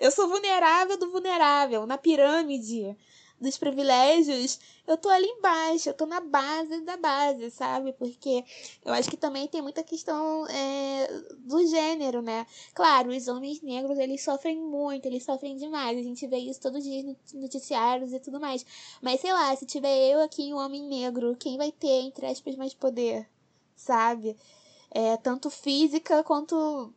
eu 0.00 0.10
sou 0.10 0.28
vulnerável 0.28 0.96
do 0.96 1.10
vulnerável, 1.10 1.86
na 1.86 1.98
pirâmide 1.98 2.96
dos 3.40 3.56
privilégios, 3.56 4.60
eu 4.86 4.98
tô 4.98 5.08
ali 5.08 5.26
embaixo, 5.26 5.88
eu 5.88 5.94
tô 5.94 6.04
na 6.04 6.20
base 6.20 6.80
da 6.82 6.96
base, 6.96 7.50
sabe? 7.50 7.92
Porque 7.94 8.44
eu 8.84 8.92
acho 8.92 9.08
que 9.08 9.16
também 9.16 9.48
tem 9.48 9.62
muita 9.62 9.82
questão 9.82 10.46
é, 10.48 11.08
do 11.38 11.66
gênero, 11.66 12.20
né? 12.20 12.46
Claro, 12.74 13.10
os 13.10 13.28
homens 13.28 13.62
negros, 13.62 13.98
eles 13.98 14.22
sofrem 14.22 14.60
muito, 14.60 15.06
eles 15.06 15.24
sofrem 15.24 15.56
demais. 15.56 15.98
A 15.98 16.02
gente 16.02 16.26
vê 16.26 16.36
isso 16.36 16.60
todos 16.60 16.78
os 16.78 16.84
dias 16.84 17.04
nos 17.04 17.32
noticiários 17.32 18.12
e 18.12 18.20
tudo 18.20 18.38
mais. 18.38 18.64
Mas 19.00 19.20
sei 19.20 19.32
lá, 19.32 19.56
se 19.56 19.64
tiver 19.64 20.12
eu 20.12 20.20
aqui, 20.20 20.52
um 20.52 20.58
homem 20.58 20.82
negro, 20.86 21.36
quem 21.36 21.56
vai 21.56 21.72
ter, 21.72 22.02
entre 22.02 22.26
aspas, 22.26 22.56
mais 22.56 22.74
poder, 22.74 23.26
sabe? 23.74 24.36
É, 24.90 25.16
tanto 25.16 25.48
física 25.48 26.22
quanto 26.22 26.92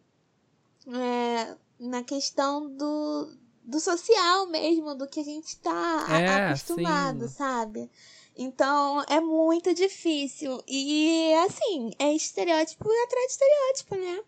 é, 0.87 1.55
na 1.79 2.03
questão 2.03 2.69
do, 2.75 3.31
do 3.63 3.79
social 3.79 4.47
mesmo, 4.47 4.95
do 4.95 5.07
que 5.07 5.19
a 5.19 5.23
gente 5.23 5.57
tá 5.59 6.07
é, 6.09 6.47
acostumado, 6.47 7.27
sim. 7.27 7.35
sabe? 7.35 7.89
Então 8.35 9.03
é 9.07 9.19
muito 9.19 9.73
difícil. 9.73 10.61
E 10.67 11.33
assim, 11.45 11.91
é 11.99 12.13
estereótipo 12.13 12.83
atrás 12.83 13.25
de 13.25 13.31
estereótipo, 13.31 13.95
né? 13.95 14.23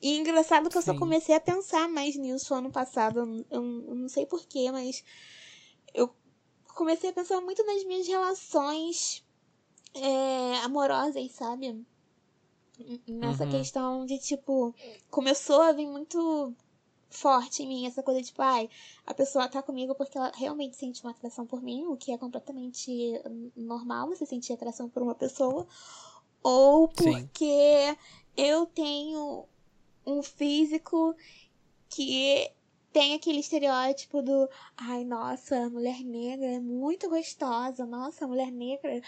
E 0.00 0.18
engraçado 0.18 0.68
que 0.68 0.72
sim. 0.72 0.78
eu 0.78 0.94
só 0.94 0.98
comecei 0.98 1.34
a 1.34 1.40
pensar 1.40 1.88
mais 1.88 2.16
nisso 2.16 2.54
ano 2.54 2.70
passado. 2.70 3.20
Eu, 3.20 3.46
eu 3.50 3.94
não 3.94 4.08
sei 4.08 4.24
porquê, 4.26 4.70
mas 4.70 5.04
eu 5.92 6.14
comecei 6.74 7.10
a 7.10 7.12
pensar 7.12 7.40
muito 7.40 7.64
nas 7.66 7.84
minhas 7.84 8.06
relações 8.06 9.24
é, 9.94 10.58
amorosas, 10.58 11.30
sabe? 11.32 11.84
Nessa 13.08 13.44
uhum. 13.44 13.50
questão 13.50 14.06
de 14.06 14.18
tipo, 14.18 14.72
começou 15.10 15.60
a 15.60 15.72
vir 15.72 15.88
muito 15.88 16.54
forte 17.10 17.62
em 17.62 17.68
mim 17.68 17.86
essa 17.86 18.02
coisa 18.02 18.20
de, 18.20 18.26
tipo, 18.26 18.42
ai, 18.42 18.68
a 19.06 19.14
pessoa 19.14 19.48
tá 19.48 19.62
comigo 19.62 19.94
porque 19.94 20.18
ela 20.18 20.30
realmente 20.34 20.76
sente 20.76 21.02
uma 21.02 21.12
atração 21.12 21.46
por 21.46 21.62
mim, 21.62 21.86
o 21.86 21.96
que 21.96 22.12
é 22.12 22.18
completamente 22.18 23.20
normal 23.56 24.08
você 24.08 24.26
sentir 24.26 24.52
atração 24.52 24.88
por 24.88 25.02
uma 25.02 25.14
pessoa, 25.14 25.66
ou 26.42 26.88
porque 26.88 27.90
Sim. 27.90 27.96
eu 28.36 28.66
tenho 28.66 29.44
um 30.06 30.22
físico 30.22 31.14
que 31.88 32.50
tem 32.92 33.14
aquele 33.14 33.40
estereótipo 33.40 34.22
do, 34.22 34.48
ai, 34.76 35.04
nossa, 35.04 35.56
a 35.56 35.70
mulher 35.70 36.00
negra 36.00 36.46
é 36.46 36.60
muito 36.60 37.08
gostosa, 37.08 37.86
nossa, 37.86 38.24
a 38.24 38.28
mulher 38.28 38.50
negra 38.50 39.00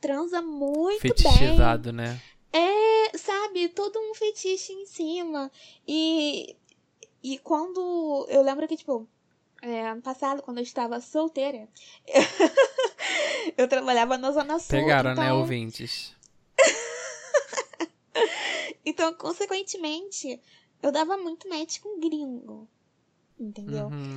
transa 0.00 0.42
muito 0.42 1.00
Fetichizado, 1.00 1.92
bem. 1.92 2.06
né? 2.06 2.22
É, 2.52 3.16
sabe, 3.16 3.68
todo 3.70 3.98
um 3.98 4.14
fetiche 4.14 4.72
em 4.72 4.84
cima. 4.84 5.50
E 5.88 6.54
e 7.22 7.38
quando. 7.38 8.26
Eu 8.28 8.42
lembro 8.42 8.66
que, 8.66 8.76
tipo, 8.76 9.08
é, 9.62 9.88
ano 9.88 10.02
passado, 10.02 10.42
quando 10.42 10.58
eu 10.58 10.64
estava 10.64 11.00
solteira, 11.00 11.68
eu 13.56 13.68
trabalhava 13.68 14.18
na 14.18 14.32
Zona 14.32 14.58
Sul. 14.58 14.70
Pegaram, 14.70 15.10
né, 15.10 15.12
então... 15.12 15.24
né, 15.24 15.32
ouvintes? 15.32 16.14
então, 18.84 19.14
consequentemente, 19.14 20.40
eu 20.82 20.90
dava 20.90 21.16
muito 21.16 21.48
match 21.48 21.80
com 21.80 22.00
gringo. 22.00 22.68
Entendeu? 23.38 23.86
Uhum. 23.86 24.14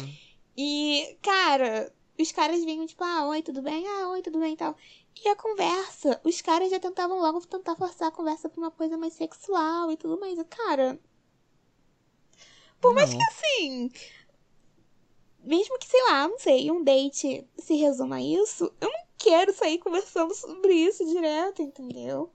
E, 0.58 1.18
cara, 1.22 1.94
os 2.20 2.32
caras 2.32 2.64
vinham, 2.64 2.86
tipo, 2.88 3.04
ah, 3.04 3.28
oi, 3.28 3.42
tudo 3.42 3.62
bem? 3.62 3.86
Ah, 3.88 4.10
oi, 4.10 4.22
tudo 4.22 4.40
bem 4.40 4.54
e 4.54 4.58
tal. 4.58 4.76
E 5.24 5.30
a 5.30 5.36
conversa, 5.36 6.20
os 6.24 6.42
caras 6.42 6.70
já 6.70 6.80
tentavam 6.80 7.20
logo 7.20 7.46
tentar 7.46 7.76
forçar 7.76 8.08
a 8.08 8.12
conversa 8.12 8.50
pra 8.50 8.60
uma 8.60 8.72
coisa 8.72 8.98
mais 8.98 9.14
sexual 9.14 9.92
e 9.92 9.98
tudo 9.98 10.20
mais. 10.20 10.38
E, 10.38 10.44
cara, 10.44 11.00
por 12.86 12.94
mais 12.94 13.14
que 13.14 13.24
assim. 13.24 13.92
Mesmo 15.44 15.78
que, 15.78 15.88
sei 15.88 16.02
lá, 16.04 16.28
não 16.28 16.40
sei, 16.40 16.72
um 16.72 16.84
date 16.84 17.48
se 17.58 17.76
resuma 17.76 18.18
a 18.18 18.22
isso, 18.22 18.72
eu 18.82 18.90
não 18.90 19.06
quero 19.18 19.54
sair 19.54 19.78
conversando 19.78 20.34
sobre 20.34 20.74
isso 20.74 21.06
direto, 21.06 21.62
entendeu? 21.62 22.32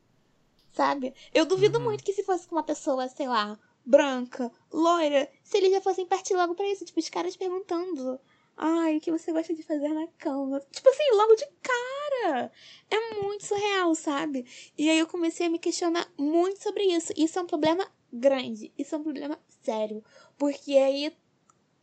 Sabe? 0.73 1.13
Eu 1.35 1.45
duvido 1.45 1.79
uhum. 1.79 1.85
muito 1.85 2.05
que 2.05 2.13
se 2.13 2.23
fosse 2.23 2.47
com 2.47 2.55
uma 2.55 2.63
pessoa, 2.63 3.09
sei 3.09 3.27
lá, 3.27 3.59
branca, 3.85 4.51
loira, 4.73 5.29
se 5.43 5.57
eles 5.57 5.73
já 5.73 5.81
fossem 5.81 6.07
partir 6.07 6.35
logo 6.35 6.55
pra 6.55 6.69
isso. 6.69 6.85
Tipo, 6.85 7.01
os 7.01 7.09
caras 7.09 7.37
perguntando. 7.37 8.21
Ai, 8.57 8.99
o 8.99 9.01
que 9.01 9.11
você 9.11 9.33
gosta 9.33 9.55
de 9.55 9.63
fazer 9.63 9.89
na 9.89 10.07
cama? 10.19 10.61
Tipo 10.71 10.89
assim, 10.91 11.11
logo 11.15 11.35
de 11.35 11.47
cara. 11.63 12.53
É 12.91 13.15
muito 13.23 13.47
surreal, 13.47 13.95
sabe? 13.95 14.45
E 14.77 14.89
aí 14.91 14.99
eu 14.99 15.07
comecei 15.07 15.47
a 15.47 15.51
me 15.51 15.59
questionar 15.59 16.13
muito 16.17 16.63
sobre 16.63 16.85
isso. 16.85 17.13
Isso 17.17 17.39
é 17.39 17.43
um 17.43 17.47
problema 17.47 17.91
grande. 18.13 18.73
Isso 18.77 18.95
é 18.95 18.99
um 18.99 19.03
problema 19.03 19.41
sério. 19.71 20.03
Porque 20.37 20.73
aí 20.73 21.13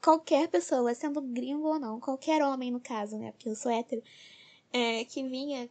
qualquer 0.02 0.50
pessoa, 0.50 0.94
sendo 0.94 1.22
gringo 1.22 1.68
ou 1.68 1.80
não, 1.80 2.00
qualquer 2.00 2.44
homem 2.44 2.72
no 2.72 2.80
caso, 2.80 3.18
né? 3.18 3.32
Porque 3.32 3.50
eu 3.50 3.56
sou 3.56 3.72
hétero, 3.72 4.04
é, 4.74 5.06
que 5.06 5.24
vinha 5.24 5.70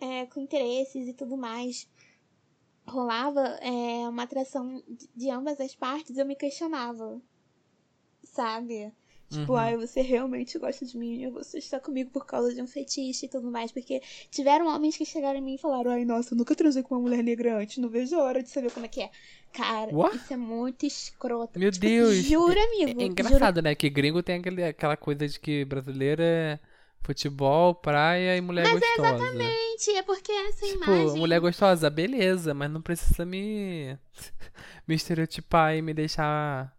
é, 0.00 0.26
com 0.26 0.40
interesses 0.40 1.06
e 1.08 1.14
tudo 1.14 1.36
mais, 1.36 1.88
rolava 2.86 3.40
é, 3.60 4.08
uma 4.08 4.24
atração 4.24 4.82
de 5.14 5.30
ambas 5.30 5.60
as 5.60 5.74
partes, 5.74 6.16
eu 6.16 6.26
me 6.26 6.34
questionava, 6.34 7.20
sabe? 8.24 8.92
Tipo, 9.28 9.52
Uhum. 9.52 9.58
ai, 9.58 9.76
você 9.76 10.00
realmente 10.00 10.58
gosta 10.58 10.86
de 10.86 10.96
mim, 10.96 11.28
você 11.30 11.58
está 11.58 11.78
comigo 11.78 12.10
por 12.10 12.24
causa 12.24 12.54
de 12.54 12.62
um 12.62 12.66
fetiche 12.66 13.26
e 13.26 13.28
tudo 13.28 13.50
mais. 13.50 13.70
Porque 13.70 14.00
tiveram 14.30 14.66
homens 14.66 14.96
que 14.96 15.04
chegaram 15.04 15.38
em 15.38 15.42
mim 15.42 15.54
e 15.56 15.58
falaram, 15.58 15.90
ai, 15.90 16.04
nossa, 16.04 16.32
eu 16.32 16.38
nunca 16.38 16.54
transei 16.54 16.82
com 16.82 16.94
uma 16.94 17.02
mulher 17.02 17.22
negra 17.22 17.58
antes, 17.58 17.76
não 17.76 17.90
vejo 17.90 18.16
a 18.16 18.22
hora 18.22 18.42
de 18.42 18.48
saber 18.48 18.72
como 18.72 18.86
é 18.86 18.88
que 18.88 19.02
é. 19.02 19.10
Cara, 19.52 19.90
What? 19.94 20.16
isso 20.16 20.32
é 20.32 20.36
muito 20.36 20.86
escroto. 20.86 21.58
Meu 21.58 21.70
Tipo, 21.70 21.86
Deus. 21.86 22.16
Jura, 22.16 22.58
É, 22.60 22.64
amigo? 22.64 23.00
é 23.00 23.04
engraçado, 23.04 23.60
né? 23.62 23.74
Que 23.74 23.88
gringo 23.90 24.22
tem 24.22 24.36
aquele, 24.40 24.62
aquela 24.64 24.96
coisa 24.96 25.26
de 25.26 25.38
que 25.40 25.64
brasileiro 25.64 26.22
é 26.22 26.58
futebol, 27.02 27.74
praia 27.74 28.36
e 28.36 28.40
mulher 28.40 28.64
Mas 28.64 28.82
é 28.82 28.96
gostosa. 28.96 29.08
exatamente, 29.16 29.90
é 29.96 30.02
porque 30.02 30.30
essa 30.32 30.66
Tipo, 30.66 30.84
imagem... 30.84 31.18
mulher 31.18 31.40
gostosa, 31.40 31.88
beleza, 31.90 32.52
mas 32.54 32.70
não 32.70 32.82
precisa 32.82 33.24
me, 33.24 33.96
me 34.86 34.94
estereotipar 34.94 35.74
e 35.74 35.82
me 35.82 35.94
deixar 35.94 36.72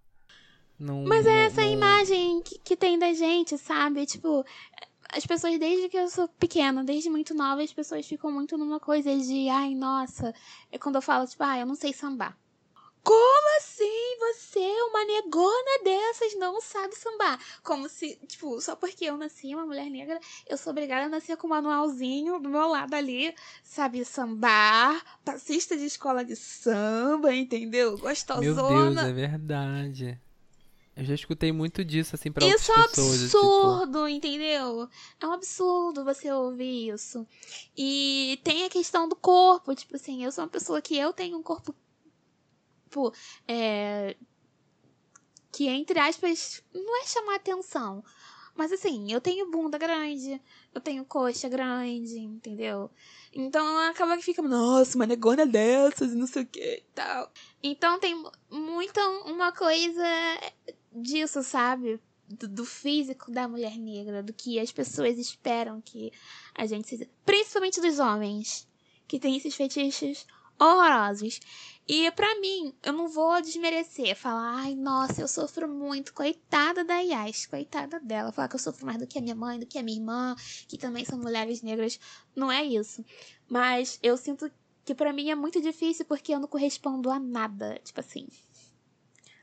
num. 0.80 1.05
Mas 1.05 1.26
é 1.26 1.45
essa 1.45 1.61
num- 1.61 1.72
imagem 1.72 2.41
que, 2.43 2.59
que 2.59 2.76
tem 2.78 2.97
da 2.99 3.11
gente, 3.13 3.57
sabe? 3.57 4.05
Tipo, 4.05 4.45
as 5.11 5.26
pessoas, 5.26 5.57
desde 5.59 5.89
que 5.89 5.97
eu 5.97 6.07
sou 6.09 6.28
pequena, 6.28 6.84
desde 6.84 7.09
muito 7.09 7.34
nova, 7.34 7.63
as 7.63 7.74
pessoas 7.74 8.05
ficam 8.05 8.32
muito 8.32 8.57
numa 8.57 8.80
coisa 8.80 9.15
de, 9.17 9.49
ai, 9.49 9.74
nossa. 9.74 10.34
É 10.72 10.78
quando 10.78 10.95
eu 10.95 11.01
falo, 11.01 11.26
tipo, 11.28 11.43
ah, 11.43 11.57
eu 11.57 11.65
não 11.65 11.76
sei 11.76 11.91
sambar. 11.93 12.38
Como 13.04 13.58
assim 13.58 14.18
você, 14.20 14.60
uma 14.60 15.06
negona 15.06 15.84
dessas, 15.84 16.36
não 16.36 16.62
sabe 16.62 16.95
sambar? 16.95 17.39
Como 17.64 17.88
se, 17.88 18.20
tipo, 18.28 18.60
só 18.62 18.76
porque 18.76 19.06
eu 19.06 19.18
nasci 19.18 19.56
uma 19.56 19.66
mulher 19.66 19.89
negra, 19.89 20.20
eu 20.47 20.58
sou 20.58 20.72
obrigada 20.72 21.06
a 21.06 21.10
nascer 21.10 21.38
com 21.38 21.47
um 21.47 21.52
manualzinho 21.52 22.39
do 22.39 22.50
meu 22.50 22.68
lado 22.68 22.93
ali, 22.93 23.34
sabe 23.64 24.04
sambar, 24.04 25.04
passista 25.24 25.78
de 25.78 25.86
escola 25.86 26.24
de 26.26 26.36
samba, 26.36 27.34
entendeu? 27.34 27.91
Meu 27.91 27.97
Gostosona. 28.00 29.04
Deus, 29.04 29.10
é 29.10 29.14
verdade. 29.14 30.22
Eu 31.00 31.06
já 31.06 31.14
escutei 31.14 31.54
muito 31.54 31.86
disso, 31.86 32.16
assim, 32.16 32.30
pra 32.30 32.43
outras 32.43 32.62
Isso 32.62 32.72
é 32.74 32.76
um 32.76 32.88
pessoas. 32.89 33.22
tipo, 33.22 33.38
absurdo, 33.38 34.08
entendeu? 34.10 34.89
É 35.22 35.26
um 35.26 35.32
absurdo 35.32 36.04
você 36.04 36.30
ouvir 36.30 36.89
isso. 36.89 37.26
E 37.78 38.38
tem 38.43 38.66
a 38.66 38.70
questão 38.70 39.08
do 39.08 39.16
corpo, 39.16 39.74
tipo 39.74 39.95
assim, 39.95 40.26
eu 40.26 40.32
sou 40.34 40.43
uma 40.43 40.50
pessoa 40.50 40.82
que 40.82 40.97
eu 40.97 41.14
tenho 41.14 41.38
um 41.38 41.41
corpo, 41.41 41.74
tipo, 42.90 43.14
é, 43.48 44.18
que 45.52 45.68
entre 45.68 46.00
aspas, 46.00 46.64
não 46.74 47.02
é 47.02 47.06
chamar 47.06 47.36
atenção. 47.36 48.04
Mas 48.56 48.74
assim, 48.74 49.14
eu 49.14 49.22
tenho 49.22 49.50
bunda 49.50 49.78
grande, 49.78 50.42
eu 50.74 50.82
tenho 50.82 51.06
coxa 51.06 51.48
grande, 51.48 52.20
entendeu? 52.20 52.90
Então 53.32 53.78
acaba 53.88 54.18
que 54.18 54.24
fica, 54.24 54.42
nossa, 54.42 54.98
uma 54.98 55.06
negona 55.06 55.46
dessas 55.46 56.14
não 56.14 56.28
sei 56.28 56.44
o 56.44 56.46
que 56.46 56.60
e 56.60 56.84
tal. 56.94 57.32
Então 57.64 58.00
tem 58.00 58.22
muita 58.50 59.02
uma 59.22 59.54
coisa 59.54 60.04
disso, 60.92 61.42
sabe? 61.42 62.02
Do, 62.28 62.48
do 62.48 62.66
físico 62.66 63.32
da 63.32 63.48
mulher 63.48 63.78
negra, 63.78 64.22
do 64.22 64.34
que 64.34 64.60
as 64.60 64.72
pessoas 64.72 65.18
esperam 65.18 65.82
que 65.82 66.12
a 66.54 66.66
gente 66.66 66.90
seja. 66.90 67.10
Principalmente 67.26 67.80
dos 67.80 67.98
homens, 67.98 68.68
que 69.08 69.20
tem 69.20 69.38
esses 69.38 69.56
fetiches 69.56 70.28
horrorosos. 70.60 71.40
E 71.92 72.12
pra 72.12 72.40
mim, 72.40 72.72
eu 72.84 72.94
não 72.94 73.08
vou 73.08 73.42
desmerecer, 73.42 74.16
falar, 74.16 74.58
ai, 74.58 74.76
nossa, 74.76 75.22
eu 75.22 75.28
sofro 75.28 75.68
muito, 75.68 76.14
coitada 76.14 76.84
da 76.86 77.00
Yas, 77.00 77.48
coitada 77.48 78.00
dela, 78.00 78.32
falar 78.32 78.48
que 78.48 78.54
eu 78.54 78.60
sofro 78.60 78.86
mais 78.86 79.00
do 79.00 79.08
que 79.08 79.18
a 79.18 79.22
minha 79.22 79.34
mãe, 79.34 79.58
do 79.58 79.66
que 79.66 79.80
a 79.80 79.82
minha 79.82 79.98
irmã, 79.98 80.36
que 80.68 80.78
também 80.78 81.04
são 81.04 81.18
mulheres 81.18 81.64
negras. 81.64 82.00
Não 82.36 82.52
é 82.52 82.64
isso. 82.64 83.04
Mas 83.50 83.98
eu 84.04 84.16
sinto 84.18 84.52
que 84.86 84.94
pra 84.94 85.12
mim 85.12 85.32
é 85.32 85.36
muito 85.36 85.60
difícil 85.60 86.06
porque 86.06 86.32
eu 86.32 86.40
não 86.40 86.48
correspondo 86.48 87.10
a 87.10 87.20
nada. 87.20 87.82
Tipo 87.84 88.02
assim. 88.02 88.28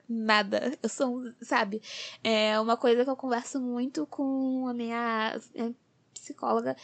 Nada. 0.09 0.79
Eu 0.81 0.89
sou, 0.89 1.25
sabe? 1.43 1.83
É 2.23 2.61
uma 2.61 2.77
coisa 2.77 3.03
que 3.03 3.11
eu 3.11 3.17
converso 3.17 3.61
muito 3.61 4.07
com 4.07 4.69
a 4.69 4.73
minha 4.73 5.37
eh, 5.53 5.73
psicóloga 6.15 6.77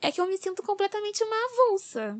é 0.00 0.10
que 0.10 0.18
eu 0.18 0.26
me 0.26 0.38
sinto 0.38 0.62
completamente 0.62 1.22
uma 1.22 1.36
avulsa. 1.44 2.18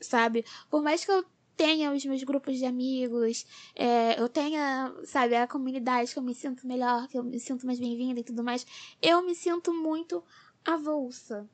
Sabe? 0.00 0.44
Por 0.70 0.82
mais 0.82 1.04
que 1.04 1.10
eu 1.10 1.24
tenha 1.56 1.92
os 1.92 2.04
meus 2.04 2.22
grupos 2.22 2.58
de 2.58 2.64
amigos, 2.64 3.46
é, 3.74 4.20
eu 4.20 4.28
tenha, 4.28 4.92
sabe, 5.04 5.34
a 5.36 5.46
comunidade 5.46 6.12
que 6.12 6.18
eu 6.18 6.22
me 6.22 6.34
sinto 6.34 6.66
melhor, 6.66 7.08
que 7.08 7.18
eu 7.18 7.22
me 7.22 7.38
sinto 7.38 7.66
mais 7.66 7.78
bem-vinda 7.78 8.20
e 8.20 8.24
tudo 8.24 8.42
mais, 8.42 8.66
eu 9.00 9.22
me 9.22 9.34
sinto 9.34 9.72
muito 9.72 10.22
avulsa. 10.64 11.48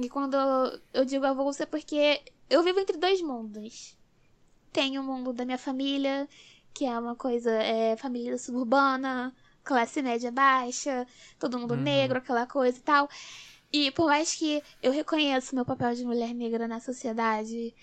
E 0.00 0.08
quando 0.08 0.36
eu, 0.92 1.04
digo 1.04 1.24
avulsa 1.24 1.62
é 1.62 1.66
porque 1.66 2.20
eu 2.50 2.62
vivo 2.62 2.80
entre 2.80 2.96
dois 2.96 3.22
mundos. 3.22 3.96
Tem 4.72 4.98
o 4.98 5.02
mundo 5.02 5.32
da 5.32 5.44
minha 5.44 5.58
família, 5.58 6.28
que 6.74 6.84
é 6.84 6.98
uma 6.98 7.14
coisa, 7.14 7.50
é, 7.50 7.96
família 7.96 8.36
suburbana, 8.36 9.32
classe 9.62 10.02
média 10.02 10.32
baixa, 10.32 11.06
todo 11.38 11.58
mundo 11.58 11.74
Uhum. 11.74 11.82
negro, 11.82 12.18
aquela 12.18 12.46
coisa 12.46 12.76
e 12.76 12.82
tal. 12.82 13.08
E 13.72 13.90
por 13.92 14.06
mais 14.06 14.34
que 14.34 14.62
eu 14.82 14.92
reconheço 14.92 15.54
meu 15.54 15.64
papel 15.64 15.94
de 15.94 16.04
mulher 16.04 16.34
negra 16.34 16.68
na 16.68 16.80
sociedade, 16.80 17.74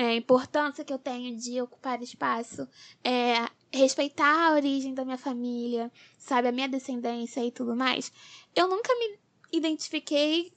é, 0.00 0.06
a 0.06 0.14
importância 0.14 0.82
que 0.82 0.90
eu 0.90 0.98
tenho 0.98 1.36
de 1.36 1.60
ocupar 1.60 2.00
espaço, 2.00 2.66
é, 3.04 3.46
respeitar 3.70 4.48
a 4.48 4.54
origem 4.54 4.94
da 4.94 5.04
minha 5.04 5.18
família, 5.18 5.92
sabe, 6.16 6.48
a 6.48 6.52
minha 6.52 6.70
descendência 6.70 7.44
e 7.44 7.52
tudo 7.52 7.76
mais, 7.76 8.10
eu 8.56 8.66
nunca 8.66 8.94
me 8.94 9.18
identifiquei 9.52 10.54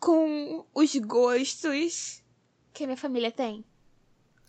com 0.00 0.64
os 0.74 0.96
gostos 0.96 2.22
que 2.72 2.84
a 2.84 2.86
minha 2.86 2.96
família 2.96 3.30
tem. 3.30 3.62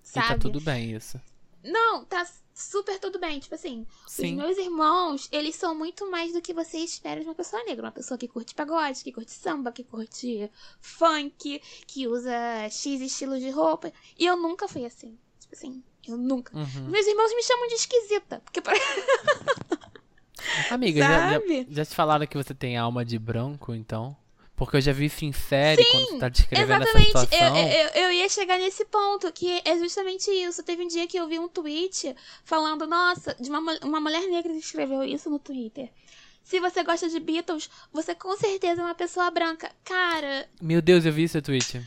E 0.01 0.07
Sabe? 0.07 0.28
tá 0.30 0.38
tudo 0.38 0.61
bem 0.61 0.95
isso. 0.95 1.19
Não, 1.61 2.05
tá 2.05 2.26
super 2.53 2.99
tudo 2.99 3.19
bem. 3.19 3.39
Tipo 3.39 3.55
assim, 3.55 3.85
Sim. 4.07 4.31
os 4.31 4.43
meus 4.43 4.57
irmãos, 4.57 5.27
eles 5.31 5.55
são 5.55 5.75
muito 5.75 6.09
mais 6.09 6.33
do 6.33 6.41
que 6.41 6.53
você 6.53 6.77
espera 6.77 7.21
de 7.21 7.27
uma 7.27 7.35
pessoa 7.35 7.63
negra. 7.63 7.85
Uma 7.85 7.91
pessoa 7.91 8.17
que 8.17 8.27
curte 8.27 8.53
pagode, 8.53 9.03
que 9.03 9.11
curte 9.11 9.31
samba, 9.31 9.71
que 9.71 9.83
curte 9.83 10.49
funk, 10.79 11.61
que 11.87 12.07
usa 12.07 12.33
X 12.69 13.01
estilos 13.01 13.39
de 13.39 13.49
roupa. 13.49 13.91
E 14.17 14.25
eu 14.25 14.35
nunca 14.35 14.67
fui 14.67 14.85
assim. 14.85 15.17
Tipo 15.39 15.55
assim, 15.55 15.83
eu 16.07 16.17
nunca. 16.17 16.55
Uhum. 16.55 16.89
Meus 16.89 17.07
irmãos 17.07 17.33
me 17.33 17.43
chamam 17.43 17.67
de 17.67 17.75
esquisita. 17.75 18.41
Porque. 18.41 18.61
Amiga, 20.69 20.99
já, 20.99 21.31
já, 21.31 21.39
já 21.69 21.85
te 21.85 21.95
falaram 21.95 22.27
que 22.27 22.35
você 22.35 22.53
tem 22.53 22.77
alma 22.77 23.05
de 23.05 23.17
branco, 23.17 23.73
então? 23.73 24.15
Porque 24.55 24.77
eu 24.77 24.81
já 24.81 24.91
vi 24.93 25.05
isso 25.05 25.25
em 25.25 25.31
série, 25.33 25.83
quando 25.83 26.09
você 26.09 26.19
tá 26.19 26.29
descrevendo 26.29 26.83
essa 26.83 26.97
Exatamente, 26.97 27.13
eu, 27.15 27.21
situação. 27.21 27.57
eu, 27.57 27.87
eu 28.03 28.11
ia 28.11 28.29
chegar 28.29 28.59
nesse 28.59 28.85
ponto, 28.85 29.31
que 29.31 29.61
é 29.65 29.77
justamente 29.79 30.29
isso. 30.29 30.61
Teve 30.63 30.83
um 30.83 30.87
dia 30.87 31.07
que 31.07 31.17
eu 31.17 31.27
vi 31.27 31.39
um 31.39 31.47
tweet 31.47 32.15
falando, 32.43 32.85
nossa, 32.85 33.35
de 33.39 33.49
uma, 33.49 33.59
uma 33.83 33.99
mulher 33.99 34.27
negra 34.29 34.53
que 34.53 34.59
escreveu 34.59 35.03
isso 35.03 35.29
no 35.29 35.39
Twitter. 35.39 35.89
Se 36.43 36.59
você 36.59 36.83
gosta 36.83 37.09
de 37.09 37.19
Beatles, 37.19 37.69
você 37.91 38.13
com 38.13 38.35
certeza 38.37 38.81
é 38.81 38.85
uma 38.85 38.93
pessoa 38.93 39.31
branca. 39.31 39.71
Cara, 39.83 40.47
Meu 40.61 40.81
Deus, 40.81 41.05
eu 41.05 41.11
vi 41.11 41.23
esse 41.23 41.41
tweet. 41.41 41.81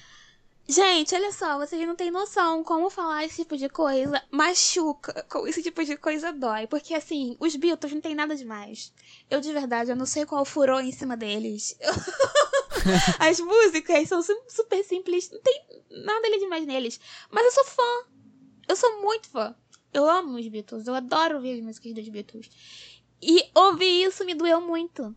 Gente, 0.68 1.14
olha 1.14 1.32
só, 1.32 1.58
vocês 1.58 1.86
não 1.86 1.94
têm 1.96 2.10
noção 2.10 2.62
como 2.64 2.90
falar 2.90 3.24
esse 3.24 3.36
tipo 3.36 3.56
de 3.56 3.68
coisa 3.68 4.22
machuca, 4.30 5.24
como 5.28 5.46
esse 5.46 5.62
tipo 5.62 5.84
de 5.84 5.96
coisa 5.96 6.32
dói. 6.32 6.66
Porque 6.66 6.94
assim, 6.94 7.36
os 7.38 7.54
Beatles 7.56 7.92
não 7.92 8.00
tem 8.00 8.14
nada 8.14 8.34
demais. 8.36 8.92
Eu 9.30 9.40
de 9.40 9.52
verdade, 9.52 9.90
eu 9.90 9.96
não 9.96 10.06
sei 10.06 10.24
qual 10.26 10.44
furou 10.44 10.80
em 10.80 10.92
cima 10.92 11.16
deles. 11.16 11.76
As 13.18 13.40
músicas 13.40 14.08
são 14.08 14.22
su- 14.22 14.42
super 14.48 14.82
simples, 14.84 15.30
não 15.30 15.40
tem 15.40 15.64
nada 16.04 16.26
ali 16.26 16.38
demais 16.38 16.66
neles. 16.66 17.00
Mas 17.30 17.44
eu 17.44 17.50
sou 17.52 17.64
fã. 17.64 18.06
Eu 18.68 18.76
sou 18.76 19.00
muito 19.02 19.28
fã. 19.28 19.54
Eu 19.92 20.08
amo 20.08 20.36
os 20.38 20.46
Beatles, 20.48 20.86
eu 20.86 20.94
adoro 20.94 21.36
ouvir 21.36 21.58
as 21.58 21.64
músicas 21.64 21.94
dos 21.94 22.08
Beatles. 22.08 22.50
E 23.22 23.48
ouvir 23.54 24.04
isso 24.04 24.24
me 24.24 24.34
doeu 24.34 24.60
muito. 24.60 25.14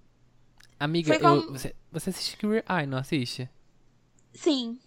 Amiga, 0.80 1.08
Foi 1.08 1.18
eu- 1.18 1.22
como- 1.42 1.52
você, 1.52 1.76
você 1.92 2.10
assiste 2.12 2.38
Queer 2.38 2.64
Eye, 2.70 2.86
não 2.88 2.98
assiste? 2.98 3.50
Sim. 4.34 4.80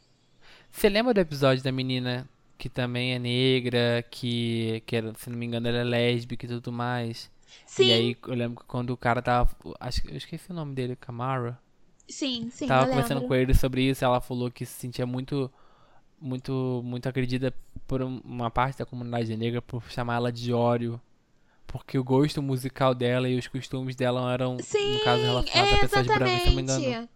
Você 0.72 0.88
lembra 0.88 1.14
do 1.14 1.20
episódio 1.20 1.62
da 1.62 1.70
menina 1.70 2.28
que 2.58 2.68
também 2.68 3.12
é 3.14 3.18
negra, 3.18 4.04
que, 4.10 4.82
que 4.86 4.96
era, 4.96 5.12
se 5.14 5.28
não 5.30 5.36
me 5.36 5.46
engano, 5.46 5.68
ela 5.68 5.78
é 5.78 5.84
lésbica 5.84 6.46
e 6.46 6.48
tudo 6.48 6.72
mais? 6.72 7.30
Sim, 7.66 7.86
E 7.86 7.92
aí 7.92 8.16
eu 8.26 8.34
lembro 8.34 8.60
que 8.60 8.66
quando 8.66 8.90
o 8.90 8.96
cara 8.96 9.20
tava. 9.20 9.50
Acho 9.78 10.02
que 10.02 10.10
eu 10.10 10.16
esqueci 10.16 10.50
o 10.50 10.54
nome 10.54 10.74
dele, 10.74 10.96
Camara. 10.96 11.58
sim, 12.08 12.48
sim. 12.50 12.66
tava 12.66 12.86
conversando 12.88 13.18
lembro. 13.18 13.28
com 13.28 13.34
ele 13.34 13.54
sobre 13.54 13.82
isso, 13.82 14.04
ela 14.04 14.20
falou 14.20 14.50
que 14.50 14.64
se 14.64 14.72
sentia 14.74 15.04
muito 15.06 15.50
muito 16.20 16.80
muito 16.84 17.08
agredida 17.08 17.52
por 17.86 18.00
um- 18.02 18.20
uma 18.24 18.48
parte 18.50 18.78
da 18.78 18.86
comunidade 18.86 19.36
negra 19.36 19.60
por 19.60 19.82
chamar 19.90 20.16
ela 20.16 20.32
de 20.32 20.52
óleo. 20.52 21.00
Porque 21.66 21.98
o 21.98 22.04
gosto 22.04 22.40
musical 22.42 22.94
dela 22.94 23.28
e 23.28 23.36
os 23.38 23.46
costumes 23.48 23.96
dela 23.96 24.32
eram, 24.32 24.58
Sim, 24.60 24.98
no 24.98 25.04
caso, 25.04 25.22
relacionados 25.22 25.72
é 25.72 25.74
a 25.76 25.80
pessoas 25.80 26.06
brancas, 26.06 26.40
se 26.42 26.46
não 26.48 26.54
me 26.56 26.62
engano. 26.62 27.08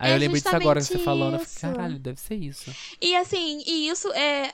Aí 0.00 0.12
É 0.12 0.14
eu 0.14 0.18
lembrei 0.18 0.40
disso 0.40 0.54
agora 0.54 0.78
que 0.80 0.86
você 0.86 0.92
justamente 0.94 1.04
falando, 1.04 1.34
eu 1.34 1.46
fiquei, 1.46 1.70
caralho, 1.70 1.98
deve 1.98 2.20
ser 2.20 2.36
isso. 2.36 2.72
E 3.00 3.16
assim, 3.16 3.62
e 3.66 3.88
isso 3.88 4.12
é. 4.12 4.52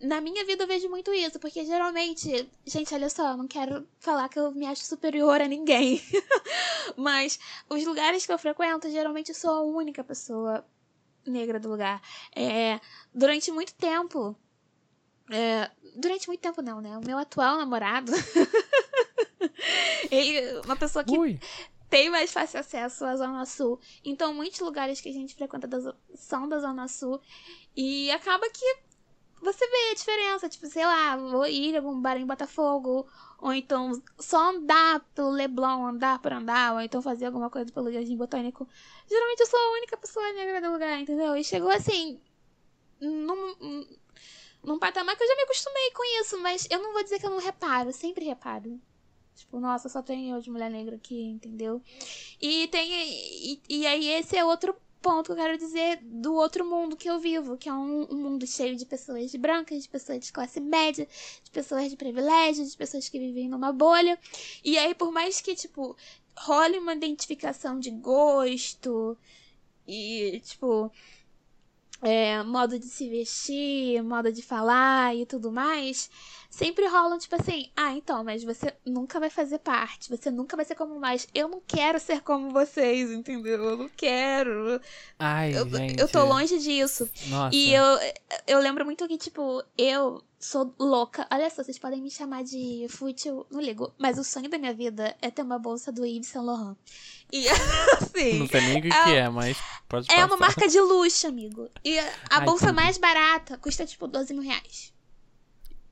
Na 0.00 0.18
minha 0.22 0.42
vida 0.46 0.64
eu 0.64 0.66
vejo 0.66 0.88
muito 0.88 1.12
isso, 1.12 1.38
porque 1.38 1.62
geralmente, 1.66 2.48
gente, 2.64 2.94
olha 2.94 3.10
só, 3.10 3.32
eu 3.32 3.36
não 3.36 3.46
quero 3.46 3.86
falar 3.98 4.30
que 4.30 4.38
eu 4.38 4.50
me 4.52 4.64
acho 4.66 4.82
superior 4.82 5.38
a 5.42 5.46
ninguém. 5.46 6.00
Mas 6.96 7.38
os 7.68 7.84
lugares 7.84 8.24
que 8.24 8.32
eu 8.32 8.38
frequento, 8.38 8.90
geralmente 8.90 9.28
eu 9.28 9.34
sou 9.34 9.50
a 9.50 9.60
única 9.60 10.02
pessoa 10.02 10.64
negra 11.26 11.60
do 11.60 11.68
lugar. 11.68 12.00
É, 12.34 12.80
durante 13.14 13.52
muito 13.52 13.74
tempo. 13.74 14.34
é, 15.30 15.70
durante 15.94 16.26
muito 16.28 16.40
tempo 16.40 16.62
não, 16.62 16.80
né? 16.80 16.96
O 16.96 17.04
meu 17.04 17.18
atual 17.18 17.58
namorado. 17.58 18.10
Ele, 20.10 20.60
uma 20.64 20.76
pessoa 20.76 21.04
que 21.04 21.16
Ui. 21.16 21.38
Tem 21.90 22.08
mais 22.08 22.32
fácil 22.32 22.60
acesso 22.60 23.04
à 23.04 23.16
Zona 23.16 23.44
Sul. 23.44 23.80
Então, 24.04 24.32
muitos 24.32 24.60
lugares 24.60 25.00
que 25.00 25.08
a 25.08 25.12
gente 25.12 25.34
frequenta 25.34 25.66
da 25.66 25.94
são 26.14 26.48
da 26.48 26.60
Zona 26.60 26.86
Sul. 26.86 27.20
E 27.76 28.10
acaba 28.12 28.48
que 28.48 28.64
você 29.42 29.66
vê 29.66 29.90
a 29.90 29.94
diferença. 29.94 30.48
Tipo, 30.48 30.66
sei 30.68 30.86
lá, 30.86 31.16
vou 31.16 31.46
ir 31.46 31.74
a 31.74 31.80
algum 31.80 32.00
bar 32.00 32.16
em 32.16 32.24
Botafogo. 32.24 33.08
Ou 33.38 33.52
então 33.52 34.00
só 34.18 34.50
andar 34.50 35.00
pelo 35.14 35.30
Leblon, 35.30 35.86
andar 35.86 36.20
por 36.20 36.32
andar. 36.32 36.74
Ou 36.74 36.80
então 36.80 37.02
fazer 37.02 37.26
alguma 37.26 37.50
coisa 37.50 37.72
pelo 37.72 37.92
Jardim 37.92 38.16
Botânico. 38.16 38.68
Geralmente 39.08 39.40
eu 39.40 39.46
sou 39.46 39.58
a 39.58 39.72
única 39.72 39.96
pessoa 39.96 40.32
negra 40.32 40.60
do 40.60 40.72
lugar, 40.72 41.00
entendeu? 41.00 41.36
E 41.36 41.42
chegou 41.42 41.70
assim. 41.70 42.20
Num, 43.00 43.86
num 44.62 44.78
patamar 44.78 45.16
que 45.16 45.24
eu 45.24 45.28
já 45.28 45.34
me 45.34 45.42
acostumei 45.42 45.90
com 45.90 46.20
isso. 46.20 46.38
Mas 46.40 46.68
eu 46.70 46.80
não 46.80 46.92
vou 46.92 47.02
dizer 47.02 47.18
que 47.18 47.26
eu 47.26 47.30
não 47.30 47.40
reparo. 47.40 47.92
Sempre 47.92 48.24
reparo. 48.26 48.80
Tipo, 49.34 49.58
nossa, 49.58 49.88
só 49.88 50.02
tem 50.02 50.30
eu 50.30 50.40
de 50.40 50.50
mulher 50.50 50.70
negra 50.70 50.96
aqui, 50.96 51.22
entendeu? 51.22 51.82
E 52.40 52.68
tem. 52.68 52.90
E, 52.92 53.60
e 53.68 53.86
aí, 53.86 54.08
esse 54.08 54.36
é 54.36 54.44
outro 54.44 54.74
ponto 55.00 55.26
que 55.26 55.32
eu 55.32 55.36
quero 55.36 55.58
dizer 55.58 55.98
do 56.02 56.34
outro 56.34 56.64
mundo 56.64 56.96
que 56.96 57.08
eu 57.08 57.18
vivo, 57.18 57.56
que 57.56 57.68
é 57.68 57.72
um, 57.72 58.06
um 58.10 58.16
mundo 58.16 58.46
cheio 58.46 58.76
de 58.76 58.84
pessoas 58.84 59.34
brancas, 59.34 59.82
de 59.82 59.88
pessoas 59.88 60.20
de 60.26 60.32
classe 60.32 60.60
média, 60.60 61.08
de 61.42 61.50
pessoas 61.50 61.90
de 61.90 61.96
privilégio, 61.96 62.66
de 62.66 62.76
pessoas 62.76 63.08
que 63.08 63.18
vivem 63.18 63.48
numa 63.48 63.72
bolha. 63.72 64.18
E 64.62 64.78
aí, 64.78 64.94
por 64.94 65.10
mais 65.10 65.40
que, 65.40 65.54
tipo, 65.54 65.96
role 66.36 66.78
uma 66.78 66.94
identificação 66.94 67.78
de 67.78 67.90
gosto 67.90 69.16
e, 69.86 70.40
tipo, 70.44 70.92
é, 72.02 72.42
modo 72.42 72.78
de 72.78 72.86
se 72.86 73.08
vestir, 73.08 74.02
modo 74.02 74.32
de 74.32 74.42
falar 74.42 75.14
e 75.16 75.26
tudo 75.26 75.50
mais, 75.52 76.10
sempre 76.50 76.86
rolam, 76.88 77.16
tipo 77.18 77.34
assim, 77.36 77.70
ah, 77.76 77.92
então, 77.94 78.22
mas 78.24 78.42
você 78.44 78.74
nunca 78.84 79.18
vai 79.20 79.30
fazer 79.30 79.58
parte, 79.60 80.10
você 80.10 80.30
nunca 80.30 80.56
vai 80.56 80.64
ser 80.66 80.74
como 80.74 80.98
nós. 80.98 81.26
Eu 81.32 81.48
não 81.48 81.62
quero 81.66 81.98
ser 82.00 82.20
como 82.22 82.50
vocês, 82.50 83.10
entendeu? 83.12 83.62
Eu 83.64 83.76
não 83.76 83.88
quero. 83.88 84.80
Ai, 85.18 85.56
Eu, 85.56 85.68
gente. 85.68 85.98
eu 86.00 86.08
tô 86.08 86.24
longe 86.24 86.58
disso. 86.58 87.08
Nossa. 87.28 87.54
E 87.56 87.72
eu, 87.72 87.84
eu 88.46 88.58
lembro 88.58 88.84
muito 88.84 89.06
que, 89.06 89.16
tipo, 89.16 89.62
eu 89.78 90.22
sou 90.38 90.74
louca. 90.78 91.26
Olha 91.30 91.48
só, 91.50 91.62
vocês 91.62 91.78
podem 91.78 92.02
me 92.02 92.10
chamar 92.10 92.42
de 92.42 92.86
fútil, 92.90 93.46
não 93.50 93.60
ligo. 93.60 93.92
Mas 93.98 94.18
o 94.18 94.24
sonho 94.24 94.48
da 94.50 94.58
minha 94.58 94.74
vida 94.74 95.16
é 95.22 95.30
ter 95.30 95.42
uma 95.42 95.58
bolsa 95.58 95.92
do 95.92 96.04
Yves 96.04 96.28
Saint 96.28 96.44
Laurent. 96.44 96.76
E, 97.32 97.46
assim, 97.94 98.38
Não 98.40 98.48
sei 98.48 98.60
nem 98.62 98.78
o 98.78 98.82
que, 98.82 98.88
é- 98.88 99.04
que 99.04 99.10
é, 99.14 99.28
mas 99.28 99.56
pode 99.88 100.10
é 100.10 100.14
passar. 100.14 100.26
uma 100.26 100.36
marca 100.36 100.66
de 100.66 100.80
luxo, 100.80 101.26
amigo. 101.28 101.68
E 101.84 101.96
a 101.98 102.10
Ai, 102.30 102.44
bolsa 102.44 102.66
tudo. 102.68 102.76
mais 102.76 102.98
barata 102.98 103.56
custa, 103.58 103.86
tipo, 103.86 104.08
12 104.08 104.34
mil 104.34 104.42
reais. 104.42 104.92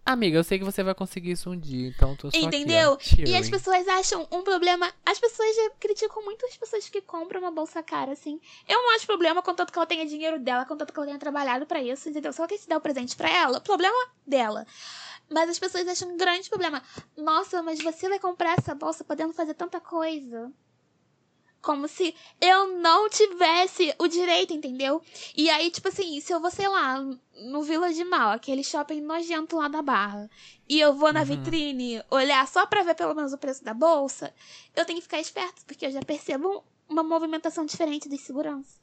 Amiga, 0.08 0.38
eu 0.38 0.42
sei 0.42 0.58
que 0.58 0.64
você 0.64 0.82
vai 0.82 0.94
conseguir 0.94 1.32
isso 1.32 1.50
um 1.50 1.58
dia, 1.58 1.88
então 1.88 2.16
tô 2.16 2.30
só 2.30 2.38
Entendeu? 2.38 2.94
Aqui, 2.94 3.24
E 3.26 3.36
as 3.36 3.46
pessoas 3.50 3.86
acham 3.88 4.26
um 4.32 4.42
problema. 4.42 4.90
As 5.04 5.18
pessoas 5.18 5.54
criticam 5.78 6.24
muito 6.24 6.46
as 6.46 6.56
pessoas 6.56 6.88
que 6.88 7.02
compram 7.02 7.42
uma 7.42 7.50
bolsa 7.50 7.82
cara, 7.82 8.12
assim. 8.12 8.40
Eu 8.66 8.78
não 8.82 8.96
acho 8.96 9.04
problema, 9.04 9.42
contanto 9.42 9.70
que 9.70 9.78
ela 9.78 9.84
tenha 9.84 10.06
dinheiro 10.06 10.40
dela, 10.40 10.64
contanto 10.64 10.94
que 10.94 10.98
ela 10.98 11.08
tenha 11.08 11.18
trabalhado 11.18 11.66
pra 11.66 11.82
isso, 11.82 12.08
entendeu? 12.08 12.32
Se 12.32 12.40
ela 12.40 12.48
quer 12.48 12.56
se 12.56 12.66
dar 12.66 12.78
o 12.78 12.80
presente 12.80 13.14
pra 13.14 13.28
ela, 13.28 13.60
problema 13.60 13.98
dela. 14.26 14.66
Mas 15.28 15.50
as 15.50 15.58
pessoas 15.58 15.86
acham 15.86 16.08
um 16.08 16.16
grande 16.16 16.48
problema. 16.48 16.82
Nossa, 17.14 17.62
mas 17.62 17.78
você 17.78 18.08
vai 18.08 18.18
comprar 18.18 18.56
essa 18.58 18.74
bolsa 18.74 19.04
podendo 19.04 19.34
fazer 19.34 19.52
tanta 19.52 19.78
coisa. 19.78 20.50
Como 21.68 21.86
se 21.86 22.14
eu 22.40 22.78
não 22.78 23.10
tivesse 23.10 23.94
o 23.98 24.08
direito, 24.08 24.54
entendeu? 24.54 25.02
E 25.36 25.50
aí, 25.50 25.70
tipo 25.70 25.86
assim, 25.88 26.18
se 26.18 26.32
eu 26.32 26.40
vou, 26.40 26.50
sei 26.50 26.66
lá, 26.66 26.98
no 27.42 27.62
Vila 27.62 27.92
de 27.92 28.02
Mal, 28.04 28.30
aquele 28.30 28.64
shopping 28.64 29.02
nojento 29.02 29.54
lá 29.58 29.68
da 29.68 29.82
Barra, 29.82 30.30
e 30.66 30.80
eu 30.80 30.94
vou 30.94 31.12
na 31.12 31.20
Uhum. 31.20 31.26
vitrine 31.26 32.02
olhar 32.10 32.48
só 32.48 32.64
pra 32.64 32.82
ver 32.82 32.94
pelo 32.94 33.14
menos 33.14 33.34
o 33.34 33.38
preço 33.38 33.62
da 33.62 33.74
bolsa, 33.74 34.34
eu 34.74 34.86
tenho 34.86 34.96
que 34.98 35.02
ficar 35.02 35.20
esperto, 35.20 35.62
porque 35.66 35.84
eu 35.84 35.90
já 35.90 36.00
percebo 36.00 36.64
uma 36.88 37.02
movimentação 37.02 37.66
diferente 37.66 38.08
dos 38.08 38.22
seguranças. 38.22 38.80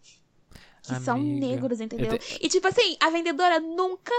Que 0.83 0.93
são 0.99 1.17
Amiga, 1.17 1.47
negros, 1.47 1.79
eu 1.79 1.85
entendeu? 1.87 2.19
te- 2.19 2.37
E 2.39 2.47
tipo 2.47 2.67
assim, 2.67 2.95
a 2.99 3.09
vendedora 3.09 3.59
nunca 3.59 4.13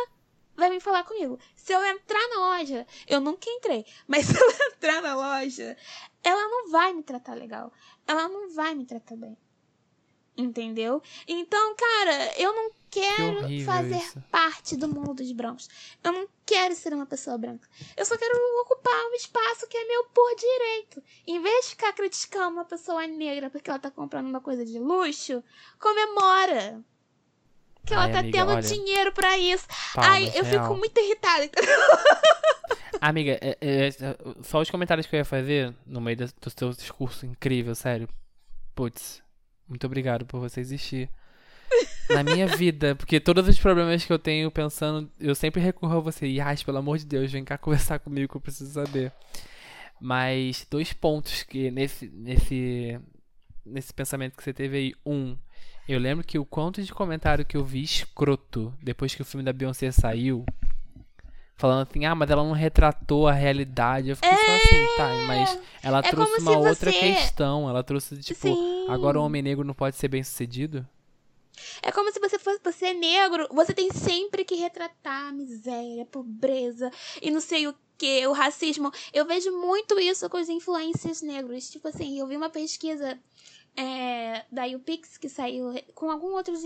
vai 0.56 0.70
vir 0.70 0.80
falar 0.80 1.04
comigo. 1.04 1.38
Se 1.54 1.72
eu 1.72 1.84
entrar 1.86 2.28
na 2.30 2.36
loja, 2.58 2.84
eu 3.06 3.20
nunca 3.20 3.48
entrei, 3.48 3.86
mas 4.08 4.26
se 4.26 4.36
eu 4.36 4.50
entrar 4.72 5.00
na 5.02 5.14
loja, 5.14 5.76
ela 6.24 6.48
não 6.48 6.68
vai 6.72 6.92
me 6.92 7.04
tratar 7.04 7.34
legal. 7.34 7.72
Ela 8.06 8.28
não 8.28 8.54
vai 8.54 8.74
me 8.74 8.84
tratar 8.84 9.16
bem. 9.16 9.36
Entendeu? 10.36 11.02
Então, 11.26 11.74
cara, 11.74 12.38
eu 12.38 12.54
não 12.54 12.70
quero 12.90 13.64
fazer 13.64 13.96
isso. 13.96 14.22
parte 14.30 14.76
do 14.76 14.86
mundo 14.86 15.14
dos 15.14 15.32
brancos. 15.32 15.68
Eu 16.04 16.12
não 16.12 16.28
quero 16.44 16.74
ser 16.74 16.92
uma 16.92 17.06
pessoa 17.06 17.38
branca. 17.38 17.66
Eu 17.96 18.04
só 18.04 18.18
quero 18.18 18.36
ocupar 18.60 18.94
um 19.06 19.14
espaço 19.14 19.66
que 19.66 19.76
é 19.78 19.84
meu 19.86 20.04
por 20.06 20.34
direito. 20.36 21.02
Em 21.26 21.40
vez 21.40 21.64
de 21.64 21.70
ficar 21.70 21.92
criticando 21.94 22.56
uma 22.56 22.64
pessoa 22.66 23.06
negra 23.06 23.48
porque 23.48 23.70
ela 23.70 23.78
tá 23.78 23.90
comprando 23.90 24.26
uma 24.26 24.40
coisa 24.40 24.64
de 24.64 24.78
luxo, 24.78 25.42
comemora. 25.78 26.84
Que 27.86 27.94
ela 27.94 28.04
Ai, 28.04 28.12
tá 28.12 28.18
amiga, 28.18 28.38
tendo 28.38 28.50
olha, 28.50 28.62
dinheiro 28.62 29.12
pra 29.12 29.38
isso. 29.38 29.66
Palmas, 29.94 30.10
Ai, 30.12 30.32
eu 30.34 30.44
real. 30.44 30.64
fico 30.64 30.76
muito 30.76 30.98
irritada. 30.98 31.48
Amiga, 33.00 33.38
é- 33.40 33.56
é- 33.60 33.86
é- 33.88 33.92
só 34.42 34.60
os 34.60 34.70
comentários 34.70 35.06
que 35.06 35.14
eu 35.14 35.18
ia 35.18 35.24
fazer 35.24 35.72
no 35.86 36.00
meio 36.00 36.16
do 36.16 36.50
seu 36.50 36.70
discurso 36.70 37.26
incrível, 37.26 37.74
sério. 37.74 38.08
Putz, 38.74 39.22
muito 39.68 39.86
obrigado 39.86 40.24
por 40.26 40.40
você 40.40 40.60
existir. 40.60 41.08
Na 42.08 42.22
minha 42.22 42.46
vida, 42.46 42.94
porque 42.94 43.18
todos 43.20 43.46
os 43.48 43.58
problemas 43.58 44.04
que 44.04 44.12
eu 44.12 44.18
tenho 44.18 44.50
pensando, 44.50 45.10
eu 45.20 45.34
sempre 45.34 45.60
recorro 45.60 45.96
a 45.96 46.00
você. 46.00 46.26
Yas, 46.26 46.62
pelo 46.62 46.78
amor 46.78 46.98
de 46.98 47.04
Deus, 47.04 47.30
vem 47.30 47.44
cá 47.44 47.58
conversar 47.58 47.98
comigo 47.98 48.30
que 48.30 48.36
eu 48.36 48.40
preciso 48.40 48.72
saber. 48.72 49.12
Mas 50.00 50.66
dois 50.70 50.92
pontos 50.92 51.42
que 51.42 51.70
nesse, 51.70 52.08
nesse, 52.08 52.98
nesse 53.64 53.92
pensamento 53.92 54.36
que 54.36 54.42
você 54.44 54.52
teve 54.52 54.76
aí. 54.76 54.94
Um, 55.04 55.36
eu 55.88 55.98
lembro 55.98 56.24
que 56.26 56.38
o 56.38 56.44
quanto 56.44 56.82
de 56.82 56.92
comentário 56.92 57.44
que 57.44 57.56
eu 57.56 57.64
vi 57.64 57.82
escroto 57.82 58.72
depois 58.82 59.14
que 59.14 59.22
o 59.22 59.24
filme 59.24 59.44
da 59.44 59.52
Beyoncé 59.52 59.90
saiu. 59.92 60.44
Falando 61.58 61.88
assim, 61.88 62.04
ah, 62.04 62.14
mas 62.14 62.28
ela 62.30 62.42
não 62.44 62.52
retratou 62.52 63.26
a 63.26 63.32
realidade. 63.32 64.10
Eu 64.10 64.16
fiquei 64.16 64.30
só 64.30 64.54
assim, 64.56 64.86
tá, 64.98 65.08
mas 65.26 65.58
ela 65.82 66.00
É 66.00 66.02
trouxe 66.02 66.40
uma 66.42 66.58
outra 66.58 66.92
você- 66.92 66.98
questão. 66.98 67.66
Ela 67.68 67.82
trouxe, 67.82 68.18
tipo, 68.18 68.40
Sim. 68.48 68.86
agora 68.90 69.18
o 69.18 69.24
homem 69.24 69.40
negro 69.40 69.64
não 69.64 69.72
pode 69.72 69.96
ser 69.96 70.08
bem 70.08 70.22
sucedido? 70.22 70.86
É 71.82 71.90
como 71.90 72.12
se 72.12 72.20
você 72.20 72.38
fosse 72.38 72.60
você 72.62 72.86
é 72.88 72.92
negro, 72.92 73.48
você 73.50 73.72
tem 73.72 73.90
sempre 73.90 74.44
que 74.44 74.54
retratar 74.56 75.28
a 75.28 75.32
miséria, 75.32 76.02
a 76.02 76.06
pobreza 76.06 76.90
e 77.22 77.30
não 77.30 77.40
sei 77.40 77.66
o 77.66 77.74
que, 77.96 78.26
o 78.26 78.32
racismo. 78.32 78.92
Eu 79.14 79.24
vejo 79.24 79.50
muito 79.58 79.98
isso 79.98 80.28
com 80.28 80.36
os 80.38 80.50
influencers 80.50 81.22
negros. 81.22 81.70
Tipo 81.70 81.88
assim, 81.88 82.20
eu 82.20 82.26
vi 82.26 82.36
uma 82.36 82.50
pesquisa 82.50 83.18
é, 83.76 84.44
da 84.50 84.66
UPix 84.66 85.18
que 85.18 85.28
saiu 85.28 85.74
com 85.94 86.10
alguns 86.10 86.32
outros 86.32 86.62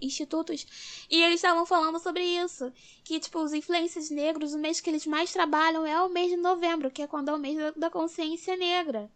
institutos 0.00 1.06
e 1.10 1.22
eles 1.22 1.36
estavam 1.36 1.66
falando 1.66 1.98
sobre 1.98 2.22
isso. 2.22 2.72
Que, 3.02 3.18
tipo, 3.18 3.40
os 3.40 3.52
influencers 3.52 4.10
negros, 4.10 4.54
o 4.54 4.58
mês 4.58 4.80
que 4.80 4.88
eles 4.88 5.06
mais 5.06 5.32
trabalham 5.32 5.84
é 5.84 6.00
o 6.00 6.08
mês 6.08 6.30
de 6.30 6.36
novembro, 6.36 6.90
que 6.90 7.02
é 7.02 7.06
quando 7.06 7.30
é 7.30 7.34
o 7.34 7.38
mês 7.38 7.56
da, 7.56 7.70
da 7.72 7.90
consciência 7.90 8.56
negra. 8.56 9.10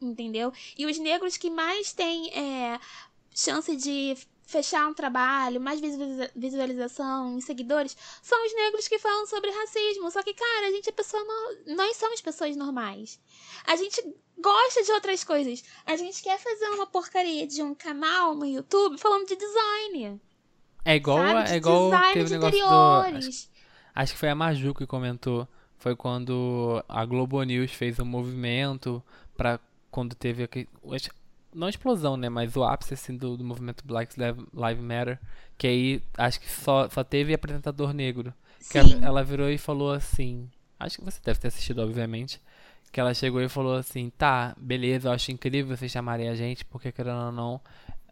Entendeu? 0.00 0.52
E 0.78 0.86
os 0.86 0.98
negros 0.98 1.36
que 1.36 1.50
mais 1.50 1.92
têm 1.92 2.30
é, 2.30 2.80
chance 3.34 3.76
de 3.76 4.16
fechar 4.50 4.86
um 4.86 4.92
trabalho, 4.94 5.60
mais 5.60 5.80
visualiza- 5.80 6.30
visualização 6.34 7.40
seguidores, 7.40 7.96
são 8.22 8.44
os 8.46 8.54
negros 8.54 8.88
que 8.88 8.98
falam 8.98 9.26
sobre 9.26 9.50
racismo. 9.50 10.10
Só 10.10 10.22
que, 10.22 10.34
cara, 10.34 10.66
a 10.66 10.70
gente 10.70 10.88
é 10.88 10.92
pessoa. 10.92 11.22
no- 11.24 11.74
Nós 11.76 11.96
somos 11.96 12.20
pessoas 12.20 12.56
normais. 12.56 13.20
A 13.66 13.76
gente 13.76 14.02
gosta 14.38 14.82
de 14.82 14.92
outras 14.92 15.22
coisas. 15.24 15.62
A 15.86 15.96
gente 15.96 16.22
quer 16.22 16.38
fazer 16.38 16.68
uma 16.70 16.86
porcaria 16.86 17.46
de 17.46 17.62
um 17.62 17.74
canal 17.74 18.34
no 18.34 18.44
YouTube 18.44 18.98
falando 18.98 19.26
de 19.26 19.36
design. 19.36 20.20
É 20.84 20.96
igual, 20.96 21.18
sabe? 21.18 21.50
É 21.50 21.56
igual 21.56 21.90
design 21.90 22.12
teve 22.14 22.24
de 22.26 22.32
negócio 22.32 22.58
do. 22.58 22.64
Acho, 23.18 23.48
acho 23.94 24.12
que 24.14 24.18
foi 24.18 24.28
a 24.30 24.34
Maju 24.34 24.74
que 24.74 24.86
comentou. 24.86 25.46
Foi 25.78 25.94
quando 25.96 26.82
a 26.88 27.04
Globo 27.06 27.42
News 27.42 27.72
fez 27.72 27.98
um 28.00 28.04
movimento 28.04 29.02
pra 29.36 29.58
quando 29.90 30.14
teve 30.14 30.42
aquele. 30.42 30.68
Não 31.54 31.68
explosão, 31.68 32.16
né? 32.16 32.28
Mas 32.28 32.56
o 32.56 32.64
ápice 32.64 32.94
assim, 32.94 33.16
do, 33.16 33.36
do 33.36 33.44
movimento 33.44 33.84
Black 33.86 34.14
Lives 34.18 34.84
Matter. 34.84 35.18
Que 35.58 35.66
aí 35.66 36.02
acho 36.16 36.40
que 36.40 36.48
só, 36.48 36.88
só 36.88 37.02
teve 37.02 37.34
apresentador 37.34 37.92
negro. 37.92 38.32
Que 38.58 38.82
Sim. 38.82 38.94
ela, 38.94 39.06
ela 39.06 39.24
virou 39.24 39.50
e 39.50 39.58
falou 39.58 39.92
assim. 39.92 40.48
Acho 40.78 40.98
que 40.98 41.04
você 41.04 41.20
deve 41.22 41.38
ter 41.38 41.48
assistido, 41.48 41.82
obviamente. 41.82 42.40
Que 42.92 43.00
ela 43.00 43.14
chegou 43.14 43.40
e 43.40 43.48
falou 43.48 43.74
assim: 43.74 44.10
tá, 44.16 44.54
beleza, 44.58 45.08
eu 45.08 45.12
acho 45.12 45.30
incrível 45.30 45.76
vocês 45.76 45.90
chamarem 45.90 46.28
a 46.28 46.34
gente, 46.34 46.64
porque 46.64 46.90
querendo 46.90 47.26
ou 47.26 47.32
não, 47.32 47.60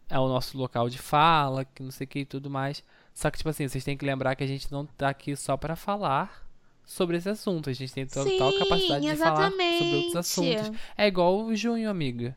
é 0.09 0.19
o 0.19 0.27
nosso 0.27 0.57
local 0.57 0.89
de 0.89 0.97
fala, 0.97 1.65
que 1.65 1.83
não 1.83 1.91
sei 1.91 2.05
o 2.05 2.07
que 2.07 2.19
e 2.19 2.25
tudo 2.25 2.49
mais. 2.49 2.83
Só 3.13 3.29
que, 3.29 3.37
tipo 3.37 3.49
assim, 3.49 3.67
vocês 3.67 3.83
têm 3.83 3.97
que 3.97 4.05
lembrar 4.05 4.35
que 4.35 4.43
a 4.43 4.47
gente 4.47 4.71
não 4.71 4.85
tá 4.85 5.09
aqui 5.09 5.35
só 5.35 5.57
pra 5.57 5.75
falar 5.75 6.47
sobre 6.85 7.17
esse 7.17 7.29
assunto. 7.29 7.69
A 7.69 7.73
gente 7.73 7.93
tem 7.93 8.05
total 8.05 8.51
Sim, 8.51 8.59
capacidade 8.59 9.05
de 9.05 9.15
falar 9.17 9.51
sobre 9.51 9.63
outros 9.63 10.15
exatamente. 10.15 10.17
assuntos. 10.17 10.81
É 10.97 11.07
igual 11.07 11.45
o 11.45 11.55
junho, 11.55 11.89
amiga. 11.89 12.35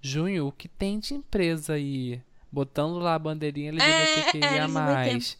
Junho, 0.00 0.46
o 0.48 0.52
que 0.52 0.68
tem 0.68 0.98
de 0.98 1.14
empresa 1.14 1.74
aí? 1.74 2.20
Botando 2.50 2.98
lá 2.98 3.14
a 3.14 3.18
bandeirinha 3.18 3.68
LGBTQIA+, 3.70 4.46
é, 4.46 4.58
LGBT. 5.04 5.36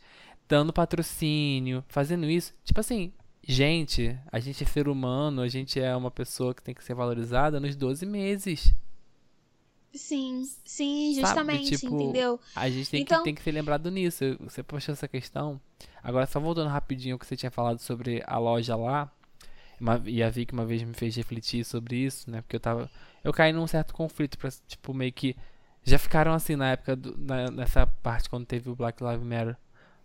dando 0.48 0.72
patrocínio, 0.72 1.84
fazendo 1.88 2.26
isso. 2.28 2.52
Tipo 2.64 2.80
assim, 2.80 3.12
gente, 3.46 4.16
a 4.30 4.38
gente 4.38 4.62
é 4.62 4.66
ser 4.66 4.86
humano, 4.88 5.40
a 5.42 5.48
gente 5.48 5.80
é 5.80 5.94
uma 5.96 6.10
pessoa 6.10 6.54
que 6.54 6.62
tem 6.62 6.74
que 6.74 6.84
ser 6.84 6.94
valorizada 6.94 7.58
nos 7.58 7.74
12 7.74 8.04
meses. 8.06 8.72
Sim, 9.92 10.48
sim, 10.64 11.14
justamente, 11.18 11.64
Sabe, 11.64 11.78
tipo, 11.78 12.00
entendeu? 12.00 12.38
A 12.54 12.70
gente 12.70 12.88
tem, 12.88 13.02
Então- 13.02 13.18
que, 13.18 13.24
tem 13.24 13.34
que 13.34 13.42
ser 13.42 13.50
lembrado 13.50 13.90
nisso. 13.90 14.36
Você 14.40 14.62
puxou 14.62 14.92
essa 14.92 15.08
questão. 15.08 15.60
Agora, 16.00 16.26
só 16.26 16.38
voltando 16.38 16.68
rapidinho 16.68 17.16
ao 17.16 17.18
que 17.18 17.26
você 17.26 17.36
tinha 17.36 17.50
falado 17.50 17.80
sobre 17.80 18.22
a 18.26 18.38
loja 18.38 18.76
lá. 18.76 19.10
uma- 19.80 20.00
e 20.04 20.22
a 20.22 20.28
Vicky 20.28 20.52
uma 20.52 20.66
vez 20.66 20.82
me 20.82 20.92
fez 20.92 21.16
refletir 21.16 21.64
sobre 21.64 21.96
isso, 21.96 22.30
né? 22.30 22.42
Porque 22.42 22.54
eu 22.54 22.60
tava. 22.60 22.90
Eu 23.22 23.32
caí 23.32 23.52
num 23.52 23.66
certo 23.66 23.92
conflito, 23.94 24.38
pra, 24.38 24.50
tipo, 24.66 24.94
meio 24.94 25.12
que. 25.12 25.36
Já 25.82 25.98
ficaram 25.98 26.32
assim 26.32 26.56
na 26.56 26.72
época, 26.72 26.94
do- 26.96 27.16
na- 27.18 27.50
nessa 27.50 27.86
parte 27.86 28.28
quando 28.28 28.44
teve 28.46 28.68
o 28.70 28.74
Black 28.76 29.02
Lives 29.02 29.22
Matter. 29.26 29.56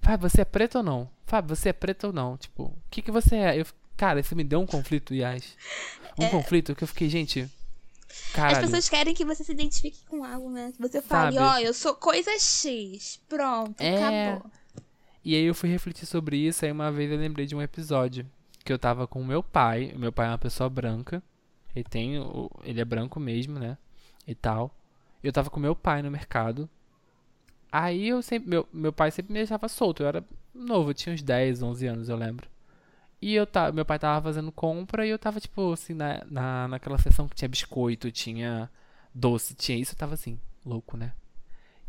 Fábio, 0.02 0.30
você 0.30 0.42
é 0.42 0.46
preto 0.46 0.78
ou 0.78 0.84
não? 0.84 1.10
Fábio, 1.26 1.56
você 1.56 1.70
é 1.70 1.74
preto 1.74 2.08
ou 2.08 2.14
não? 2.14 2.38
Tipo, 2.38 2.64
o 2.64 2.78
que 2.90 3.02
que 3.02 3.12
você 3.12 3.36
é? 3.36 3.60
Eu, 3.60 3.66
cara, 3.98 4.20
isso 4.20 4.36
me 4.36 4.44
deu 4.44 4.60
um 4.62 4.66
conflito, 4.66 5.14
Yas. 5.14 5.56
Um 6.18 6.30
conflito 6.30 6.76
que 6.76 6.84
eu 6.84 6.88
fiquei, 6.88 7.10
gente. 7.10 7.50
As 8.08 8.32
Caralho. 8.32 8.62
pessoas 8.62 8.88
querem 8.88 9.14
que 9.14 9.26
você 9.26 9.44
se 9.44 9.52
identifique 9.52 10.06
com 10.08 10.24
algo, 10.24 10.50
né? 10.50 10.72
Que 10.74 10.82
você 10.82 11.02
fale, 11.02 11.38
ó, 11.38 11.50
Sabe? 11.54 11.64
eu 11.66 11.74
sou 11.74 11.94
coisa 11.96 12.32
X. 12.40 13.20
Pronto, 13.28 13.82
É. 13.82 14.28
acabou. 14.30 14.52
E 15.26 15.36
aí 15.36 15.44
eu 15.44 15.56
fui 15.56 15.70
refletir 15.70 16.06
sobre 16.06 16.38
isso, 16.38 16.64
aí 16.64 16.72
uma 16.72 16.92
vez 16.92 17.12
eu 17.12 17.18
lembrei 17.18 17.46
de 17.46 17.56
um 17.56 17.62
episódio 17.62 18.26
que 18.64 18.72
eu 18.72 18.80
tava 18.80 19.08
com 19.08 19.20
o 19.22 19.26
meu 19.26 19.42
pai, 19.44 19.92
meu 19.98 20.12
pai 20.14 20.28
é 20.28 20.30
uma 20.30 20.38
pessoa 20.38 20.70
branca, 20.70 21.22
ele 21.76 21.86
tem, 21.86 22.20
o- 22.20 22.50
ele 22.64 22.82
é 22.82 22.86
branco 22.86 23.20
mesmo, 23.20 23.60
né, 23.60 23.78
e 24.28 24.36
tal. 24.36 24.72
Eu 25.24 25.34
tava 25.34 25.50
com 25.50 25.60
meu 25.60 25.76
pai 25.76 26.02
no 26.02 26.12
mercado. 26.12 26.70
Aí 27.72 28.08
eu 28.08 28.22
sempre, 28.22 28.50
meu, 28.50 28.68
meu 28.72 28.94
pai 28.94 29.12
sempre 29.12 29.34
me 29.34 29.40
deixava 29.40 29.68
solto, 29.68 30.04
eu 30.04 30.08
era 30.08 30.24
novo, 30.54 30.92
eu 30.92 30.94
tinha 30.94 31.14
uns 31.14 31.22
10, 31.22 31.62
11 31.62 31.86
anos, 31.88 32.08
eu 32.10 32.16
lembro. 32.16 32.48
E 33.22 33.36
eu 33.36 33.48
tava, 33.48 33.72
meu 33.74 33.86
pai 33.86 34.00
tava 34.00 34.24
fazendo 34.24 34.52
compra 34.52 35.06
e 35.08 35.10
eu 35.12 35.20
tava 35.20 35.40
tipo 35.42 35.74
assim 35.74 35.94
na, 35.94 36.24
na 36.30 36.68
naquela 36.70 36.98
seção 37.00 37.28
que 37.28 37.36
tinha 37.36 37.50
biscoito, 37.50 38.12
tinha 38.12 38.70
doce, 39.14 39.56
tinha 39.56 39.78
isso, 39.80 39.94
eu 39.94 39.98
tava 39.98 40.16
assim, 40.16 40.40
louco, 40.66 40.98
né? 40.98 41.14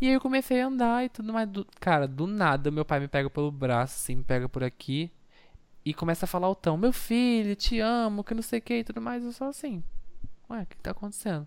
E 0.00 0.08
aí 0.08 0.14
eu 0.14 0.20
comecei 0.20 0.60
a 0.62 0.66
andar 0.68 1.04
e 1.04 1.08
tudo 1.10 1.32
mais. 1.32 1.48
Do, 1.48 1.66
cara, 1.80 2.08
do 2.08 2.26
nada, 2.26 2.70
meu 2.70 2.84
pai 2.84 3.00
me 3.00 3.08
pega 3.08 3.30
pelo 3.30 3.50
braço, 3.52 3.96
assim, 3.96 4.16
me 4.16 4.24
pega 4.24 4.48
por 4.48 4.64
aqui. 4.64 5.10
E 5.86 5.94
começa 5.94 6.24
a 6.24 6.28
falar 6.28 6.48
altão, 6.48 6.76
meu 6.76 6.92
filho, 6.92 7.54
te 7.54 7.78
amo, 7.78 8.24
que 8.24 8.34
não 8.34 8.42
sei 8.42 8.58
o 8.58 8.62
que 8.62 8.78
e 8.78 8.84
tudo 8.84 9.00
mais. 9.00 9.22
Eu 9.24 9.32
só 9.32 9.48
assim, 9.48 9.84
ué, 10.50 10.62
o 10.62 10.66
que 10.66 10.76
tá 10.78 10.90
acontecendo? 10.90 11.46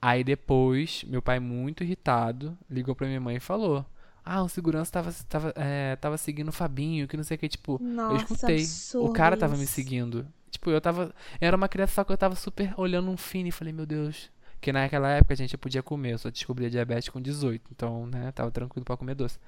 Aí 0.00 0.24
depois, 0.24 1.04
meu 1.04 1.20
pai 1.20 1.38
muito 1.38 1.84
irritado, 1.84 2.56
ligou 2.70 2.96
pra 2.96 3.06
minha 3.06 3.20
mãe 3.20 3.36
e 3.36 3.40
falou. 3.40 3.84
Ah, 4.24 4.42
o 4.42 4.48
segurança 4.48 4.90
tava, 4.90 5.12
tava, 5.28 5.52
é, 5.54 5.96
tava 5.96 6.16
seguindo 6.16 6.48
o 6.48 6.52
Fabinho, 6.52 7.06
que 7.06 7.14
não 7.14 7.24
sei 7.24 7.36
o 7.36 7.38
que, 7.38 7.46
tipo, 7.46 7.78
eu 7.78 7.86
Nossa, 7.86 8.22
escutei. 8.22 8.62
absurdo 8.62 9.10
O 9.10 9.12
cara 9.12 9.36
tava 9.36 9.54
me 9.54 9.66
seguindo. 9.66 10.26
Tipo, 10.50 10.70
eu 10.70 10.80
tava. 10.80 11.14
Eu 11.38 11.46
era 11.48 11.56
uma 11.56 11.68
criança, 11.68 11.92
só 11.92 12.04
que 12.04 12.12
eu 12.12 12.16
tava 12.16 12.34
super 12.36 12.72
olhando 12.78 13.10
um 13.10 13.18
fino 13.18 13.50
e 13.50 13.52
falei, 13.52 13.70
meu 13.70 13.84
Deus. 13.84 14.30
Porque 14.54 14.72
naquela 14.72 15.10
época 15.10 15.34
a 15.34 15.36
gente 15.36 15.58
podia 15.58 15.82
comer, 15.82 16.14
eu 16.14 16.18
só 16.18 16.30
descobri 16.30 16.64
a 16.64 16.70
diabetes 16.70 17.10
com 17.10 17.20
18. 17.20 17.70
Então, 17.70 18.06
né, 18.06 18.32
tava 18.32 18.50
tranquilo 18.50 18.84
pra 18.84 18.96
comer 18.96 19.14
doce. 19.14 19.38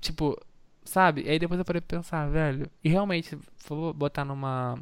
Tipo, 0.00 0.36
sabe? 0.84 1.22
E 1.24 1.30
aí 1.30 1.38
depois 1.38 1.58
eu 1.58 1.64
parei 1.64 1.80
pra 1.80 1.98
pensar, 1.98 2.28
velho. 2.30 2.70
E 2.82 2.88
realmente, 2.88 3.38
vou 3.68 3.92
botar 3.92 4.24
numa. 4.24 4.78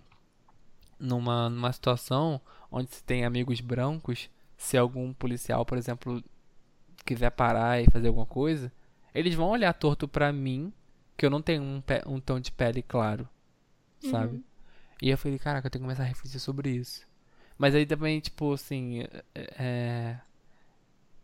Numa, 0.99 1.51
numa 1.51 1.73
situação 1.73 2.41
onde 2.71 2.95
se 2.95 3.03
tem 3.03 3.25
amigos 3.25 3.61
brancos, 3.61 4.31
se 4.57 4.79
algum 4.79 5.13
policial, 5.13 5.67
por 5.67 5.77
exemplo, 5.77 6.23
quiser 7.05 7.31
parar 7.31 7.81
e 7.83 7.91
fazer 7.91 8.09
alguma 8.09 8.27
coisa, 8.27 8.73
eles 9.15 9.35
vão 9.35 9.49
olhar 9.51 9.73
torto 9.75 10.09
pra 10.09 10.33
mim, 10.33 10.73
que 11.17 11.27
eu 11.27 11.31
não 11.31 11.43
tenho 11.43 11.63
um, 11.63 11.81
pe- 11.81 12.03
um 12.07 12.21
tom 12.21 12.41
de 12.41 12.53
pele 12.53 12.83
claro, 12.83 13.29
sabe? 14.01 14.37
Uhum. 14.37 14.45
E 15.03 15.11
eu 15.11 15.19
falei, 15.19 15.39
caraca, 15.39 15.67
eu 15.69 15.71
tenho 15.71 15.83
que 15.83 15.87
começar 15.87 16.05
a 16.05 16.07
refletir 16.07 16.41
sobre 16.41 16.71
isso. 16.71 17.07
Mas 17.59 17.75
aí 17.75 17.87
também, 17.87 18.21
tipo, 18.21 18.53
assim, 18.55 19.03
é- 19.35 19.55
é... 19.59 20.21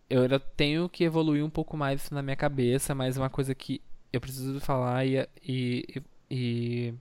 Eu 0.09 0.23
ainda 0.23 0.41
tenho 0.41 0.89
que 0.89 1.05
evoluir 1.05 1.45
um 1.45 1.51
pouco 1.51 1.77
mais 1.77 2.03
isso 2.03 2.15
na 2.15 2.23
minha 2.23 2.37
cabeça, 2.37 2.95
mas 2.95 3.17
uma 3.17 3.29
coisa 3.29 3.55
que 3.55 3.81
eu 4.13 4.21
preciso 4.21 4.61
falar 4.61 5.05
e, 5.07 5.29
e, 5.43 6.03
e, 6.31 6.95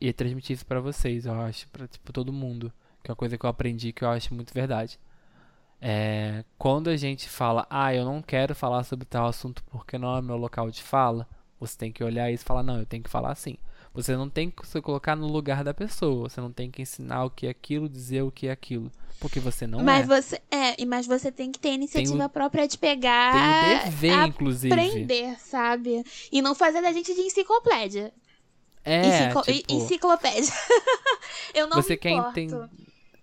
e 0.00 0.12
transmitir 0.12 0.54
isso 0.54 0.66
pra 0.66 0.80
vocês, 0.80 1.26
eu 1.26 1.40
acho, 1.40 1.68
pra, 1.68 1.86
tipo, 1.88 2.12
todo 2.12 2.32
mundo. 2.32 2.72
Que 3.02 3.10
é 3.10 3.12
uma 3.12 3.16
coisa 3.16 3.38
que 3.38 3.44
eu 3.44 3.50
aprendi 3.50 3.92
que 3.92 4.04
eu 4.04 4.10
acho 4.10 4.34
muito 4.34 4.52
verdade. 4.52 4.98
É, 5.80 6.44
quando 6.58 6.88
a 6.90 6.96
gente 6.96 7.28
fala, 7.28 7.66
ah, 7.70 7.94
eu 7.94 8.04
não 8.04 8.20
quero 8.20 8.54
falar 8.54 8.82
sobre 8.84 9.06
tal 9.06 9.26
assunto 9.26 9.62
porque 9.64 9.96
não 9.96 10.16
é 10.16 10.22
meu 10.22 10.36
local 10.36 10.70
de 10.70 10.82
fala, 10.82 11.28
você 11.60 11.76
tem 11.78 11.92
que 11.92 12.02
olhar 12.02 12.30
isso 12.30 12.42
e 12.44 12.46
falar, 12.46 12.62
não, 12.62 12.78
eu 12.80 12.86
tenho 12.86 13.02
que 13.02 13.10
falar 13.10 13.32
assim. 13.32 13.56
Você 14.00 14.16
não 14.16 14.28
tem 14.30 14.48
que 14.48 14.64
se 14.66 14.80
colocar 14.80 15.16
no 15.16 15.26
lugar 15.26 15.64
da 15.64 15.74
pessoa, 15.74 16.28
você 16.28 16.40
não 16.40 16.52
tem 16.52 16.70
que 16.70 16.80
ensinar 16.82 17.24
o 17.24 17.30
que 17.30 17.46
é 17.46 17.50
aquilo, 17.50 17.88
dizer 17.88 18.22
o 18.22 18.30
que 18.30 18.46
é 18.46 18.52
aquilo, 18.52 18.92
porque 19.18 19.40
você 19.40 19.66
não 19.66 19.82
mas 19.82 20.04
é. 20.04 20.06
você 20.20 20.40
é, 20.50 20.80
e- 20.80 20.86
mas 20.86 21.04
você 21.06 21.32
tem 21.32 21.50
que 21.50 21.58
ter 21.58 21.70
a 21.70 21.74
iniciativa 21.74 22.16
Tem 22.16 22.28
própria 22.28 22.68
de 22.68 22.78
pegar, 22.78 23.32
Tem 23.32 23.76
o 23.76 23.84
dever, 23.90 24.26
inclusive. 24.28 24.72
aprender, 24.72 25.36
sabe? 25.40 26.04
E 26.30 26.40
não 26.40 26.54
fazer 26.54 26.80
da 26.80 26.92
gente 26.92 27.12
de 27.12 27.22
enciclopédia. 27.22 28.12
É, 28.84 29.24
Enciclo- 29.26 29.42
tipo, 29.42 29.72
enciclopédia. 29.74 30.52
eu 31.52 31.66
não 31.66 31.82
você 31.82 31.94
me 31.94 31.98
quer 31.98 32.10
importo. 32.10 32.38
entender. 32.40 32.68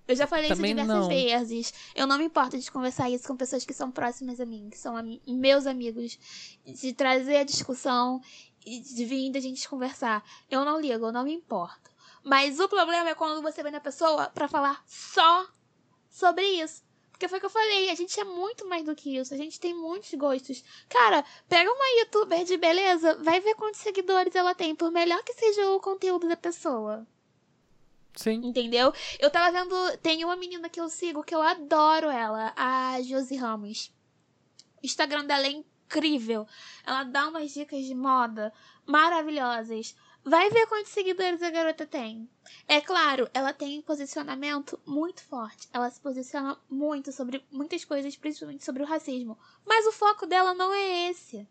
Eu 0.07 0.15
já 0.15 0.28
falei 0.28 0.49
Também 0.49 0.71
isso 0.73 0.82
diversas 0.82 1.01
não. 1.01 1.07
vezes. 1.07 1.73
Eu 1.95 2.05
não 2.05 2.19
me 2.19 2.26
importo 2.26 2.59
de 2.59 2.69
conversar 2.69 3.09
isso 3.09 3.28
com 3.28 3.36
pessoas 3.36 3.65
que 3.65 3.73
são 3.73 3.89
próximas 3.89 4.39
a 4.39 4.45
mim, 4.45 4.67
que 4.69 4.78
são 4.78 4.95
ami- 4.95 5.19
meus 5.26 5.65
amigos. 5.65 6.19
De 6.63 6.93
trazer 6.93 7.38
a 7.38 7.43
discussão 7.43 8.21
e 8.66 8.80
de 8.80 9.05
vir 9.05 9.32
da 9.32 9.39
gente 9.39 9.70
conversar. 9.70 10.24
Eu 10.49 10.66
não 10.66 10.80
ligo, 10.80 11.05
eu 11.05 11.11
não 11.11 11.24
me 11.24 11.34
importo. 11.34 11.91
Mas 12.24 12.59
o 12.59 12.68
problema 12.68 13.09
é 13.09 13.16
quando 13.16 13.41
você 13.41 13.61
vem 13.61 13.72
na 13.72 13.80
pessoa 13.80 14.30
pra 14.30 14.47
falar 14.47 14.84
só 14.88 15.47
sobre 16.09 16.43
isso. 16.43 16.84
Porque 17.11 17.30
foi 17.30 17.38
o 17.38 17.39
que 17.39 17.45
eu 17.45 17.51
falei, 17.51 17.89
a 17.89 17.95
gente 17.95 18.20
é 18.20 18.26
muito 18.26 18.68
mais 18.68 18.84
do 18.84 18.93
que 18.95 19.18
isso, 19.18 19.34
a 19.34 19.38
gente 19.38 19.57
tem 19.57 19.74
muitos 19.74 20.13
gostos. 20.16 20.63
Cara, 20.89 21.24
pega 21.47 21.72
uma 21.72 21.99
youtuber 21.99 22.43
de 22.43 22.57
beleza, 22.57 23.16
vai 23.24 23.39
ver 23.39 23.55
quantos 23.55 23.80
seguidores 23.80 24.36
ela 24.36 24.53
tem, 24.53 24.76
por 24.76 24.91
melhor 24.91 25.24
que 25.24 25.32
seja 25.34 25.70
o 25.72 25.80
conteúdo 25.80 26.28
da 26.28 26.36
pessoa. 26.36 27.07
Sim. 28.16 28.41
Entendeu? 28.43 28.93
Eu 29.20 29.30
tava 29.30 29.51
vendo. 29.51 29.76
Tem 29.97 30.24
uma 30.26 30.36
menina 30.36 30.70
que 30.70 30.80
eu 30.80 30.89
sigo 30.89 31.24
que 31.24 31.36
eu 31.36 31.41
adoro 31.41 32.09
ela, 32.09 32.53
a 32.55 33.01
Josi 33.01 33.36
Ramos. 33.36 33.93
O 34.82 34.86
Instagram 34.86 35.26
dela 35.26 35.47
é 35.47 35.51
incrível. 35.86 36.47
Ela 36.86 37.03
dá 37.03 37.27
umas 37.27 37.51
dicas 37.51 37.86
de 37.86 37.95
moda 37.95 38.51
maravilhosas. 38.86 39.95
Vai 40.23 40.49
ver 40.49 40.65
quantos 40.65 40.91
seguidores 40.91 41.41
a 41.43 41.51
garota 41.51 41.86
tem. 41.86 42.27
É 42.67 42.81
claro, 42.81 43.29
ela 43.31 43.53
tem 43.53 43.77
um 43.77 43.83
posicionamento 43.83 44.79
muito 44.86 45.23
forte. 45.23 45.69
Ela 45.71 45.89
se 45.89 46.01
posiciona 46.01 46.57
muito 46.67 47.11
sobre 47.11 47.45
muitas 47.51 47.86
coisas, 47.86 48.17
principalmente 48.17 48.65
sobre 48.65 48.81
o 48.81 48.88
racismo. 48.88 49.38
Mas 49.63 49.86
o 49.86 49.91
foco 49.91 50.25
dela 50.25 50.55
não 50.55 50.73
é 50.73 51.09
esse. 51.09 51.47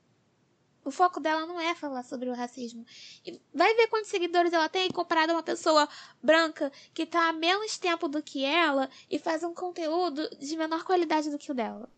O 0.85 0.91
foco 0.91 1.20
dela 1.20 1.47
não 1.47 1.59
é 1.59 1.74
falar 1.74 2.03
sobre 2.03 2.28
o 2.28 2.35
racismo. 2.35 2.85
E 3.24 3.41
vai 3.55 3.74
ver 3.74 3.87
quantos 3.87 4.11
seguidores 4.11 4.53
ela 4.53 4.68
tem 4.68 4.91
comparado 4.91 5.32
a 5.32 5.37
uma 5.37 5.43
pessoa 5.43 5.89
branca 6.22 6.70
que 6.93 7.07
tá 7.07 7.28
há 7.28 7.32
menos 7.32 7.78
tempo 7.78 8.09
do 8.09 8.22
que 8.22 8.45
ela 8.45 8.91
e 9.09 9.18
faz 9.18 9.45
um 9.45 9.55
conteúdo 9.55 10.28
de 10.37 10.57
menor 10.57 10.85
qualidade 10.85 11.30
do 11.30 11.39
que 11.39 11.51
o 11.51 11.55
dela. 11.55 11.89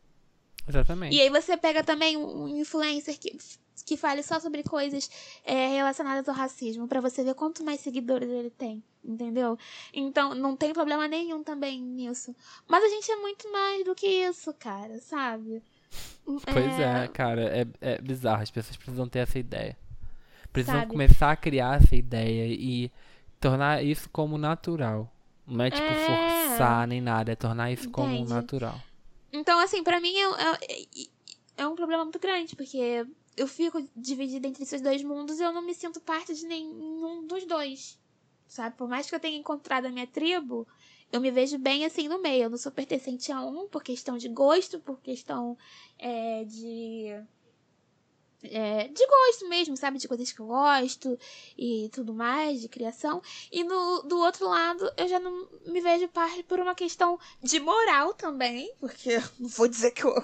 Exatamente. 0.69 1.15
E 1.15 1.21
aí 1.21 1.31
você 1.31 1.57
pega 1.57 1.83
também 1.85 2.17
um 2.17 2.49
influencer 2.49 3.19
que, 3.19 3.37
que 3.85 3.97
fale 3.97 4.23
só 4.23 4.41
sobre 4.41 4.63
coisas 4.63 5.09
é, 5.45 5.69
relacionadas 5.69 6.29
ao 6.29 6.35
racismo, 6.35 6.89
pra 6.89 7.01
você 7.01 7.23
ver 7.23 7.35
quanto 7.35 7.65
mais 7.65 7.81
seguidores 7.81 8.29
ele 8.29 8.51
tem, 8.51 8.83
entendeu? 9.05 9.59
Então 9.93 10.35
não 10.35 10.57
tem 10.57 10.73
problema 10.73 11.07
nenhum 11.07 11.43
também 11.43 11.81
nisso. 11.81 12.35
Mas 12.69 12.83
a 12.85 12.89
gente 12.89 13.11
é 13.11 13.17
muito 13.17 13.51
mais 13.53 13.85
do 13.85 13.95
que 13.95 14.07
isso, 14.07 14.53
cara, 14.55 14.99
sabe? 15.01 15.63
Pois 16.25 16.81
é, 16.81 17.09
cara, 17.09 17.43
é, 17.43 17.67
é 17.81 18.03
bizarro. 18.03 18.43
As 18.43 18.51
pessoas 18.51 18.77
precisam 18.77 19.09
ter 19.09 19.21
essa 19.21 19.39
ideia. 19.39 19.77
Precisam 20.53 20.81
Sabe? 20.81 20.91
começar 20.91 21.31
a 21.31 21.37
criar 21.37 21.81
essa 21.83 21.95
ideia 21.95 22.47
e 22.49 22.91
tornar 23.39 23.85
isso 23.85 24.09
como 24.11 24.37
natural. 24.37 25.11
Não 25.47 25.65
é 25.65 25.71
tipo 25.71 25.87
É. 25.87 26.49
forçar 26.49 26.89
nem 26.89 27.01
nada, 27.01 27.31
é 27.33 27.37
tornar 27.37 27.71
isso 27.71 27.89
como 27.91 28.25
natural. 28.25 28.81
Então, 29.37 29.59
assim, 29.59 29.83
pra 29.83 30.01
mim 30.01 30.15
é, 30.17 30.25
é, 30.63 30.87
é 31.59 31.67
um 31.67 31.77
problema 31.77 32.05
muito 32.05 32.19
grande, 32.19 32.57
porque 32.57 33.07
eu 33.37 33.47
fico 33.47 33.87
dividida 33.95 34.49
entre 34.49 34.63
esses 34.63 34.81
dois 34.81 35.03
mundos 35.03 35.39
e 35.39 35.43
eu 35.43 35.53
não 35.53 35.63
me 35.63 35.75
sinto 35.75 36.01
parte 36.01 36.35
de 36.35 36.47
nenhum 36.47 37.27
dos 37.27 37.45
dois. 37.45 37.99
Sabe? 38.49 38.77
Por 38.77 38.89
mais 38.89 39.09
que 39.09 39.15
eu 39.15 39.21
tenha 39.21 39.39
encontrado 39.39 39.87
a 39.87 39.91
minha 39.91 40.07
tribo, 40.07 40.67
eu 41.13 41.21
me 41.21 41.31
vejo 41.31 41.59
bem 41.59 41.85
assim 41.85 42.09
no 42.09 42.21
meio. 42.21 42.45
Eu 42.45 42.51
não 42.51 42.57
sou 42.57 42.73
pertencente 42.73 43.31
a 43.31 43.41
um 43.41 43.69
por 43.69 43.83
questão 43.83 44.17
de 44.17 44.29
gosto, 44.29 44.81
por 44.81 45.01
questão 45.01 45.59
é, 45.99 46.45
de. 46.45 47.23
É, 48.53 48.89
de 48.89 49.07
gosto 49.07 49.49
mesmo, 49.49 49.77
sabe? 49.77 49.99
De 49.99 50.09
coisas 50.09 50.33
que 50.33 50.41
eu 50.41 50.47
gosto 50.47 51.19
e 51.57 51.89
tudo 51.93 52.15
mais, 52.15 52.61
de 52.61 52.69
criação. 52.69 53.23
E 53.51 53.65
no, 53.65 54.03
do 54.03 54.19
outro 54.19 54.49
lado, 54.49 54.91
eu 54.97 55.09
já 55.09 55.19
não 55.19 55.49
me 55.67 55.81
vejo 55.81 56.09
parte 56.09 56.43
por 56.43 56.61
uma 56.61 56.75
questão 56.75 57.19
de 57.43 57.61
moral 57.61 58.15
também, 58.15 58.73
porque 58.81 59.19
não 59.39 59.49
vou 59.49 59.69
dizer 59.69 59.91
que 59.93 60.05
eu 60.05 60.15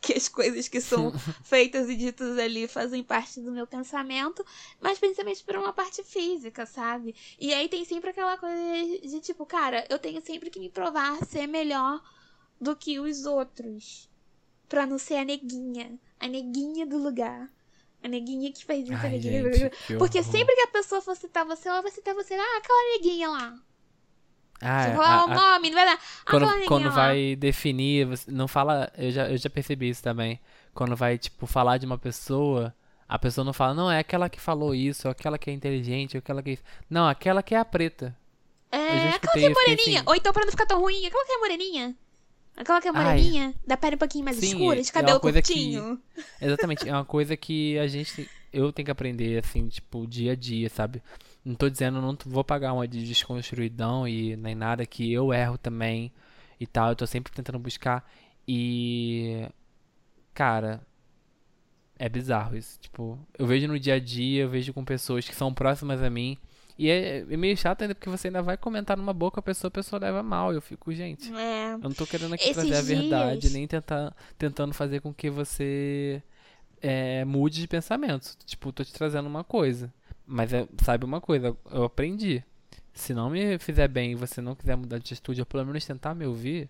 que 0.00 0.12
as 0.12 0.28
coisas 0.28 0.68
que 0.68 0.80
são 0.80 1.12
feitas 1.42 1.88
e 1.88 1.96
ditas 1.96 2.38
ali 2.38 2.68
fazem 2.68 3.02
parte 3.02 3.40
do 3.40 3.50
meu 3.50 3.66
pensamento, 3.66 4.44
mas 4.80 4.98
principalmente 4.98 5.42
por 5.42 5.56
uma 5.56 5.72
parte 5.72 6.02
física, 6.04 6.64
sabe? 6.64 7.14
E 7.38 7.52
aí 7.52 7.68
tem 7.68 7.84
sempre 7.84 8.10
aquela 8.10 8.36
coisa 8.36 9.00
de 9.02 9.20
tipo, 9.20 9.44
cara, 9.44 9.84
eu 9.90 9.98
tenho 9.98 10.20
sempre 10.20 10.50
que 10.50 10.60
me 10.60 10.70
provar 10.70 11.24
ser 11.24 11.46
melhor 11.46 12.00
do 12.60 12.76
que 12.76 13.00
os 13.00 13.26
outros. 13.26 14.08
Pra 14.68 14.86
não 14.86 14.98
ser 14.98 15.16
a 15.16 15.24
neguinha. 15.24 15.98
A 16.24 16.28
neguinha 16.28 16.86
do 16.86 16.96
lugar. 16.98 17.48
A 18.02 18.08
neguinha 18.08 18.50
que 18.52 18.64
faz 18.64 18.84
isso, 18.84 18.92
Ai, 18.94 19.06
a 19.06 19.10
neguinha. 19.10 19.52
gente, 19.54 19.96
Porque 19.98 20.22
sempre 20.22 20.54
que 20.54 20.60
a 20.62 20.66
pessoa 20.68 21.00
for 21.00 21.16
citar 21.16 21.44
você, 21.44 21.68
ela 21.68 21.80
vai 21.82 21.90
citar 21.90 22.14
você, 22.14 22.34
ah, 22.34 22.58
aquela 22.58 22.92
neguinha 22.92 23.28
lá. 23.30 23.54
Ah, 24.60 24.84
Se 24.84 24.90
a- 24.90 24.94
falar 24.96 25.24
o 25.24 25.28
nome, 25.28 25.68
não 25.70 25.76
vai 25.76 25.84
dar. 25.86 25.94
Ah, 25.94 26.30
quando, 26.30 26.44
aquela 26.44 26.66
quando 26.66 26.84
lá. 26.84 26.90
vai 26.90 27.36
definir, 27.36 28.06
você 28.06 28.30
não 28.30 28.46
fala. 28.48 28.90
Eu 28.96 29.10
já, 29.10 29.28
eu 29.30 29.36
já 29.36 29.50
percebi 29.50 29.88
isso 29.88 30.02
também. 30.02 30.40
Quando 30.72 30.94
vai, 30.96 31.18
tipo, 31.18 31.46
falar 31.46 31.76
de 31.78 31.86
uma 31.86 31.98
pessoa, 31.98 32.74
a 33.08 33.18
pessoa 33.18 33.44
não 33.44 33.52
fala, 33.52 33.74
não, 33.74 33.90
é 33.90 33.98
aquela 33.98 34.28
que 34.30 34.40
falou 34.40 34.74
isso, 34.74 35.08
ou 35.08 35.12
aquela 35.12 35.36
que 35.38 35.50
é 35.50 35.52
inteligente, 35.52 36.16
ou 36.16 36.18
aquela 36.20 36.42
que. 36.42 36.58
Não, 36.88 37.06
aquela 37.08 37.42
que 37.42 37.54
é 37.54 37.58
a 37.58 37.64
preta. 37.64 38.16
É, 38.70 39.10
aquela 39.10 39.32
que 39.34 39.44
é 39.44 39.48
moreninha. 39.50 40.00
assim- 40.00 40.08
Ou 40.08 40.14
então, 40.14 40.32
pra 40.32 40.44
não 40.44 40.50
ficar 40.50 40.66
tão 40.66 40.80
ruim, 40.80 41.04
aquela 41.06 41.24
que 41.26 41.32
é 41.32 41.38
moreninha. 41.38 41.96
Aquela 42.56 42.80
que 42.80 42.88
é 42.88 42.92
Ai. 42.94 43.04
moreninha, 43.04 43.54
da 43.66 43.76
pele 43.76 43.96
um 43.96 43.98
pouquinho 43.98 44.24
mais 44.24 44.36
Sim, 44.36 44.46
escura, 44.46 44.78
é 44.78 44.82
de 44.82 44.88
uma 44.88 44.92
cabelo 44.92 45.20
que- 45.20 45.32
curtinho. 45.32 46.00
Exatamente, 46.40 46.88
é 46.88 46.92
uma 46.92 47.04
coisa 47.04 47.36
que 47.36 47.76
a 47.78 47.86
gente. 47.86 48.28
Eu 48.52 48.72
tenho 48.72 48.84
que 48.86 48.92
aprender, 48.92 49.42
assim, 49.44 49.66
tipo, 49.68 50.06
dia 50.06 50.32
a 50.32 50.36
dia, 50.36 50.68
sabe? 50.70 51.02
Não 51.44 51.56
tô 51.56 51.68
dizendo, 51.68 52.00
não 52.00 52.16
vou 52.26 52.44
pagar 52.44 52.72
uma 52.72 52.86
de 52.86 53.04
desconstruidão 53.04 54.06
e 54.06 54.36
nem 54.36 54.54
nada, 54.54 54.86
que 54.86 55.12
eu 55.12 55.32
erro 55.32 55.58
também 55.58 56.12
e 56.60 56.66
tal. 56.66 56.90
Eu 56.90 56.96
tô 56.96 57.06
sempre 57.06 57.32
tentando 57.32 57.58
buscar. 57.58 58.08
E. 58.46 59.46
Cara. 60.32 60.80
É 61.98 62.08
bizarro 62.08 62.56
isso. 62.56 62.78
Tipo, 62.80 63.18
eu 63.38 63.46
vejo 63.46 63.66
no 63.68 63.78
dia 63.78 63.94
a 63.94 63.98
dia, 64.00 64.42
eu 64.42 64.48
vejo 64.48 64.72
com 64.72 64.84
pessoas 64.84 65.26
que 65.28 65.34
são 65.34 65.52
próximas 65.54 66.02
a 66.02 66.10
mim. 66.10 66.36
E 66.76 66.90
é, 66.90 67.18
é 67.18 67.36
meio 67.36 67.56
chato 67.56 67.82
ainda 67.82 67.94
porque 67.94 68.10
você 68.10 68.28
ainda 68.28 68.42
vai 68.42 68.56
comentar 68.56 68.96
numa 68.96 69.12
boca 69.12 69.38
a 69.38 69.42
pessoa, 69.42 69.68
a 69.68 69.70
pessoa 69.70 70.00
leva 70.00 70.22
mal. 70.22 70.52
Eu 70.52 70.60
fico, 70.60 70.92
gente. 70.92 71.32
É. 71.34 71.72
Eu 71.74 71.78
não 71.78 71.92
tô 71.92 72.06
querendo 72.06 72.34
aqui 72.34 72.50
Esses 72.50 72.66
trazer 72.66 72.76
a 72.96 73.00
verdade, 73.00 73.40
dias- 73.42 73.52
nem 73.52 73.66
tentar, 73.66 74.14
tentando 74.36 74.74
fazer 74.74 75.00
com 75.00 75.14
que 75.14 75.30
você 75.30 76.22
é, 76.82 77.24
mude 77.24 77.60
de 77.60 77.68
pensamento. 77.68 78.36
Tipo, 78.44 78.72
tô 78.72 78.84
te 78.84 78.92
trazendo 78.92 79.26
uma 79.28 79.44
coisa. 79.44 79.92
Mas 80.26 80.52
é, 80.52 80.66
sabe 80.82 81.04
uma 81.04 81.20
coisa, 81.20 81.56
eu 81.70 81.84
aprendi. 81.84 82.42
Se 82.92 83.12
não 83.14 83.30
me 83.30 83.58
fizer 83.58 83.88
bem 83.88 84.12
e 84.12 84.14
você 84.14 84.40
não 84.40 84.54
quiser 84.54 84.76
mudar 84.76 84.98
de 84.98 85.12
atitude, 85.12 85.40
ou 85.40 85.46
pelo 85.46 85.64
menos 85.66 85.84
tentar 85.84 86.14
me 86.14 86.26
ouvir, 86.26 86.68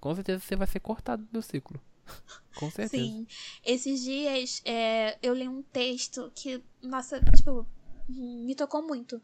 com 0.00 0.14
certeza 0.14 0.40
você 0.40 0.56
vai 0.56 0.66
ser 0.66 0.80
cortado 0.80 1.22
do 1.22 1.28
meu 1.32 1.42
ciclo. 1.42 1.80
Com 2.56 2.70
certeza. 2.70 3.02
Sim. 3.04 3.26
Esses 3.64 4.02
dias 4.02 4.62
é, 4.64 5.18
eu 5.22 5.34
li 5.34 5.46
um 5.46 5.62
texto 5.62 6.32
que, 6.34 6.62
nossa, 6.82 7.20
tipo, 7.36 7.66
me 8.08 8.54
tocou 8.54 8.82
muito. 8.82 9.20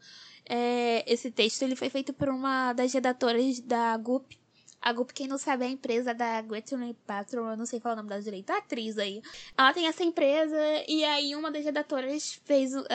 É, 0.47 1.03
esse 1.11 1.31
texto 1.31 1.63
ele 1.63 1.75
foi 1.75 1.89
feito 1.89 2.13
por 2.13 2.29
uma 2.29 2.73
das 2.73 2.93
redatoras 2.93 3.59
da 3.59 3.95
GUP. 3.97 4.37
A 4.81 4.93
GUP, 4.93 5.15
quem 5.15 5.27
não 5.27 5.39
sabe, 5.39 5.65
é 5.65 5.67
a 5.67 5.71
empresa 5.71 6.13
da 6.13 6.39
Gwyneth 6.43 6.95
Paltrow, 7.07 7.49
eu 7.49 7.57
não 7.57 7.65
sei 7.65 7.79
falar 7.79 7.93
o 7.93 7.97
nome 7.97 8.09
dela 8.09 8.21
direito, 8.21 8.51
a 8.51 8.57
atriz 8.57 8.99
aí. 8.99 9.19
Ela 9.57 9.73
tem 9.73 9.87
essa 9.87 10.03
empresa 10.03 10.55
e 10.87 11.03
aí 11.03 11.35
uma 11.35 11.49
das 11.49 11.65
redatoras 11.65 12.39
fez, 12.45 12.75
uh, 12.75 12.81
uh, 12.81 12.85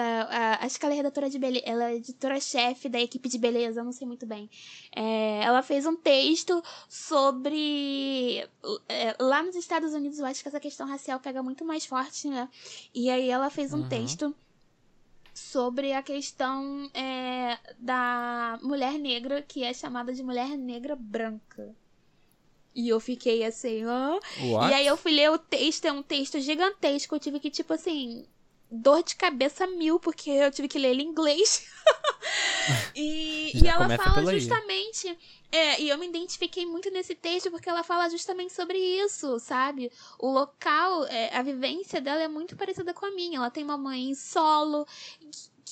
acho 0.61 0.79
que 0.79 0.85
ela 0.85 0.95
é 0.95 0.99
redatora 0.99 1.29
de 1.29 1.37
beleza, 1.37 1.65
ela 1.67 1.91
é 1.91 1.97
editora-chefe 1.97 2.89
da 2.89 3.01
equipe 3.01 3.29
de 3.29 3.39
beleza, 3.39 3.81
eu 3.81 3.85
não 3.85 3.91
sei 3.91 4.07
muito 4.07 4.25
bem. 4.25 4.49
É, 4.95 5.43
ela 5.43 5.63
fez 5.63 5.85
um 5.85 5.97
texto 5.97 6.63
sobre. 6.89 8.47
é, 8.89 9.17
lá 9.19 9.43
nos 9.43 9.57
Estados 9.57 9.93
Unidos, 9.93 10.21
eu 10.21 10.27
acho 10.27 10.43
que 10.43 10.49
essa 10.49 10.61
questão 10.61 10.87
racial 10.87 11.19
pega 11.19 11.43
muito 11.43 11.65
mais 11.65 11.85
forte, 11.85 12.29
né? 12.29 12.49
E 12.95 13.11
aí 13.11 13.29
ela 13.29 13.51
fez 13.51 13.75
um 13.75 13.79
Uhum. 13.81 13.89
texto 13.89 14.33
sobre 15.35 15.93
a 15.93 16.03
questão 16.03 16.91
é, 16.95 17.59
da 17.79 18.59
mulher 18.63 18.99
negra, 18.99 19.43
que 19.43 19.65
é 19.65 19.73
chamada 19.73 20.13
de 20.13 20.23
mulher 20.23 20.57
negra 20.57 20.97
branca. 20.97 21.75
E 22.75 22.89
eu 22.89 23.01
fiquei 23.01 23.45
assim, 23.45 23.85
ó. 23.85 24.21
What? 24.43 24.71
E 24.71 24.75
aí 24.75 24.87
eu 24.87 24.97
fui 24.97 25.13
ler 25.13 25.31
o 25.31 25.39
texto, 25.39 25.87
é 25.87 25.93
um 25.93 26.03
texto 26.03 26.39
gigantesco. 26.41 27.15
Eu 27.15 27.21
tive 27.21 27.41
que, 27.41 27.51
tipo 27.51 27.73
assim, 27.73 28.27
dor 28.71 29.03
de 29.03 29.17
cabeça 29.17 29.67
mil, 29.67 29.99
porque 29.99 30.31
eu 30.31 30.51
tive 30.51 30.69
que 30.69 30.79
ler 30.79 30.91
ele 30.91 31.03
em 31.03 31.09
inglês. 31.09 31.67
e, 32.95 33.51
e 33.55 33.67
ela 33.67 33.89
fala 33.97 34.31
aí. 34.31 34.41
justamente. 34.41 35.19
É, 35.53 35.81
e 35.81 35.89
eu 35.89 35.99
me 35.99 36.07
identifiquei 36.07 36.65
muito 36.65 36.91
nesse 36.91 37.15
texto 37.15 37.51
porque 37.51 37.69
ela 37.69 37.83
fala 37.83 38.09
justamente 38.09 38.53
sobre 38.53 38.79
isso, 38.79 39.39
sabe? 39.41 39.91
O 40.17 40.31
local, 40.31 41.05
é, 41.07 41.37
a 41.37 41.43
vivência 41.43 42.01
dela 42.01 42.23
é 42.23 42.29
muito 42.29 42.57
parecida 42.57 42.95
com 42.95 43.05
a 43.07 43.11
minha. 43.11 43.39
Ela 43.39 43.51
tem 43.51 43.65
uma 43.65 43.77
mãe 43.77 44.15
solo, 44.15 44.87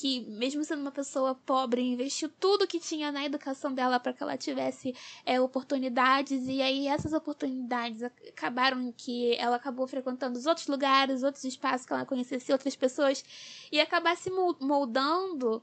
que, 0.01 0.21
mesmo 0.29 0.63
sendo 0.65 0.81
uma 0.83 0.93
pessoa 0.93 1.35
pobre, 1.35 1.81
investiu 1.83 2.29
tudo 2.39 2.67
que 2.67 2.79
tinha 2.79 3.11
na 3.11 3.25
educação 3.25 3.73
dela 3.73 3.99
para 3.99 4.13
que 4.13 4.23
ela 4.23 4.37
tivesse 4.37 4.95
é, 5.27 5.41
oportunidades. 5.41 6.47
E 6.47 6.63
aí 6.63 6.87
essas 6.87 7.13
oportunidades 7.13 8.03
ac- 8.03 8.29
acabaram 8.29 8.81
em 8.81 8.93
que 8.93 9.35
ela 9.37 9.57
acabou 9.57 9.87
frequentando 9.87 10.39
os 10.39 10.47
outros 10.47 10.67
lugares, 10.67 11.23
outros 11.23 11.45
espaços 11.45 11.87
que 11.87 11.93
ela 11.93 12.07
conhecesse 12.07 12.53
outras 12.53 12.77
pessoas 12.77 13.25
e 13.73 13.81
acabasse 13.81 14.31
mol- 14.31 14.57
moldando 14.61 15.63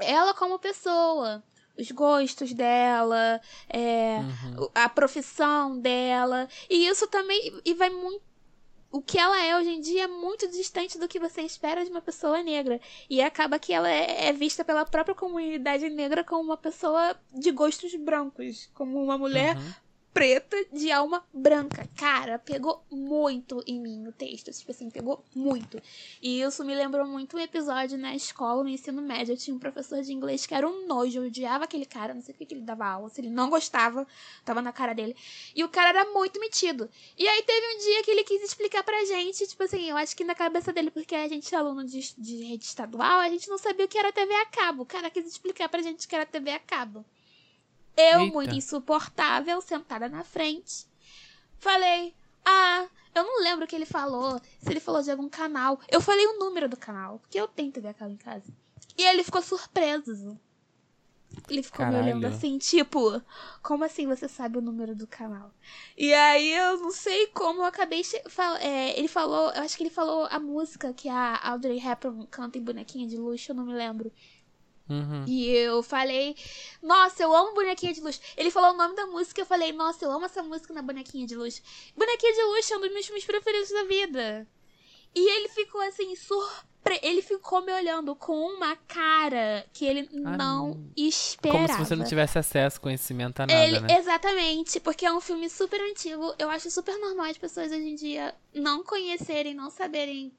ela 0.00 0.34
como 0.34 0.58
pessoa. 0.58 1.42
Os 1.78 1.90
gostos 1.90 2.52
dela, 2.52 3.40
é, 3.66 4.18
Uhum. 4.18 4.68
a 4.74 4.88
profissão 4.90 5.78
dela. 5.80 6.46
E 6.68 6.86
isso 6.86 7.06
também. 7.06 7.60
E 7.64 7.72
vai 7.72 7.88
muito. 7.88 8.22
O 8.92 9.00
que 9.00 9.18
ela 9.18 9.42
é 9.42 9.56
hoje 9.56 9.70
em 9.70 9.80
dia 9.80 10.04
é 10.04 10.06
muito 10.06 10.46
distante 10.48 10.98
do 10.98 11.08
que 11.08 11.18
você 11.18 11.40
espera 11.40 11.82
de 11.82 11.90
uma 11.90 12.02
pessoa 12.02 12.42
negra. 12.42 12.78
E 13.08 13.22
acaba 13.22 13.58
que 13.58 13.72
ela 13.72 13.90
é, 13.90 14.28
é 14.28 14.32
vista 14.34 14.62
pela 14.62 14.84
própria 14.84 15.14
comunidade 15.14 15.88
negra 15.88 16.22
como 16.22 16.42
uma 16.42 16.58
pessoa 16.58 17.16
de 17.32 17.50
gostos 17.50 17.94
brancos. 17.94 18.68
Como 18.74 19.02
uma 19.02 19.16
mulher 19.16 19.56
Uhum. 19.56 19.72
Preta 20.12 20.56
de 20.72 20.90
alma 20.90 21.24
branca. 21.32 21.88
Cara, 21.96 22.38
pegou 22.38 22.84
muito 22.90 23.62
em 23.66 23.80
mim 23.80 24.06
o 24.06 24.12
texto. 24.12 24.52
Tipo 24.52 24.70
assim, 24.70 24.90
pegou 24.90 25.24
muito. 25.34 25.80
E 26.20 26.42
isso 26.42 26.64
me 26.64 26.74
lembrou 26.74 27.06
muito 27.06 27.36
um 27.36 27.40
episódio 27.40 27.96
na 27.98 28.14
escola, 28.14 28.62
no 28.62 28.68
ensino 28.68 29.00
médio. 29.00 29.32
Eu 29.32 29.36
tinha 29.36 29.56
um 29.56 29.58
professor 29.58 30.02
de 30.02 30.12
inglês 30.12 30.46
que 30.46 30.54
era 30.54 30.68
um 30.68 30.86
nojo. 30.86 31.20
Eu 31.20 31.26
odiava 31.26 31.64
aquele 31.64 31.86
cara. 31.86 32.14
Não 32.14 32.20
sei 32.20 32.34
por 32.34 32.46
que 32.46 32.54
ele 32.54 32.62
dava 32.62 32.86
aula. 32.86 33.08
Se 33.08 33.20
ele 33.20 33.30
não 33.30 33.48
gostava, 33.48 34.06
tava 34.44 34.60
na 34.60 34.72
cara 34.72 34.92
dele. 34.92 35.16
E 35.54 35.64
o 35.64 35.68
cara 35.68 35.88
era 35.88 36.04
muito 36.12 36.38
metido. 36.38 36.88
E 37.16 37.26
aí 37.26 37.42
teve 37.42 37.74
um 37.74 37.78
dia 37.78 38.02
que 38.02 38.10
ele 38.10 38.24
quis 38.24 38.42
explicar 38.42 38.82
pra 38.82 39.04
gente. 39.06 39.46
Tipo 39.46 39.62
assim, 39.62 39.88
eu 39.88 39.96
acho 39.96 40.14
que 40.14 40.24
na 40.24 40.34
cabeça 40.34 40.72
dele, 40.72 40.90
porque 40.90 41.14
a 41.14 41.28
gente 41.28 41.54
é 41.54 41.58
aluno 41.58 41.84
de, 41.84 42.14
de 42.18 42.44
rede 42.44 42.64
estadual, 42.64 43.20
a 43.20 43.30
gente 43.30 43.48
não 43.48 43.58
sabia 43.58 43.86
o 43.86 43.88
que 43.88 43.98
era 43.98 44.12
TV 44.12 44.34
a 44.34 44.46
cabo. 44.46 44.82
O 44.82 44.86
cara 44.86 45.10
quis 45.10 45.26
explicar 45.26 45.68
pra 45.68 45.80
gente 45.80 46.04
o 46.04 46.08
que 46.08 46.14
era 46.14 46.26
TV 46.26 46.50
a 46.50 46.58
cabo. 46.58 47.04
Eu, 47.96 48.20
Eita. 48.20 48.32
muito 48.32 48.54
insuportável, 48.54 49.60
sentada 49.60 50.08
na 50.08 50.24
frente, 50.24 50.86
falei: 51.58 52.14
Ah, 52.44 52.86
eu 53.14 53.22
não 53.22 53.42
lembro 53.42 53.64
o 53.64 53.68
que 53.68 53.76
ele 53.76 53.86
falou. 53.86 54.40
Se 54.60 54.70
ele 54.70 54.80
falou 54.80 55.02
de 55.02 55.10
algum 55.10 55.28
canal. 55.28 55.78
Eu 55.88 56.00
falei 56.00 56.26
o 56.26 56.38
número 56.38 56.68
do 56.68 56.76
canal, 56.76 57.18
porque 57.18 57.38
eu 57.38 57.46
tenho 57.46 57.70
TV 57.72 57.88
a 57.88 57.94
cabo 57.94 58.10
em 58.10 58.16
casa. 58.16 58.52
E 58.96 59.02
ele 59.02 59.22
ficou 59.22 59.42
surpreso. 59.42 60.38
Ele 61.48 61.62
ficou 61.62 61.86
me 61.86 61.94
olhando 61.94 62.20
Caralho. 62.20 62.36
assim, 62.36 62.58
tipo, 62.58 63.22
como 63.62 63.84
assim 63.84 64.06
você 64.06 64.28
sabe 64.28 64.58
o 64.58 64.60
número 64.60 64.94
do 64.94 65.06
canal? 65.06 65.50
E 65.96 66.12
aí 66.12 66.52
eu 66.52 66.78
não 66.78 66.90
sei 66.90 67.26
como 67.28 67.62
eu 67.62 67.64
acabei. 67.64 68.02
fal- 68.28 68.56
é, 68.56 68.98
ele 68.98 69.08
falou, 69.08 69.50
eu 69.52 69.62
acho 69.62 69.76
que 69.76 69.82
ele 69.82 69.90
falou 69.90 70.26
a 70.30 70.38
música 70.38 70.92
que 70.92 71.08
a 71.08 71.40
Audrey 71.42 71.78
Hepburn 71.78 72.26
canta 72.26 72.58
em 72.58 72.62
Bonequinha 72.62 73.06
de 73.08 73.16
Luxo, 73.16 73.50
eu 73.50 73.56
não 73.56 73.64
me 73.64 73.72
lembro. 73.72 74.12
Uhum. 74.92 75.24
E 75.26 75.48
eu 75.48 75.82
falei, 75.82 76.36
nossa, 76.82 77.22
eu 77.22 77.34
amo 77.34 77.54
Bonequinha 77.54 77.92
de 77.92 78.00
Luxo. 78.00 78.20
Ele 78.36 78.50
falou 78.50 78.70
o 78.74 78.76
nome 78.76 78.94
da 78.94 79.06
música, 79.06 79.40
eu 79.40 79.46
falei, 79.46 79.72
nossa, 79.72 80.04
eu 80.04 80.10
amo 80.12 80.24
essa 80.26 80.42
música 80.42 80.72
na 80.74 80.82
Bonequinha 80.82 81.26
de 81.26 81.34
Luxo. 81.34 81.62
Bonequinha 81.96 82.32
de 82.32 82.42
Luxo 82.44 82.74
é 82.74 82.76
um 82.76 82.80
dos 82.80 82.92
meus 82.92 83.06
filmes 83.06 83.24
preferidos 83.24 83.70
da 83.70 83.84
vida. 83.84 84.46
E 85.14 85.30
ele 85.36 85.48
ficou 85.50 85.80
assim, 85.82 86.14
surpre... 86.16 86.98
Ele 87.02 87.22
ficou 87.22 87.62
me 87.62 87.72
olhando 87.72 88.16
com 88.16 88.32
uma 88.34 88.74
cara 88.88 89.64
que 89.72 89.84
ele 89.84 90.08
Ah, 90.24 90.36
não 90.36 90.68
não. 90.68 90.86
esperava. 90.96 91.58
Como 91.68 91.68
se 91.78 91.84
você 91.88 91.94
não 91.94 92.04
tivesse 92.04 92.38
acesso, 92.38 92.80
conhecimento 92.80 93.38
a 93.40 93.46
nada, 93.46 93.64
Ele- 93.64 93.80
né? 93.80 93.98
Exatamente, 93.98 94.80
porque 94.80 95.06
é 95.06 95.12
um 95.12 95.20
filme 95.20 95.48
super 95.48 95.80
antigo. 95.80 96.34
Eu 96.38 96.50
acho 96.50 96.70
super 96.70 96.98
normal 96.98 97.26
as 97.26 97.38
pessoas 97.38 97.70
hoje 97.70 97.88
em 97.88 97.94
dia 97.94 98.34
não 98.54 98.82
conhecerem, 98.82 99.54
não 99.54 99.70
saberem 99.70 100.32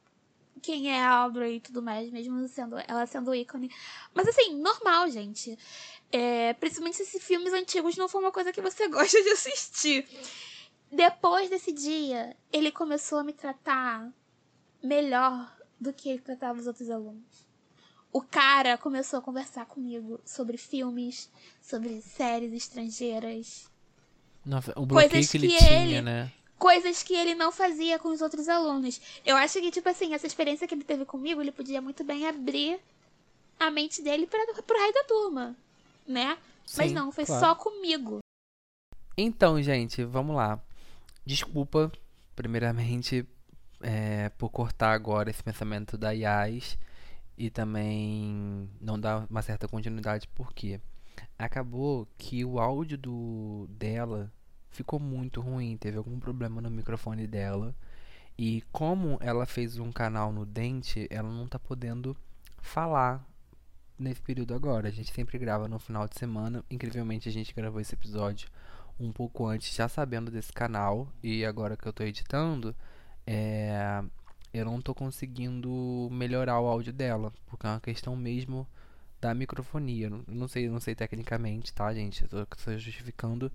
quem 0.62 0.92
é 0.92 1.02
a 1.02 1.10
Audrey 1.10 1.56
e 1.58 1.60
tudo 1.60 1.82
mais, 1.82 2.10
mesmo 2.12 2.48
sendo 2.48 2.78
ela 2.88 3.06
sendo 3.06 3.34
ícone. 3.36 3.70
Mas 4.14 4.28
assim, 4.28 4.56
normal, 4.56 5.10
gente. 5.10 5.58
É, 6.12 6.54
principalmente 6.54 6.98
se 6.98 7.04
esses 7.04 7.24
filmes 7.24 7.52
antigos 7.54 7.98
não 7.98 8.08
for 8.08 8.20
uma 8.20 8.32
coisa 8.32 8.54
que 8.54 8.62
você 8.62 8.88
gosta 8.90 9.22
de 9.22 9.30
assistir. 9.30 10.08
Depois 10.92 11.50
desse 11.50 11.72
dia, 11.72 12.36
ele 12.52 12.72
começou 12.72 13.20
a 13.20 13.24
me 13.24 13.34
tratar 13.34 14.12
melhor 14.82 15.58
do 15.80 15.92
que 15.92 16.10
ele 16.10 16.20
tratava 16.22 16.60
os 16.60 16.68
outros 16.68 16.90
alunos. 16.90 17.48
O 18.12 18.22
cara 18.22 18.78
começou 18.78 19.18
a 19.18 19.22
conversar 19.24 19.66
comigo 19.66 20.22
sobre 20.24 20.56
filmes, 20.56 21.32
sobre 21.60 22.00
séries 22.02 22.54
estrangeiras, 22.54 23.68
Nossa, 24.46 24.72
o 24.78 24.86
bloqueio 24.86 25.28
que 25.28 25.38
ele 25.38 25.48
que 25.50 25.58
tinha, 25.58 25.84
ele- 25.84 26.02
né? 26.04 26.32
Coisas 26.64 27.04
que 27.04 27.14
ele 27.14 27.36
não 27.36 27.52
fazia 27.52 28.00
com 28.00 28.08
os 28.08 28.22
outros 28.22 28.48
alunos. 28.48 29.02
Eu 29.26 29.36
acho 29.36 29.60
que, 29.60 29.70
tipo 29.70 29.90
assim, 29.90 30.14
essa 30.14 30.26
experiência 30.26 30.66
que 30.66 30.74
ele 30.74 30.86
teve 30.86 31.04
comigo, 31.04 31.42
ele 31.42 31.52
podia 31.52 31.82
muito 31.82 32.06
bem 32.06 32.26
abrir 32.26 32.80
a 33.60 33.70
mente 33.70 34.02
dele 34.02 34.26
para 34.26 34.46
pro 34.64 34.80
resto 34.80 34.94
da 34.94 35.04
turma, 35.04 35.58
né? 36.08 36.38
Sim, 36.66 36.78
Mas 36.78 36.92
não, 36.94 37.12
foi 37.12 37.26
claro. 37.26 37.46
só 37.46 37.54
comigo. 37.54 38.20
Então, 39.18 39.62
gente, 39.62 40.06
vamos 40.06 40.38
lá. 40.38 40.58
Desculpa, 41.26 41.92
primeiramente, 42.34 43.28
é, 43.82 44.30
por 44.30 44.50
cortar 44.50 44.94
agora 44.94 45.30
esse 45.30 45.44
pensamento 45.44 45.98
da 45.98 46.12
Yas 46.12 46.78
e 47.38 47.50
também 47.50 48.70
não 48.80 48.98
dar 48.98 49.28
uma 49.30 49.42
certa 49.42 49.68
continuidade, 49.68 50.30
porque 50.34 50.80
acabou 51.38 52.08
que 52.18 52.46
o 52.46 52.58
áudio 52.58 52.98
do 52.98 53.68
dela 53.70 54.32
ficou 54.74 55.00
muito 55.00 55.40
ruim, 55.40 55.78
teve 55.78 55.98
algum 55.98 56.20
problema 56.20 56.60
no 56.62 56.70
microfone 56.70 57.28
dela. 57.28 57.74
E 58.38 58.64
como 58.72 59.18
ela 59.22 59.46
fez 59.46 59.78
um 59.78 59.92
canal 59.92 60.34
no 60.34 60.46
dente, 60.46 61.08
ela 61.10 61.30
não 61.30 61.48
tá 61.48 61.60
podendo 61.60 62.18
falar 62.60 63.26
nesse 63.98 64.22
período 64.22 64.54
agora. 64.56 64.88
A 64.88 64.92
gente 64.92 65.14
sempre 65.14 65.38
grava 65.38 65.68
no 65.68 65.78
final 65.78 66.08
de 66.08 66.18
semana. 66.18 66.66
Incrivelmente 66.70 67.30
a 67.30 67.32
gente 67.32 67.54
gravou 67.54 67.80
esse 67.80 67.94
episódio 67.94 68.50
um 69.00 69.12
pouco 69.12 69.46
antes, 69.46 69.76
já 69.76 69.88
sabendo 69.88 70.32
desse 70.32 70.52
canal. 70.52 71.08
E 71.22 71.46
agora 71.46 71.78
que 71.78 71.88
eu 71.88 71.94
tô 71.94 72.04
editando, 72.04 72.76
é... 73.28 74.04
eu 74.52 74.66
não 74.66 74.82
tô 74.82 74.96
conseguindo 74.96 76.10
melhorar 76.12 76.60
o 76.60 76.68
áudio 76.68 76.92
dela. 76.92 77.32
Porque 77.46 77.68
é 77.68 77.70
uma 77.70 77.80
questão 77.80 78.16
mesmo 78.16 78.68
da 79.22 79.34
microfonia. 79.36 80.10
Não 80.28 80.48
sei, 80.48 80.68
não 80.68 80.80
sei 80.80 80.96
tecnicamente, 80.96 81.72
tá, 81.72 81.94
gente? 81.94 82.24
Eu 82.24 82.30
tô 82.48 82.78
justificando 82.78 83.52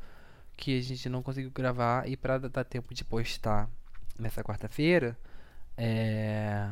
que 0.59 0.77
a 0.77 0.83
gente 0.83 1.09
não 1.09 1.23
conseguiu 1.23 1.51
gravar 1.51 2.09
e 2.09 2.17
para 2.17 2.37
dar 2.37 2.65
tempo 2.65 2.93
de 2.93 3.05
postar 3.05 3.71
nessa 4.19 4.43
quarta-feira, 4.43 5.17
é... 5.77 6.69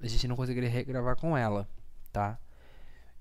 a 0.00 0.06
gente 0.06 0.28
não 0.28 0.36
conseguiria 0.36 0.68
regravar 0.68 1.16
com 1.16 1.36
ela, 1.36 1.66
tá? 2.12 2.38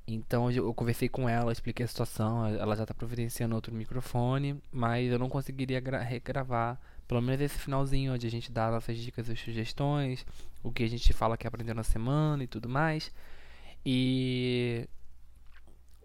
Então 0.05 0.51
eu 0.51 0.73
conversei 0.73 1.09
com 1.09 1.27
ela, 1.27 1.51
expliquei 1.51 1.85
a 1.85 1.88
situação, 1.88 2.45
ela 2.47 2.75
já 2.75 2.83
está 2.83 2.93
providenciando 2.93 3.55
outro 3.55 3.73
microfone, 3.73 4.61
mas 4.71 5.09
eu 5.11 5.19
não 5.19 5.29
conseguiria 5.29 5.81
regravar 6.01 6.79
pelo 7.07 7.21
menos 7.21 7.41
esse 7.41 7.57
finalzinho 7.57 8.13
onde 8.13 8.27
a 8.27 8.31
gente 8.31 8.51
dá 8.51 8.69
nossas 8.69 8.97
dicas 8.97 9.29
e 9.29 9.35
sugestões, 9.35 10.25
o 10.61 10.71
que 10.71 10.83
a 10.83 10.89
gente 10.89 11.11
fala 11.13 11.38
que 11.38 11.47
aprendeu 11.47 11.73
na 11.75 11.83
semana 11.83 12.43
e 12.43 12.47
tudo 12.47 12.67
mais. 12.69 13.11
E 13.85 14.88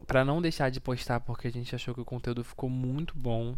para 0.06 0.24
não 0.24 0.40
deixar 0.42 0.70
de 0.70 0.80
postar 0.80 1.20
porque 1.20 1.48
a 1.48 1.52
gente 1.52 1.74
achou 1.74 1.94
que 1.94 2.00
o 2.00 2.04
conteúdo 2.04 2.44
ficou 2.44 2.70
muito 2.70 3.16
bom, 3.16 3.56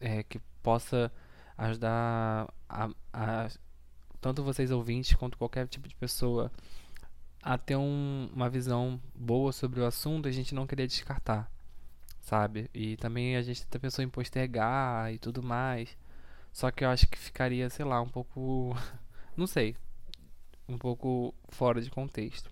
é, 0.00 0.22
que 0.22 0.38
possa 0.62 1.12
ajudar 1.56 2.48
a, 2.68 2.90
a, 3.12 3.48
tanto 4.20 4.42
vocês 4.42 4.70
ouvintes 4.70 5.14
quanto 5.14 5.38
qualquer 5.38 5.66
tipo 5.68 5.88
de 5.88 5.94
pessoa 5.94 6.50
a 7.42 7.56
ter 7.56 7.76
um, 7.76 8.30
uma 8.34 8.48
visão 8.50 9.00
boa 9.14 9.52
sobre 9.52 9.80
o 9.80 9.86
assunto, 9.86 10.28
a 10.28 10.32
gente 10.32 10.54
não 10.54 10.66
queria 10.66 10.86
descartar, 10.86 11.50
sabe? 12.20 12.70
E 12.74 12.96
também 12.96 13.36
a 13.36 13.42
gente 13.42 13.66
pensou 13.80 14.04
em 14.04 14.08
postergar 14.08 15.12
e 15.12 15.18
tudo 15.18 15.42
mais. 15.42 15.96
Só 16.52 16.70
que 16.70 16.84
eu 16.84 16.90
acho 16.90 17.06
que 17.08 17.18
ficaria, 17.18 17.70
sei 17.70 17.84
lá, 17.84 18.00
um 18.00 18.08
pouco. 18.08 18.76
não 19.36 19.46
sei. 19.46 19.76
Um 20.68 20.78
pouco 20.78 21.34
fora 21.48 21.80
de 21.80 21.90
contexto. 21.90 22.50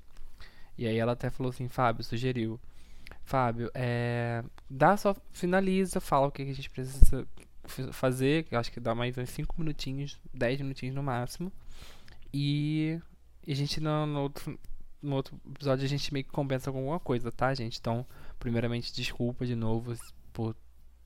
E 0.76 0.86
aí 0.86 0.96
ela 0.96 1.12
até 1.12 1.30
falou 1.30 1.51
assim, 1.51 1.68
Fábio, 1.68 2.05
sugeriu. 2.05 2.59
Fábio, 3.29 3.70
é, 3.74 4.43
dá 4.70 4.97
só, 4.97 5.14
finaliza, 5.33 6.01
fala 6.01 6.29
o 6.29 6.33
que 6.33 6.41
a 6.41 6.45
gente 6.47 6.70
precisa 6.70 7.29
fazer, 7.93 8.45
que 8.45 8.57
acho 8.57 8.72
que 8.72 8.81
dá 8.81 8.95
mais 8.95 9.18
uns 9.18 9.29
5 9.29 9.55
minutinhos, 9.59 10.18
10 10.33 10.62
minutinhos 10.62 10.95
no 10.95 11.03
máximo. 11.03 11.53
E, 12.33 12.99
e 13.47 13.53
a 13.53 13.55
gente 13.55 13.81
no, 13.81 14.07
no, 14.07 14.22
outro, 14.22 14.59
no 15.03 15.16
outro 15.16 15.39
episódio 15.47 15.85
a 15.85 15.89
gente 15.89 16.11
meio 16.11 16.24
que 16.24 16.31
compensa 16.31 16.72
com 16.72 16.79
alguma 16.79 16.99
coisa, 16.99 17.31
tá, 17.31 17.53
gente? 17.53 17.79
Então, 17.79 18.07
primeiramente, 18.39 18.95
desculpa 18.95 19.45
de 19.45 19.55
novo 19.55 19.95
por 20.33 20.57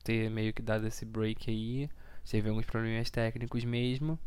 ter 0.01 0.29
meio 0.29 0.53
que 0.53 0.61
dado 0.61 0.87
esse 0.87 1.03
break 1.03 1.51
aí. 1.51 1.89
Teve 2.23 2.47
alguns 2.47 2.65
problemas 2.65 3.09
técnicos 3.09 3.65
mesmo. 3.65 4.17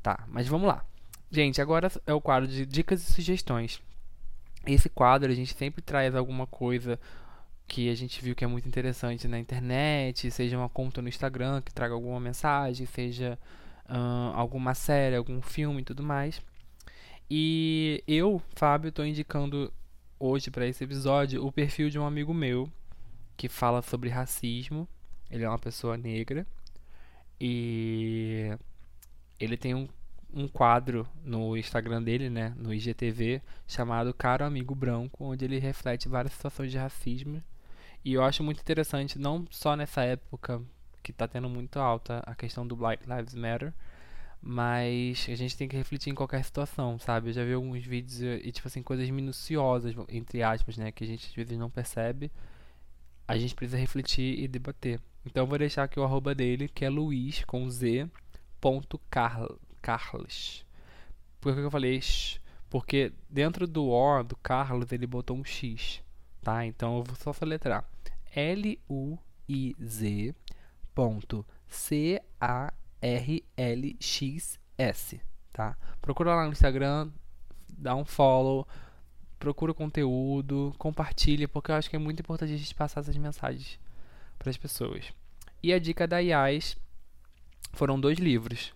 Tá, 0.00 0.24
mas 0.28 0.46
vamos 0.46 0.68
lá. 0.68 0.84
Gente, 1.32 1.60
agora 1.60 1.90
é 2.06 2.14
o 2.14 2.20
quadro 2.20 2.48
de 2.48 2.64
dicas 2.64 3.02
e 3.02 3.12
sugestões. 3.12 3.82
Esse 4.64 4.88
quadro 4.88 5.32
a 5.32 5.34
gente 5.34 5.52
sempre 5.52 5.82
traz 5.82 6.14
alguma 6.14 6.46
coisa 6.46 6.96
que 7.66 7.88
a 7.88 7.94
gente 7.94 8.22
viu 8.22 8.34
que 8.34 8.44
é 8.44 8.46
muito 8.46 8.68
interessante 8.68 9.26
na 9.26 9.38
internet, 9.38 10.30
seja 10.30 10.56
uma 10.56 10.68
conta 10.68 11.00
no 11.02 11.08
Instagram 11.08 11.62
que 11.62 11.72
traga 11.72 11.94
alguma 11.94 12.20
mensagem, 12.20 12.86
seja 12.86 13.38
uh, 13.88 14.34
alguma 14.34 14.74
série, 14.74 15.16
algum 15.16 15.40
filme 15.40 15.80
e 15.82 15.84
tudo 15.84 16.02
mais. 16.02 16.40
E 17.30 18.02
eu, 18.06 18.40
Fábio, 18.54 18.90
estou 18.90 19.04
indicando 19.04 19.72
hoje 20.18 20.50
para 20.50 20.66
esse 20.66 20.84
episódio 20.84 21.44
o 21.44 21.50
perfil 21.50 21.90
de 21.90 21.98
um 21.98 22.06
amigo 22.06 22.34
meu 22.34 22.70
que 23.36 23.48
fala 23.48 23.82
sobre 23.82 24.10
racismo. 24.10 24.86
Ele 25.30 25.44
é 25.44 25.48
uma 25.48 25.58
pessoa 25.58 25.96
negra 25.96 26.46
e 27.40 28.56
ele 29.40 29.56
tem 29.56 29.74
um 29.74 29.88
um 30.34 30.48
quadro 30.48 31.06
no 31.24 31.56
Instagram 31.56 32.02
dele, 32.02 32.28
né, 32.28 32.52
no 32.58 32.74
IGTV, 32.74 33.40
chamado 33.66 34.12
Caro 34.12 34.44
Amigo 34.44 34.74
Branco, 34.74 35.24
onde 35.24 35.44
ele 35.44 35.58
reflete 35.58 36.08
várias 36.08 36.32
situações 36.34 36.72
de 36.72 36.78
racismo. 36.78 37.42
E 38.04 38.12
eu 38.12 38.22
acho 38.22 38.42
muito 38.42 38.60
interessante, 38.60 39.18
não 39.18 39.46
só 39.50 39.74
nessa 39.74 40.02
época 40.04 40.62
que 41.02 41.10
está 41.10 41.26
tendo 41.26 41.48
muito 41.48 41.78
alta 41.78 42.22
a 42.26 42.34
questão 42.34 42.66
do 42.66 42.76
Black 42.76 43.08
Lives 43.08 43.34
Matter, 43.34 43.72
mas 44.40 45.26
a 45.28 45.34
gente 45.34 45.56
tem 45.56 45.66
que 45.66 45.76
refletir 45.76 46.10
em 46.10 46.14
qualquer 46.14 46.44
situação, 46.44 46.98
sabe? 46.98 47.30
Eu 47.30 47.32
já 47.32 47.44
vi 47.44 47.54
alguns 47.54 47.84
vídeos 47.84 48.20
e, 48.20 48.52
tipo 48.52 48.68
assim, 48.68 48.82
coisas 48.82 49.08
minuciosas, 49.08 49.94
entre 50.08 50.42
aspas, 50.42 50.76
né, 50.76 50.92
que 50.92 51.02
a 51.02 51.06
gente 51.06 51.26
às 51.26 51.34
vezes 51.34 51.58
não 51.58 51.70
percebe. 51.70 52.30
A 53.26 53.38
gente 53.38 53.54
precisa 53.54 53.78
refletir 53.78 54.38
e 54.38 54.46
debater. 54.46 55.00
Então 55.24 55.44
eu 55.44 55.46
vou 55.46 55.58
deixar 55.58 55.84
aqui 55.84 55.98
o 55.98 56.04
arroba 56.04 56.34
dele, 56.34 56.68
que 56.68 56.84
é 56.84 56.90
luiz, 56.90 57.42
com 57.44 57.68
z, 57.70 58.06
ponto 58.60 59.00
carl, 59.10 59.58
Carlos. 59.80 60.66
Por 61.40 61.54
que 61.54 61.60
eu 61.60 61.70
falei? 61.70 62.00
Porque 62.68 63.12
dentro 63.30 63.66
do 63.66 63.88
O 63.88 64.22
do 64.22 64.36
Carlos 64.36 64.92
ele 64.92 65.06
botou 65.06 65.36
um 65.36 65.44
X, 65.44 66.02
tá? 66.44 66.64
Então 66.64 66.98
eu 66.98 67.02
vou 67.02 67.16
só 67.16 67.32
soletrar. 67.32 67.84
L-U-I-Z 68.36 70.34
ponto 70.94 71.44
C-A-R-L-X-S, 71.66 72.70
tá? 75.52 75.76
Procura 76.00 76.36
lá 76.36 76.46
no 76.46 76.52
Instagram, 76.52 77.10
dá 77.68 77.96
um 77.96 78.04
follow, 78.04 78.68
procura 79.40 79.72
o 79.72 79.74
conteúdo, 79.74 80.72
compartilha, 80.78 81.48
porque 81.48 81.72
eu 81.72 81.74
acho 81.74 81.90
que 81.90 81.96
é 81.96 81.98
muito 81.98 82.20
importante 82.20 82.52
a 82.52 82.56
gente 82.56 82.74
passar 82.74 83.00
essas 83.00 83.16
mensagens 83.16 83.80
para 84.38 84.50
as 84.50 84.56
pessoas. 84.56 85.12
E 85.60 85.72
a 85.72 85.78
dica 85.80 86.06
da 86.06 86.18
IAS 86.18 86.76
foram 87.72 87.98
dois 87.98 88.18
livros 88.18 88.72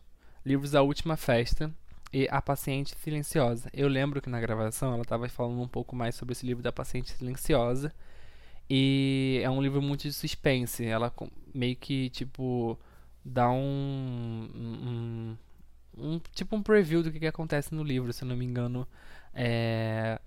livros 0.48 0.74
A 0.74 0.80
Última 0.80 1.16
Festa 1.16 1.70
e 2.12 2.28
A 2.30 2.40
Paciente 2.40 2.94
Silenciosa. 2.98 3.70
Eu 3.72 3.88
lembro 3.88 4.20
que 4.20 4.30
na 4.30 4.40
gravação 4.40 4.92
ela 4.92 5.02
estava 5.02 5.28
falando 5.28 5.60
um 5.60 5.68
pouco 5.68 5.94
mais 5.94 6.14
sobre 6.14 6.32
esse 6.32 6.46
livro 6.46 6.62
da 6.62 6.72
Paciente 6.72 7.12
Silenciosa. 7.12 7.92
E 8.70 9.40
é 9.42 9.50
um 9.50 9.62
livro 9.62 9.80
muito 9.80 10.02
de 10.02 10.12
suspense. 10.12 10.84
Ela 10.84 11.12
meio 11.54 11.76
que, 11.76 12.10
tipo, 12.10 12.78
dá 13.24 13.50
um, 13.50 14.48
um, 14.54 15.36
um 15.96 16.20
tipo 16.34 16.56
um 16.56 16.62
preview 16.62 17.02
do 17.02 17.10
que, 17.10 17.20
que, 17.20 17.26
acontece 17.26 17.74
no 17.74 17.82
livro, 17.82 18.12
se 18.12 18.24
não 18.24 18.36
me 18.36 18.44
engano. 18.44 18.86
É, 19.34 20.20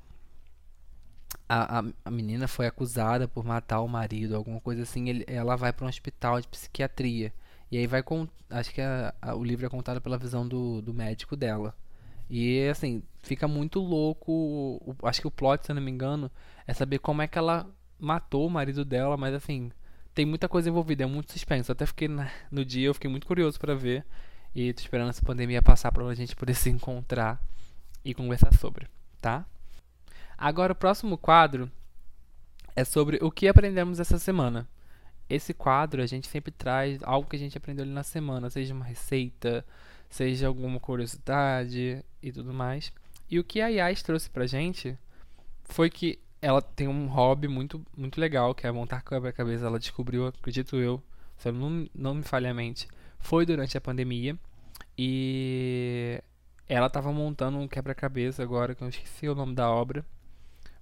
a, 1.48 1.80
a, 1.80 1.84
a, 2.06 2.12
menina 2.12 2.48
foi 2.48 2.68
acusada 2.68 3.28
por 3.28 3.44
matar 3.44 3.82
o 3.82 3.88
marido, 3.88 4.36
alguma 4.36 4.60
coisa 4.60 4.84
assim. 4.84 5.10
Ele, 5.10 5.26
ela 5.28 5.56
vai 5.56 5.74
para 5.74 5.86
um 5.86 5.90
hospital 5.90 6.42
de 6.42 6.48
psiquiatria. 6.48 7.34
E 7.72 7.78
aí 7.78 7.88
vai 7.88 8.04
com. 8.04 8.28
Acho 8.50 8.74
que 8.74 8.82
a, 8.82 9.14
a, 9.22 9.34
o 9.34 9.44
livro 9.44 9.66
é 9.66 9.70
contado 9.70 10.02
pela 10.02 10.18
visão 10.18 10.48
do, 10.48 10.82
do 10.82 10.94
médico 10.94 11.36
dela. 11.36 11.74
E 12.30 12.68
assim, 12.68 13.02
fica 13.24 13.48
muito 13.48 13.80
louco. 13.80 14.32
O, 14.32 14.96
acho 15.04 15.22
que 15.22 15.28
o 15.28 15.32
plot, 15.32 15.66
se 15.66 15.72
eu 15.72 15.76
não 15.76 15.82
me 15.82 15.90
engano, 15.90 16.30
é 16.68 16.74
saber 16.74 17.00
como 17.00 17.22
é 17.22 17.28
que 17.28 17.38
ela 17.38 17.68
matou 17.98 18.48
o 18.48 18.50
marido 18.50 18.84
dela, 18.84 19.16
mas 19.16 19.34
assim, 19.34 19.72
tem 20.14 20.26
muita 20.26 20.50
coisa 20.50 20.70
envolvida, 20.70 21.04
é 21.04 21.08
muito 21.08 21.32
suspense. 21.32 21.72
Até 21.72 21.86
fiquei 21.86 22.08
na, 22.08 22.30
no 22.52 22.66
dia, 22.66 22.88
eu 22.88 22.94
fiquei 22.94 23.10
muito 23.10 23.28
curioso 23.28 23.60
para 23.60 23.74
ver. 23.74 24.06
E 24.54 24.74
tô 24.74 24.82
esperando 24.82 25.10
essa 25.10 25.22
pandemia 25.22 25.62
passar 25.62 25.92
pra 25.94 26.14
gente 26.14 26.36
poder 26.36 26.56
se 26.56 26.70
encontrar 26.70 27.42
e 28.04 28.14
conversar 28.14 28.54
sobre, 28.58 28.88
tá? 29.22 29.46
Agora 30.38 30.74
o 30.74 30.76
próximo 30.76 31.18
quadro 31.18 31.72
é 32.76 32.84
sobre 32.84 33.18
o 33.22 33.32
que 33.32 33.48
aprendemos 33.48 34.00
essa 34.00 34.20
semana 34.20 34.68
esse 35.34 35.54
quadro 35.54 36.02
a 36.02 36.06
gente 36.06 36.28
sempre 36.28 36.52
traz 36.52 37.02
algo 37.04 37.30
que 37.30 37.36
a 37.36 37.40
gente 37.40 37.58
aprendeu 37.58 37.84
ali 37.84 37.94
na 37.94 38.04
semana, 38.04 38.50
seja 38.50 38.74
uma 38.74 38.84
receita, 38.84 39.66
seja 40.10 40.48
alguma 40.48 40.80
curiosidade 40.80 42.04
e 42.22 42.32
tudo 42.32 42.54
mais. 42.54 42.92
E 43.30 43.40
o 43.40 43.44
que 43.44 43.62
a 43.62 43.68
Yas 43.68 44.04
trouxe 44.04 44.30
pra 44.30 44.46
gente 44.46 44.98
foi 45.64 45.90
que 45.90 46.20
ela 46.42 46.62
tem 46.62 46.88
um 46.88 47.08
hobby 47.08 47.48
muito, 47.48 47.82
muito 47.96 48.20
legal, 48.20 48.54
que 48.54 48.68
é 48.68 48.72
montar 48.72 49.04
quebra-cabeça. 49.04 49.66
Ela 49.66 49.80
descobriu, 49.80 50.28
acredito 50.28 50.76
eu, 50.76 51.02
se 51.38 51.50
não, 51.52 51.88
não 51.96 52.16
me 52.16 52.24
falha 52.24 52.52
a 52.52 52.54
mente, 52.54 52.88
foi 53.20 53.46
durante 53.46 53.78
a 53.78 53.82
pandemia 53.82 54.38
e 54.98 56.22
ela 56.68 56.88
estava 56.88 57.12
montando 57.14 57.58
um 57.58 57.68
quebra-cabeça 57.68 58.44
agora, 58.44 58.76
que 58.76 58.84
eu 58.84 58.90
esqueci 58.90 59.30
o 59.30 59.36
nome 59.36 59.56
da 59.56 59.70
obra, 59.70 60.06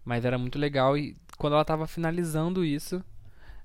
mas 0.04 0.26
era 0.26 0.38
muito 0.38 0.58
legal 0.58 0.98
e 0.98 1.16
quando 1.38 1.54
ela 1.54 1.62
estava 1.62 1.86
finalizando 1.88 2.66
isso, 2.66 3.04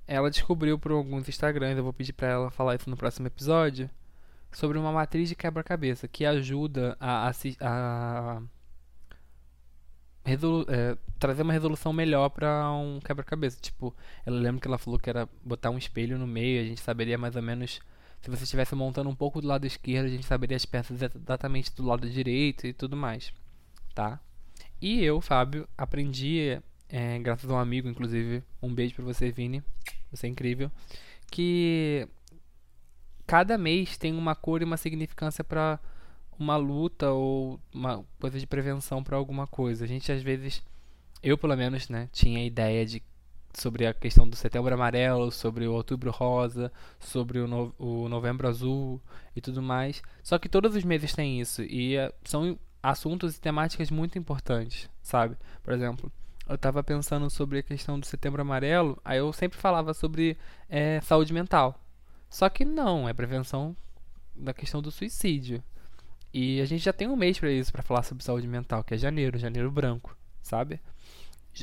ela 0.07 0.31
descobriu 0.31 0.79
por 0.79 0.93
alguns 0.93 1.29
Instagrams, 1.29 1.77
eu 1.77 1.85
vou 1.85 1.93
pedir 1.93 2.13
para 2.13 2.29
ela 2.29 2.51
falar 2.51 2.77
isso 2.77 2.91
no 2.91 2.97
próximo 2.97 3.27
episódio, 3.27 3.89
sobre 4.53 4.79
uma 4.79 4.93
matriz 4.93 5.29
de 5.29 5.35
quebra-cabeça 5.35 6.07
que 6.07 6.25
ajuda 6.25 6.97
a, 7.01 7.29
a, 7.29 7.33
a 7.61 8.43
é, 10.69 10.97
trazer 11.19 11.43
uma 11.43 11.53
resolução 11.53 11.93
melhor 11.93 12.29
para 12.31 12.71
um 12.73 13.01
quebra-cabeça. 13.01 13.59
Tipo, 13.61 13.95
ela 14.25 14.39
lembra 14.39 14.61
que 14.61 14.69
ela 14.69 14.79
falou 14.79 14.99
que 14.99 15.11
era 15.11 15.29
botar 15.45 15.71
um 15.71 15.79
espelho 15.79 16.19
no 16.19 16.27
meio, 16.27 16.63
a 16.63 16.65
gente 16.65 16.81
saberia 16.81 17.19
mais 17.19 17.37
ou 17.37 17.43
menos 17.43 17.81
se 18.25 18.31
você 18.31 18.45
estivesse 18.45 18.75
montando 18.75 19.11
um 19.11 19.15
pouco 19.15 19.39
do 19.39 19.47
lado 19.47 19.67
esquerdo, 19.67 20.07
a 20.07 20.09
gente 20.09 20.25
saberia 20.25 20.57
as 20.57 20.65
peças 20.65 21.03
exatamente 21.03 21.75
do 21.75 21.85
lado 21.85 22.09
direito 22.09 22.67
e 22.67 22.73
tudo 22.73 22.97
mais, 22.97 23.35
tá? 23.95 24.19
E 24.81 25.05
eu, 25.05 25.21
Fábio, 25.21 25.69
aprendi, 25.77 26.59
é, 26.89 27.19
graças 27.19 27.49
a 27.49 27.55
um 27.55 27.59
amigo, 27.59 27.89
inclusive, 27.89 28.43
um 28.63 28.73
beijo 28.75 28.95
para 28.95 29.05
você, 29.05 29.31
Vini, 29.31 29.63
você 30.11 30.27
é 30.27 30.31
incrível, 30.31 30.71
que 31.31 32.09
cada 33.27 33.57
mês 33.59 33.97
tem 33.97 34.13
uma 34.13 34.35
cor 34.35 34.63
e 34.63 34.65
uma 34.65 34.77
significância 34.77 35.43
para 35.43 35.79
uma 36.39 36.57
luta 36.57 37.11
ou 37.11 37.61
uma 37.73 38.05
coisa 38.21 38.39
de 38.39 38.47
prevenção 38.47 39.03
para 39.03 39.17
alguma 39.17 39.47
coisa. 39.47 39.85
A 39.85 39.89
gente 39.89 40.11
às 40.11 40.23
vezes, 40.23 40.63
eu 41.23 41.39
pelo 41.39 41.57
menos, 41.57 41.89
né, 41.89 42.09
tinha 42.13 42.39
a 42.39 42.45
ideia 42.45 42.85
de 42.85 43.03
sobre 43.57 43.87
a 43.87 43.95
questão 43.95 44.29
do 44.29 44.35
setembro 44.35 44.75
amarelo, 44.75 45.31
sobre 45.31 45.67
o 45.67 45.73
outubro 45.73 46.11
rosa, 46.11 46.73
sobre 46.99 47.39
o, 47.39 47.47
no, 47.47 47.75
o 47.79 48.09
novembro 48.09 48.49
azul 48.49 49.01
e 49.35 49.41
tudo 49.41 49.63
mais. 49.63 50.03
Só 50.23 50.39
que 50.39 50.49
todos 50.49 50.75
os 50.75 50.85
meses 50.85 51.15
tem 51.15 51.41
isso 51.41 51.63
e 51.63 51.97
uh, 51.97 52.13
são 52.25 52.59
assuntos 52.83 53.37
e 53.37 53.41
temáticas 53.41 53.91
muito 53.91 54.19
importantes, 54.19 54.91
sabe? 55.03 55.37
Por 55.63 55.73
exemplo, 55.73 56.13
eu 56.49 56.57
estava 56.57 56.83
pensando 56.83 57.31
sobre 57.31 57.59
a 57.59 57.63
questão 57.63 57.99
do 57.99 58.07
setembro 58.07 58.43
amarelo, 58.43 59.01
aí 59.05 59.19
eu 59.19 59.33
sempre 59.33 59.59
falava 59.59 59.95
sobre 59.95 60.37
é, 60.69 61.01
saúde 61.01 61.33
mental. 61.33 61.81
Só 62.29 62.49
que 62.49 62.65
não, 62.65 63.09
é 63.09 63.13
prevenção 63.13 63.77
da 64.35 64.53
questão 64.53 64.83
do 64.83 64.91
suicídio. 64.91 65.63
E 66.33 66.61
a 66.61 66.65
gente 66.65 66.85
já 66.85 66.93
tem 66.93 67.09
um 67.09 67.17
mês 67.17 67.39
para 67.39 67.51
isso, 67.51 67.73
para 67.73 67.83
falar 67.83 68.03
sobre 68.03 68.25
saúde 68.25 68.47
mental, 68.49 68.83
que 68.83 68.95
é 68.95 68.99
janeiro, 68.99 69.39
janeiro 69.39 69.71
branco, 69.71 70.17
sabe? 70.43 70.81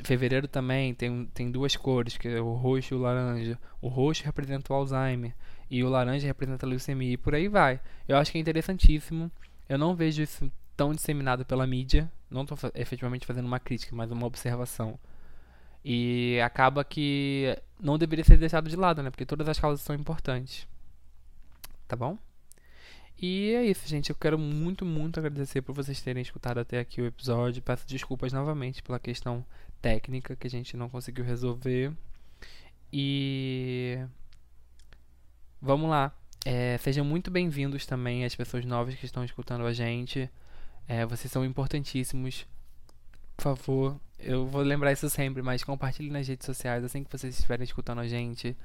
Fevereiro 0.05 0.47
também 0.47 0.93
tem, 0.93 1.25
tem 1.33 1.51
duas 1.51 1.75
cores, 1.75 2.17
que 2.17 2.29
é 2.29 2.39
o 2.39 2.53
roxo 2.53 2.93
e 2.93 2.97
o 2.97 3.01
laranja. 3.01 3.59
O 3.81 3.89
roxo 3.89 4.23
representa 4.23 4.71
o 4.71 4.75
Alzheimer 4.75 5.35
e 5.69 5.83
o 5.83 5.89
laranja 5.89 6.25
representa 6.25 6.65
a 6.65 6.69
leucemia 6.69 7.11
e 7.11 7.17
por 7.17 7.35
aí 7.35 7.49
vai. 7.49 7.81
Eu 8.07 8.15
acho 8.17 8.31
que 8.31 8.37
é 8.37 8.41
interessantíssimo. 8.41 9.29
Eu 9.67 9.77
não 9.77 9.93
vejo 9.93 10.23
isso 10.23 10.49
tão 10.81 10.95
disseminado 10.95 11.45
pela 11.45 11.67
mídia. 11.67 12.11
Não 12.27 12.41
estou 12.41 12.57
efetivamente 12.73 13.27
fazendo 13.27 13.45
uma 13.45 13.59
crítica, 13.59 13.95
mas 13.95 14.09
uma 14.09 14.25
observação. 14.25 14.97
E 15.85 16.39
acaba 16.43 16.83
que 16.83 17.55
não 17.79 17.99
deveria 17.99 18.25
ser 18.25 18.37
deixado 18.37 18.67
de 18.67 18.75
lado, 18.75 19.03
né? 19.03 19.11
Porque 19.11 19.23
todas 19.23 19.47
as 19.47 19.59
causas 19.59 19.81
são 19.81 19.95
importantes. 19.95 20.67
Tá 21.87 21.95
bom? 21.95 22.17
E 23.21 23.51
é 23.51 23.63
isso, 23.63 23.87
gente. 23.87 24.09
Eu 24.09 24.15
quero 24.15 24.39
muito, 24.39 24.83
muito 24.83 25.19
agradecer 25.19 25.61
por 25.61 25.75
vocês 25.75 26.01
terem 26.01 26.23
escutado 26.23 26.59
até 26.59 26.79
aqui 26.79 26.99
o 26.99 27.05
episódio. 27.05 27.61
Peço 27.61 27.87
desculpas 27.87 28.33
novamente 28.33 28.81
pela 28.81 28.99
questão 28.99 29.45
técnica 29.83 30.35
que 30.35 30.47
a 30.47 30.49
gente 30.49 30.75
não 30.75 30.89
conseguiu 30.89 31.23
resolver. 31.23 31.93
E 32.91 33.99
vamos 35.61 35.87
lá. 35.87 36.11
É, 36.43 36.75
sejam 36.79 37.05
muito 37.05 37.29
bem-vindos 37.29 37.85
também 37.85 38.25
as 38.25 38.35
pessoas 38.35 38.65
novas 38.65 38.95
que 38.95 39.05
estão 39.05 39.23
escutando 39.23 39.63
a 39.67 39.73
gente. 39.73 40.27
É, 40.87 41.05
vocês 41.05 41.31
são 41.31 41.45
importantíssimos. 41.45 42.45
Por 43.35 43.43
favor, 43.43 43.99
eu 44.19 44.45
vou 44.45 44.61
lembrar 44.61 44.91
isso 44.91 45.09
sempre, 45.09 45.41
mas 45.41 45.63
compartilhe 45.63 46.11
nas 46.11 46.27
redes 46.27 46.45
sociais 46.45 46.83
assim 46.83 47.03
que 47.03 47.11
vocês 47.11 47.33
estiverem 47.33 47.63
escutando 47.63 47.99
a 47.99 48.07
gente. 48.07 48.55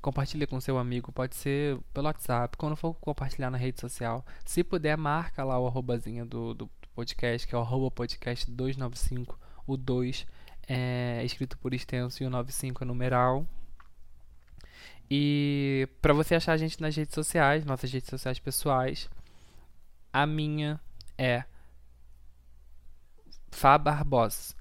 Compartilhe 0.00 0.46
com 0.46 0.60
seu 0.60 0.78
amigo, 0.78 1.12
pode 1.12 1.34
ser 1.36 1.78
pelo 1.92 2.06
WhatsApp, 2.06 2.56
quando 2.56 2.76
for 2.76 2.94
compartilhar 2.94 3.50
na 3.50 3.58
rede 3.58 3.80
social. 3.80 4.24
Se 4.44 4.64
puder, 4.64 4.96
marca 4.96 5.44
lá 5.44 5.58
o 5.58 5.66
arrobazinho 5.66 6.24
do, 6.24 6.54
do, 6.54 6.64
do 6.64 6.88
podcast, 6.94 7.46
que 7.46 7.54
é 7.54 7.58
o 7.58 7.60
arroba 7.60 7.90
podcast 7.90 8.50
295. 8.50 9.38
O 9.66 9.76
2 9.76 10.26
é 10.68 11.22
escrito 11.24 11.58
por 11.58 11.74
extenso 11.74 12.22
e 12.22 12.26
o 12.26 12.30
95 12.30 12.84
é 12.84 12.86
numeral. 12.86 13.46
E 15.10 15.88
para 16.00 16.12
você 16.12 16.36
achar 16.36 16.52
a 16.52 16.56
gente 16.56 16.80
nas 16.80 16.94
redes 16.94 17.14
sociais, 17.14 17.64
nossas 17.64 17.92
redes 17.92 18.08
sociais 18.08 18.38
pessoais, 18.38 19.10
a 20.12 20.24
minha 20.24 20.80
é 21.18 21.44
Fá 23.50 23.76
Barbosa. 23.76 24.54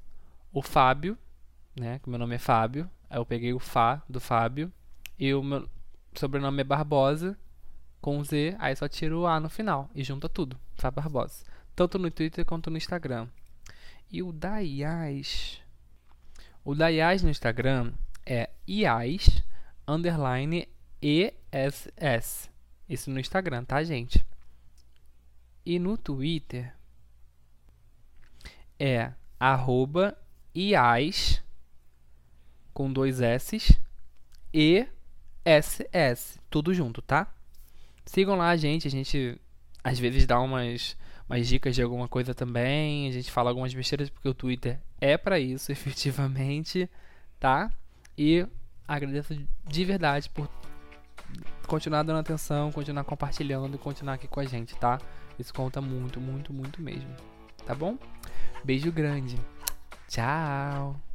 O 0.51 0.61
Fábio, 0.61 1.17
né, 1.75 1.99
que 1.99 2.09
meu 2.09 2.19
nome 2.19 2.35
é 2.35 2.39
Fábio, 2.39 2.89
eu 3.09 3.25
peguei 3.25 3.53
o 3.53 3.59
Fá 3.59 4.01
do 4.09 4.19
Fábio 4.19 4.71
e 5.17 5.33
o 5.33 5.43
meu 5.43 5.69
sobrenome 6.13 6.61
é 6.61 6.63
Barbosa 6.63 7.37
com 8.01 8.23
Z, 8.23 8.55
aí 8.59 8.75
só 8.75 8.87
tiro 8.87 9.21
o 9.21 9.27
A 9.27 9.39
no 9.39 9.49
final 9.49 9.89
e 9.93 10.03
junta 10.03 10.27
tudo, 10.27 10.59
Fá 10.75 10.89
Barbosa. 10.89 11.45
Tanto 11.75 11.97
no 11.97 12.11
Twitter 12.11 12.45
quanto 12.45 12.69
no 12.69 12.77
Instagram. 12.77 13.27
E 14.11 14.23
o 14.23 14.31
da. 14.31 14.57
O 16.65 16.75
da 16.75 16.87
no 17.21 17.29
Instagram 17.29 17.93
é 18.25 18.49
IAS 18.67 19.43
underline 19.87 20.67
ESS. 21.01 22.49
Isso 22.87 23.09
no 23.09 23.19
Instagram, 23.19 23.63
tá, 23.63 23.83
gente? 23.83 24.25
E 25.65 25.79
no 25.79 25.97
Twitter 25.97 26.73
é 28.79 29.11
arroba 29.39 30.17
IAS 30.55 31.43
com 32.73 32.91
dois 32.91 33.21
S 33.21 33.77
e 34.53 34.87
SS, 35.45 36.39
tudo 36.49 36.73
junto, 36.73 37.01
tá? 37.01 37.27
Sigam 38.05 38.35
lá 38.35 38.49
a 38.49 38.57
gente, 38.57 38.87
a 38.87 38.91
gente 38.91 39.39
às 39.83 39.99
vezes 39.99 40.25
dá 40.25 40.39
umas, 40.39 40.97
umas 41.29 41.47
dicas 41.47 41.75
de 41.75 41.81
alguma 41.81 42.07
coisa 42.07 42.33
também, 42.33 43.07
a 43.07 43.11
gente 43.11 43.31
fala 43.31 43.49
algumas 43.49 43.73
besteiras 43.73 44.09
porque 44.09 44.27
o 44.27 44.33
Twitter 44.33 44.79
é 44.99 45.17
para 45.17 45.39
isso, 45.39 45.71
efetivamente, 45.73 46.89
tá? 47.39 47.71
E 48.17 48.45
agradeço 48.87 49.35
de 49.67 49.85
verdade 49.85 50.29
por 50.29 50.49
continuar 51.67 52.03
dando 52.03 52.19
atenção, 52.19 52.71
continuar 52.71 53.03
compartilhando 53.03 53.75
e 53.75 53.77
continuar 53.77 54.13
aqui 54.13 54.27
com 54.27 54.39
a 54.39 54.45
gente, 54.45 54.75
tá? 54.75 54.99
Isso 55.37 55.53
conta 55.53 55.79
muito, 55.79 56.19
muito, 56.19 56.51
muito 56.51 56.81
mesmo. 56.81 57.15
Tá 57.65 57.75
bom? 57.75 57.97
Beijo 58.63 58.91
grande. 58.91 59.35
Tchau. 60.07 61.08